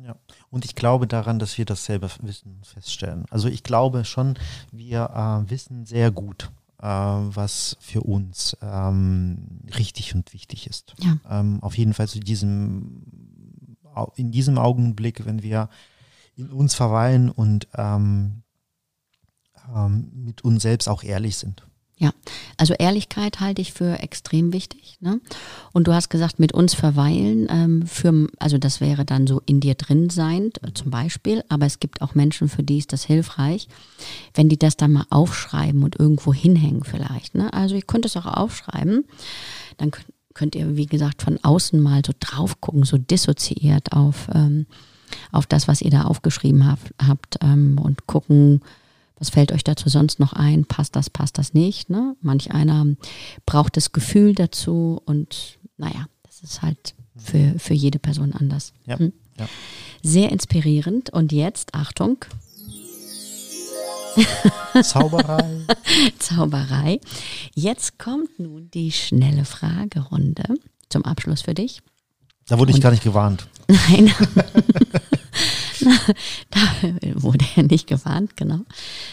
Ja, 0.08 0.16
und 0.50 0.64
ich 0.64 0.74
glaube 0.74 1.06
daran, 1.06 1.38
dass 1.38 1.58
wir 1.58 1.66
das 1.66 1.84
selber 1.84 2.10
wissen, 2.22 2.62
feststellen. 2.64 3.26
Also 3.30 3.50
ich 3.50 3.64
glaube 3.64 4.06
schon, 4.06 4.40
wir 4.72 5.10
äh, 5.14 5.52
wissen 5.52 5.86
sehr 5.86 6.12
gut, 6.12 6.50
äh, 6.80 6.88
was 6.88 7.76
für 7.82 8.02
uns 8.04 8.56
ähm, 8.62 9.60
richtig 9.78 10.16
und 10.16 10.32
wichtig 10.32 10.68
ist. 10.68 10.96
Ja. 11.00 11.18
Ähm, 11.30 11.62
auf 11.62 11.78
jeden 11.78 11.94
Fall 11.94 12.08
zu 12.08 12.22
diesem 12.22 13.04
in 14.16 14.32
diesem 14.32 14.60
Augenblick, 14.60 15.26
wenn 15.26 15.42
wir 15.42 15.70
in 16.36 16.52
uns 16.52 16.76
verweilen 16.76 17.32
und 17.32 17.68
ähm, 17.76 18.44
ähm, 19.76 20.12
mit 20.14 20.44
uns 20.44 20.62
selbst 20.62 20.88
auch 20.88 21.04
ehrlich 21.04 21.36
sind. 21.36 21.67
Ja, 22.00 22.12
also 22.58 22.76
Ehrlichkeit 22.76 23.40
halte 23.40 23.60
ich 23.60 23.74
für 23.74 24.00
extrem 24.00 24.54
wichtig. 24.54 24.98
Ne? 25.00 25.20
Und 25.74 25.88
du 25.88 25.94
hast 25.94 26.10
gesagt, 26.10 26.38
mit 26.40 26.54
uns 26.54 26.76
verweilen, 26.76 27.48
ähm, 27.50 27.88
für, 27.88 28.28
also 28.38 28.60
das 28.60 28.82
wäre 28.82 29.04
dann 29.04 29.26
so 29.26 29.42
in 29.48 29.60
dir 29.62 29.74
drin 29.74 30.12
sein, 30.12 30.52
zum 30.76 30.92
Beispiel. 30.92 31.44
Aber 31.50 31.66
es 31.66 31.80
gibt 31.80 32.04
auch 32.04 32.14
Menschen, 32.14 32.50
für 32.50 32.62
die 32.62 32.78
ist 32.78 32.94
das 32.94 33.04
hilfreich, 33.04 33.68
wenn 34.36 34.48
die 34.48 34.60
das 34.60 34.78
dann 34.78 34.92
mal 34.92 35.06
aufschreiben 35.10 35.82
und 35.84 36.00
irgendwo 36.00 36.34
hinhängen 36.34 36.84
vielleicht. 36.84 37.34
Ne? 37.34 37.52
Also 37.52 37.74
ihr 37.74 37.82
könnt 37.82 38.06
es 38.06 38.16
auch 38.16 38.28
aufschreiben. 38.28 39.06
Dann 39.78 39.90
könnt, 39.90 40.08
könnt 40.36 40.56
ihr, 40.56 40.78
wie 40.78 40.86
gesagt, 40.86 41.24
von 41.24 41.40
außen 41.42 41.80
mal 41.82 42.04
so 42.06 42.14
drauf 42.20 42.62
gucken, 42.62 42.84
so 42.84 43.00
dissoziiert 43.00 43.92
auf, 43.94 44.28
ähm, 44.36 44.68
auf 45.32 45.48
das, 45.48 45.68
was 45.68 45.82
ihr 45.82 45.90
da 45.90 46.04
aufgeschrieben 46.04 46.68
habt, 46.68 46.94
habt 47.04 47.40
ähm, 47.42 47.80
und 47.82 48.06
gucken, 48.06 48.62
was 49.20 49.30
fällt 49.30 49.52
euch 49.52 49.64
dazu 49.64 49.90
sonst 49.90 50.20
noch 50.20 50.34
ein? 50.34 50.66
Passt 50.66 50.96
das, 50.96 51.10
passt 51.10 51.38
das 51.38 51.54
nicht? 51.54 51.90
Ne? 51.90 52.16
Manch 52.22 52.52
einer 52.52 52.86
braucht 53.46 53.78
das 53.78 53.92
Gefühl 53.92 54.36
dazu 54.36 55.02
und 55.06 55.58
naja, 55.78 56.08
das 56.24 56.42
ist 56.42 56.62
halt 56.62 56.94
für, 57.16 57.58
für 57.58 57.74
jede 57.74 58.00
Person 58.00 58.34
anders. 58.34 58.74
Ja, 58.86 59.00
hm? 59.00 59.14
ja. 59.40 59.48
Sehr 60.04 60.32
inspirierend. 60.32 61.10
Und 61.10 61.32
jetzt, 61.32 61.74
Achtung, 61.74 62.26
Zauberei. 64.84 65.66
Zauberei. 66.20 67.00
Jetzt 67.54 68.00
kommt 68.00 68.40
nun 68.40 68.70
die 68.72 68.92
schnelle 68.92 69.46
Fragerunde 69.46 70.56
zum 70.90 71.06
Abschluss 71.06 71.42
für 71.42 71.54
dich. 71.54 71.82
Da 72.48 72.58
wurde 72.58 72.72
Und, 72.72 72.78
ich 72.78 72.84
gar 72.84 72.92
nicht 72.92 73.04
gewarnt. 73.04 73.48
Nein. 73.68 74.14
da 76.50 76.60
wurde 77.16 77.46
er 77.56 77.64
nicht 77.64 77.88
gewarnt, 77.88 78.38
genau. 78.38 78.62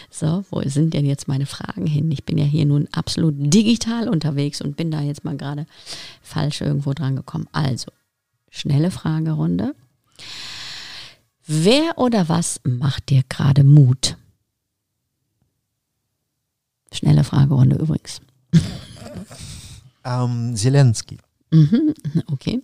So, 0.09 0.45
wo 0.49 0.61
sind 0.67 0.93
denn 0.93 1.05
jetzt 1.05 1.27
meine 1.27 1.45
Fragen 1.45 1.85
hin? 1.85 2.11
Ich 2.11 2.25
bin 2.25 2.37
ja 2.37 2.45
hier 2.45 2.65
nun 2.65 2.87
absolut 2.91 3.35
digital 3.37 4.07
unterwegs 4.09 4.61
und 4.61 4.77
bin 4.77 4.91
da 4.91 5.01
jetzt 5.01 5.23
mal 5.23 5.37
gerade 5.37 5.65
falsch 6.21 6.61
irgendwo 6.61 6.93
dran 6.93 7.15
gekommen. 7.15 7.47
Also, 7.51 7.91
schnelle 8.49 8.91
Fragerunde. 8.91 9.75
Wer 11.47 11.97
oder 11.97 12.27
was 12.29 12.59
macht 12.63 13.09
dir 13.09 13.23
gerade 13.29 13.63
Mut? 13.63 14.17
Schnelle 16.91 17.23
Fragerunde 17.23 17.75
übrigens. 17.75 18.21
Ähm, 20.03 20.55
Zelensky. 20.55 21.17
Mhm, 21.51 21.93
okay. 22.31 22.61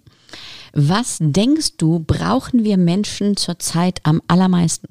Was 0.74 1.18
denkst 1.20 1.78
du, 1.78 2.00
brauchen 2.00 2.64
wir 2.64 2.78
Menschen 2.78 3.38
zurzeit 3.38 4.00
am 4.04 4.22
allermeisten? 4.28 4.88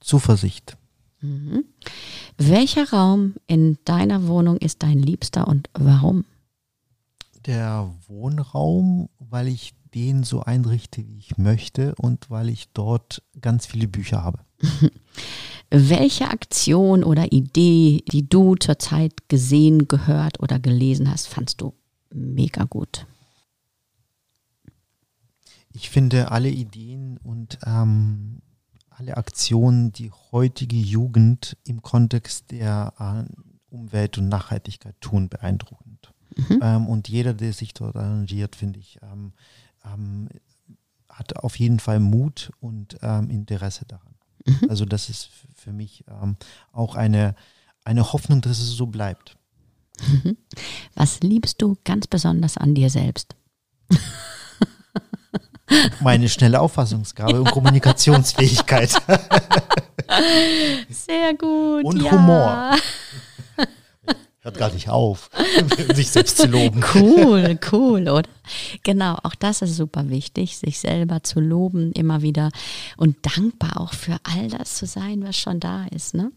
Zuversicht. 0.00 0.76
Mhm. 1.20 1.64
Welcher 2.36 2.90
Raum 2.90 3.34
in 3.46 3.78
deiner 3.84 4.26
Wohnung 4.26 4.58
ist 4.58 4.82
dein 4.82 4.98
liebster 4.98 5.48
und 5.48 5.70
warum? 5.72 6.24
Der 7.46 7.90
Wohnraum, 8.08 9.08
weil 9.18 9.48
ich 9.48 9.72
den 9.94 10.24
so 10.24 10.40
einrichte, 10.40 11.06
wie 11.06 11.18
ich 11.18 11.38
möchte 11.38 11.94
und 11.96 12.28
weil 12.30 12.48
ich 12.48 12.68
dort 12.72 13.22
ganz 13.40 13.66
viele 13.66 13.86
Bücher 13.86 14.22
habe. 14.22 14.40
Welche 15.70 16.28
Aktion 16.28 17.04
oder 17.04 17.32
Idee, 17.32 18.04
die 18.10 18.28
du 18.28 18.56
zurzeit 18.56 19.28
gesehen, 19.28 19.88
gehört 19.88 20.40
oder 20.40 20.58
gelesen 20.58 21.10
hast, 21.10 21.28
fandst 21.28 21.60
du 21.60 21.74
mega 22.14 22.64
gut? 22.64 23.06
Ich 25.70 25.90
finde 25.90 26.30
alle 26.30 26.50
Ideen 26.50 27.18
und 27.18 27.58
ähm, 27.66 28.40
alle 28.90 29.16
Aktionen, 29.16 29.92
die 29.92 30.12
heutige 30.32 30.76
Jugend 30.76 31.56
im 31.64 31.82
Kontext 31.82 32.52
der 32.52 32.94
äh, 32.98 33.74
Umwelt 33.74 34.18
und 34.18 34.28
Nachhaltigkeit 34.28 34.94
tun, 35.00 35.28
beeindruckend. 35.28 36.12
Mhm. 36.36 36.60
Ähm, 36.62 36.86
und 36.86 37.08
jeder, 37.08 37.34
der 37.34 37.52
sich 37.52 37.74
dort 37.74 37.96
arrangiert, 37.96 38.54
finde 38.54 38.78
ich, 38.78 39.00
ähm, 39.02 39.32
ähm, 39.84 40.28
hat 41.08 41.36
auf 41.36 41.58
jeden 41.58 41.80
Fall 41.80 42.00
Mut 42.00 42.50
und 42.60 42.96
ähm, 43.02 43.30
Interesse 43.30 43.84
daran. 43.84 44.14
Mhm. 44.46 44.70
Also 44.70 44.84
das 44.84 45.08
ist 45.08 45.30
für 45.54 45.72
mich 45.72 46.04
ähm, 46.08 46.36
auch 46.72 46.94
eine, 46.94 47.34
eine 47.84 48.12
Hoffnung, 48.12 48.40
dass 48.40 48.60
es 48.60 48.70
so 48.70 48.86
bleibt. 48.86 49.36
Mhm. 50.00 50.36
Was 50.94 51.20
liebst 51.20 51.60
du 51.62 51.76
ganz 51.84 52.06
besonders 52.06 52.56
an 52.56 52.74
dir 52.74 52.90
selbst? 52.90 53.34
Meine 56.00 56.28
schnelle 56.28 56.60
Auffassungsgabe 56.60 57.40
und 57.40 57.50
Kommunikationsfähigkeit. 57.52 58.90
Sehr 60.88 61.34
gut. 61.34 61.84
Und 61.84 62.02
ja. 62.02 62.12
Humor. 62.12 62.76
Hört 64.40 64.58
gar 64.58 64.70
nicht 64.74 64.90
auf, 64.90 65.30
sich 65.94 66.10
selbst 66.10 66.36
zu 66.36 66.46
loben. 66.46 66.84
Cool, 66.94 67.58
cool, 67.72 68.02
oder? 68.10 68.28
Genau, 68.82 69.16
auch 69.22 69.34
das 69.34 69.62
ist 69.62 69.74
super 69.74 70.10
wichtig, 70.10 70.58
sich 70.58 70.78
selber 70.78 71.22
zu 71.22 71.40
loben, 71.40 71.92
immer 71.92 72.20
wieder 72.20 72.50
und 72.98 73.16
dankbar 73.22 73.80
auch 73.80 73.94
für 73.94 74.18
all 74.22 74.48
das 74.48 74.74
zu 74.74 74.84
sein, 74.84 75.24
was 75.24 75.38
schon 75.38 75.60
da 75.60 75.86
ist. 75.86 76.12
Ne? 76.12 76.30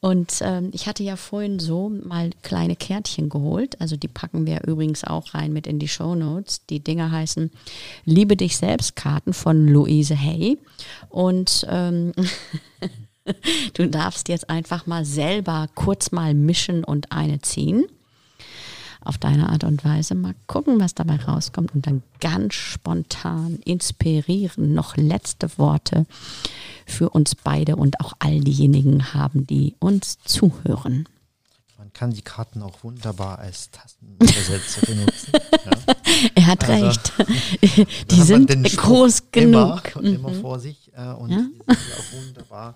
Und 0.00 0.38
ähm, 0.42 0.70
ich 0.72 0.86
hatte 0.86 1.02
ja 1.02 1.16
vorhin 1.16 1.58
so 1.58 1.88
mal 1.88 2.30
kleine 2.42 2.76
Kärtchen 2.76 3.28
geholt. 3.28 3.80
Also 3.80 3.96
die 3.96 4.06
packen 4.08 4.46
wir 4.46 4.64
übrigens 4.64 5.02
auch 5.02 5.34
rein 5.34 5.52
mit 5.52 5.66
in 5.66 5.80
die 5.80 5.88
Show 5.88 6.14
Notes. 6.14 6.64
Die 6.66 6.80
Dinger 6.80 7.10
heißen 7.10 7.50
Liebe 8.04 8.36
dich 8.36 8.56
selbst 8.56 8.94
Karten 8.94 9.32
von 9.32 9.66
Louise 9.66 10.16
Hay. 10.16 10.58
Und 11.08 11.66
ähm, 11.68 12.12
du 13.74 13.88
darfst 13.88 14.28
jetzt 14.28 14.48
einfach 14.48 14.86
mal 14.86 15.04
selber 15.04 15.66
kurz 15.74 16.12
mal 16.12 16.32
mischen 16.32 16.84
und 16.84 17.10
eine 17.10 17.40
ziehen 17.40 17.84
auf 19.08 19.18
deine 19.18 19.48
Art 19.48 19.64
und 19.64 19.84
Weise. 19.84 20.14
Mal 20.14 20.34
gucken, 20.46 20.78
was 20.80 20.94
dabei 20.94 21.16
rauskommt 21.16 21.74
und 21.74 21.86
dann 21.86 22.02
ganz 22.20 22.54
spontan 22.54 23.58
inspirieren 23.64 24.74
noch 24.74 24.96
letzte 24.96 25.56
Worte 25.58 26.06
für 26.86 27.10
uns 27.10 27.34
beide 27.34 27.76
und 27.76 28.00
auch 28.00 28.12
all 28.18 28.40
diejenigen 28.40 29.14
haben, 29.14 29.46
die 29.46 29.74
uns 29.78 30.18
zuhören. 30.24 31.08
Man 31.78 31.92
kann 31.92 32.10
die 32.10 32.22
Karten 32.22 32.60
auch 32.62 32.82
wunderbar 32.82 33.38
als 33.38 33.70
Tastenübersetzer 33.70 34.80
benutzen. 34.86 35.32
Ja. 35.32 35.94
Er 36.34 36.46
hat 36.46 36.64
Also, 36.68 36.86
recht. 36.86 37.12
Die 38.10 38.22
sind 38.22 38.76
groß 38.76 39.30
genug. 39.30 39.94
Immer 39.96 40.30
Mhm. 40.30 40.40
vor 40.40 40.58
sich 40.58 40.90
äh, 40.96 41.12
und 41.12 41.30
Ja? 41.30 41.36
die 41.38 41.74
sind 41.74 41.94
auch 41.96 42.26
wunderbar, 42.26 42.74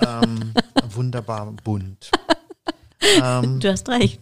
ähm, 0.00 0.52
wunderbar 0.90 1.52
bunt. 1.64 2.10
Ähm, 3.22 3.60
Du 3.60 3.70
hast 3.70 3.86
recht. 3.90 4.18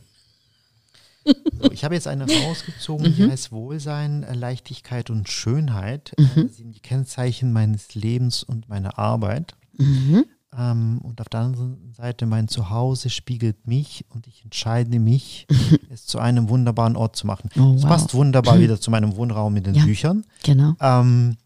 So, 1.24 1.70
ich 1.72 1.84
habe 1.84 1.94
jetzt 1.94 2.06
eine 2.08 2.26
rausgezogen, 2.46 3.14
die 3.14 3.22
Mhm. 3.22 3.30
heißt 3.30 3.52
Wohlsein, 3.52 4.22
äh, 4.22 4.34
Leichtigkeit 4.34 5.10
und 5.10 5.28
Schönheit. 5.28 6.12
Mhm. 6.18 6.46
Äh, 6.46 6.48
sind 6.48 6.74
die 6.74 6.80
Kennzeichen 6.80 7.52
meines 7.52 7.94
Lebens 7.94 8.42
und 8.42 8.68
meiner 8.68 8.98
Arbeit. 8.98 9.54
Mhm. 9.78 10.24
Ähm, 10.56 10.98
und 11.02 11.20
auf 11.20 11.28
der 11.30 11.40
anderen 11.40 11.92
Seite, 11.94 12.26
mein 12.26 12.46
Zuhause 12.48 13.08
spiegelt 13.08 13.66
mich 13.66 14.04
und 14.10 14.26
ich 14.26 14.44
entscheide 14.44 14.98
mich, 14.98 15.46
es 15.90 16.04
zu 16.06 16.18
einem 16.18 16.48
wunderbaren 16.50 16.96
Ort 16.96 17.16
zu 17.16 17.26
machen. 17.26 17.48
Oh, 17.58 17.74
Es 17.74 17.82
wow. 17.82 17.88
passt 17.88 18.12
wunderbar 18.14 18.58
wieder 18.60 18.78
zu 18.80 18.90
meinem 18.90 19.16
Wohnraum 19.16 19.54
mit 19.54 19.64
den 19.66 19.74
Ja. 19.74 19.84
Büchern. 19.84 20.24
Genau. 20.42 20.74
Ähm, 20.80 21.36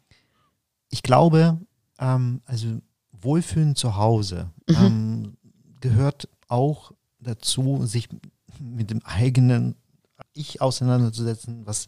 ich 0.91 1.03
glaube, 1.03 1.61
ähm, 1.99 2.41
also 2.47 2.81
Wohlfühlen 3.13 3.77
zu 3.77 3.97
Hause 3.97 4.51
Mhm. 4.69 4.77
ähm, 4.77 5.37
gehört 5.81 6.29
auch 6.49 6.91
dazu, 7.21 7.87
sich 7.87 8.09
mit 8.61 8.91
dem 8.91 9.03
eigenen 9.05 9.77
Ich 10.33 10.61
auseinanderzusetzen, 10.61 11.67
was, 11.67 11.87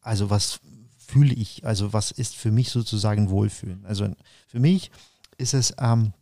also 0.00 0.30
was 0.30 0.60
fühle 0.96 1.34
ich, 1.34 1.64
also 1.64 1.92
was 1.92 2.10
ist 2.10 2.34
für 2.34 2.50
mich 2.50 2.70
sozusagen 2.70 3.30
Wohlfühlen. 3.30 3.84
Also 3.86 4.08
für 4.46 4.60
mich 4.60 4.90
ist 5.38 5.54
es 5.54 5.74
ähm, 5.78 6.12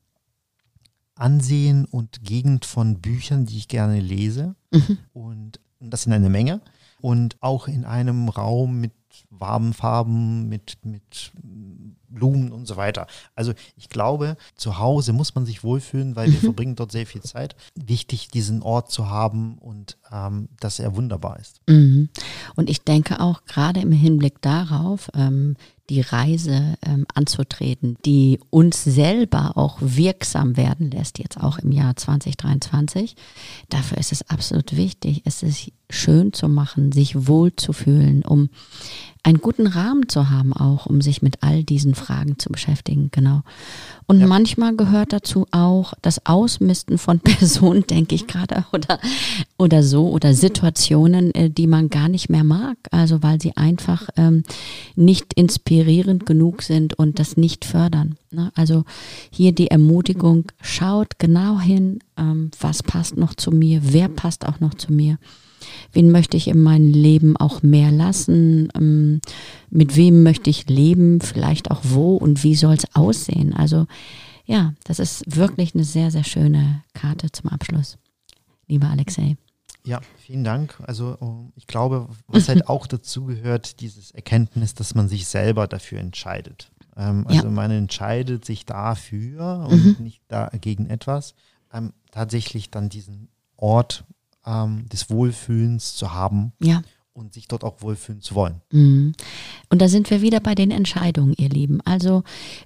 Ansehen 1.14 1.84
und 1.84 2.24
Gegend 2.24 2.64
von 2.64 3.00
Büchern, 3.00 3.46
die 3.46 3.58
ich 3.58 3.68
gerne 3.68 4.00
lese. 4.00 4.54
Mhm. 4.70 4.98
Und 5.12 5.60
das 5.80 6.02
sind 6.02 6.12
eine 6.12 6.30
Menge. 6.30 6.60
Und 7.02 7.36
auch 7.40 7.68
in 7.68 7.84
einem 7.84 8.30
Raum 8.30 8.80
mit 8.80 8.92
warmen 9.28 9.74
Farben, 9.74 10.48
mit, 10.48 10.78
mit 10.84 11.32
Blumen 12.08 12.52
und 12.52 12.66
so 12.66 12.76
weiter. 12.76 13.06
Also 13.34 13.52
ich 13.76 13.88
glaube, 13.88 14.36
zu 14.54 14.78
Hause 14.78 15.12
muss 15.12 15.34
man 15.34 15.46
sich 15.46 15.64
wohlfühlen, 15.64 16.16
weil 16.16 16.30
wir 16.30 16.38
verbringen 16.40 16.76
dort 16.76 16.92
sehr 16.92 17.06
viel 17.06 17.22
Zeit. 17.22 17.56
Wichtig, 17.74 18.28
diesen 18.28 18.62
Ort 18.62 18.90
zu 18.90 19.08
haben 19.08 19.58
und 19.58 19.98
ähm, 20.12 20.48
dass 20.60 20.78
er 20.78 20.96
wunderbar 20.96 21.38
ist. 21.38 21.60
Mhm. 21.68 22.08
Und 22.56 22.70
ich 22.70 22.82
denke 22.82 23.20
auch 23.20 23.44
gerade 23.44 23.80
im 23.80 23.92
Hinblick 23.92 24.40
darauf, 24.42 25.10
ähm, 25.14 25.56
die 25.90 26.00
Reise 26.00 26.76
ähm, 26.86 27.06
anzutreten, 27.12 27.98
die 28.04 28.38
uns 28.50 28.82
selber 28.84 29.56
auch 29.56 29.78
wirksam 29.80 30.56
werden 30.56 30.90
lässt, 30.90 31.18
jetzt 31.18 31.38
auch 31.38 31.58
im 31.58 31.72
Jahr 31.72 31.96
2023. 31.96 33.16
Dafür 33.68 33.98
ist 33.98 34.12
es 34.12 34.28
absolut 34.30 34.76
wichtig, 34.76 35.22
es 35.24 35.40
sich 35.40 35.72
schön 35.92 36.32
zu 36.32 36.48
machen, 36.48 36.92
sich 36.92 37.26
wohl 37.28 37.54
zu 37.54 37.72
fühlen, 37.72 38.22
um 38.24 38.48
einen 39.24 39.38
guten 39.38 39.68
Rahmen 39.68 40.08
zu 40.08 40.30
haben, 40.30 40.52
auch 40.52 40.86
um 40.86 41.00
sich 41.00 41.22
mit 41.22 41.44
all 41.44 41.62
diesen 41.62 41.94
Fragen 41.94 42.40
zu 42.40 42.50
beschäftigen, 42.50 43.10
genau. 43.12 43.42
Und 44.06 44.18
Ja. 44.18 44.26
manchmal 44.26 44.74
gehört 44.74 45.12
dazu 45.12 45.46
auch 45.52 45.94
das 46.02 46.26
Ausmisten 46.26 46.98
von 46.98 47.20
Personen, 47.20 47.86
denke 47.86 48.16
ich 48.16 48.26
gerade, 48.26 48.64
oder, 48.72 48.98
oder 49.58 49.84
so, 49.84 50.08
oder 50.08 50.34
Situationen, 50.34 51.32
äh, 51.36 51.50
die 51.50 51.68
man 51.68 51.88
gar 51.88 52.08
nicht 52.08 52.30
mehr 52.30 52.42
mag, 52.42 52.76
also 52.90 53.22
weil 53.22 53.40
sie 53.40 53.56
einfach 53.56 54.08
ähm, 54.16 54.42
nicht 54.96 55.34
inspirierend 55.34 56.26
genug 56.26 56.62
sind 56.62 56.98
und 56.98 57.20
das 57.20 57.36
nicht 57.36 57.64
fördern. 57.64 58.16
Ne? 58.32 58.50
Also 58.56 58.82
hier 59.30 59.52
die 59.52 59.68
Ermutigung, 59.70 60.50
schaut 60.60 61.20
genau 61.20 61.60
hin, 61.60 62.00
ähm, 62.16 62.50
was 62.60 62.82
passt 62.82 63.16
noch 63.16 63.34
zu 63.34 63.52
mir, 63.52 63.82
wer 63.84 64.08
passt 64.08 64.44
auch 64.46 64.58
noch 64.58 64.74
zu 64.74 64.92
mir. 64.92 65.18
Wen 65.92 66.10
möchte 66.10 66.36
ich 66.36 66.48
in 66.48 66.58
meinem 66.60 66.90
Leben 66.92 67.36
auch 67.36 67.62
mehr 67.62 67.90
lassen? 67.90 68.68
Ähm, 68.76 69.20
mit 69.70 69.96
wem 69.96 70.22
möchte 70.22 70.50
ich 70.50 70.68
leben? 70.68 71.20
Vielleicht 71.20 71.70
auch 71.70 71.80
wo 71.82 72.16
und 72.16 72.42
wie 72.44 72.54
soll 72.54 72.74
es 72.74 72.94
aussehen? 72.94 73.52
Also 73.54 73.86
ja, 74.44 74.74
das 74.84 74.98
ist 74.98 75.36
wirklich 75.36 75.74
eine 75.74 75.84
sehr, 75.84 76.10
sehr 76.10 76.24
schöne 76.24 76.82
Karte 76.94 77.30
zum 77.30 77.50
Abschluss. 77.50 77.96
Lieber 78.66 78.88
Alexei. 78.88 79.36
Ja, 79.84 80.00
vielen 80.16 80.44
Dank. 80.44 80.78
Also 80.86 81.16
ähm, 81.20 81.52
ich 81.56 81.66
glaube, 81.66 82.08
was 82.28 82.48
halt 82.48 82.66
auch 82.68 82.86
dazu 82.86 83.24
gehört, 83.24 83.80
dieses 83.80 84.10
Erkenntnis, 84.12 84.74
dass 84.74 84.94
man 84.94 85.08
sich 85.08 85.26
selber 85.26 85.66
dafür 85.66 85.98
entscheidet. 86.00 86.70
Ähm, 86.96 87.24
Ja. 87.28 87.36
also 87.36 87.50
man 87.50 87.70
entscheidet 87.70 88.44
sich 88.44 88.64
dafür 88.66 89.66
und 89.70 89.98
nicht 90.00 90.20
da 90.28 90.50
gegen 90.60 90.86
etwas. 90.90 91.34
Ähm, 91.72 91.92
tatsächlich 92.10 92.70
dann 92.70 92.90
diesen 92.90 93.28
Ort 93.56 94.04
ähm, 94.46 94.88
des 94.88 95.10
Wohlfühlens 95.10 95.94
zu 95.94 96.12
haben 96.12 96.52
Ja. 96.60 96.82
Und 97.14 97.34
sich 97.34 97.46
dort 97.46 97.62
auch 97.62 97.82
wohlfühlen 97.82 98.22
zu 98.22 98.34
wollen. 98.34 98.62
Mhm. 98.70 99.12
Und 99.68 99.82
da 99.82 99.88
sind 99.88 100.10
wir 100.10 100.22
wieder 100.22 100.40
bei 100.40 100.54
den 100.54 100.70
Entscheidungen, 100.70 101.34
ihr 101.36 101.50
Lieben. 101.50 101.80
Also 101.82 102.22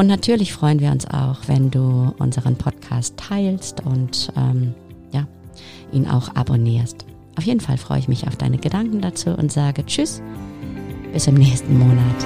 Und 0.00 0.06
natürlich 0.06 0.54
freuen 0.54 0.80
wir 0.80 0.92
uns 0.92 1.06
auch, 1.06 1.40
wenn 1.46 1.70
du 1.70 2.14
unseren 2.18 2.56
Podcast 2.56 3.18
teilst 3.18 3.84
und 3.84 4.32
ähm, 4.34 4.72
ja, 5.12 5.28
ihn 5.92 6.08
auch 6.08 6.34
abonnierst. 6.34 7.04
Auf 7.36 7.44
jeden 7.44 7.60
Fall 7.60 7.76
freue 7.76 7.98
ich 7.98 8.08
mich 8.08 8.26
auf 8.26 8.34
deine 8.36 8.56
Gedanken 8.56 9.02
dazu 9.02 9.28
und 9.28 9.52
sage 9.52 9.84
Tschüss, 9.84 10.22
bis 11.12 11.26
im 11.26 11.34
nächsten 11.34 11.78
Monat. 11.78 12.16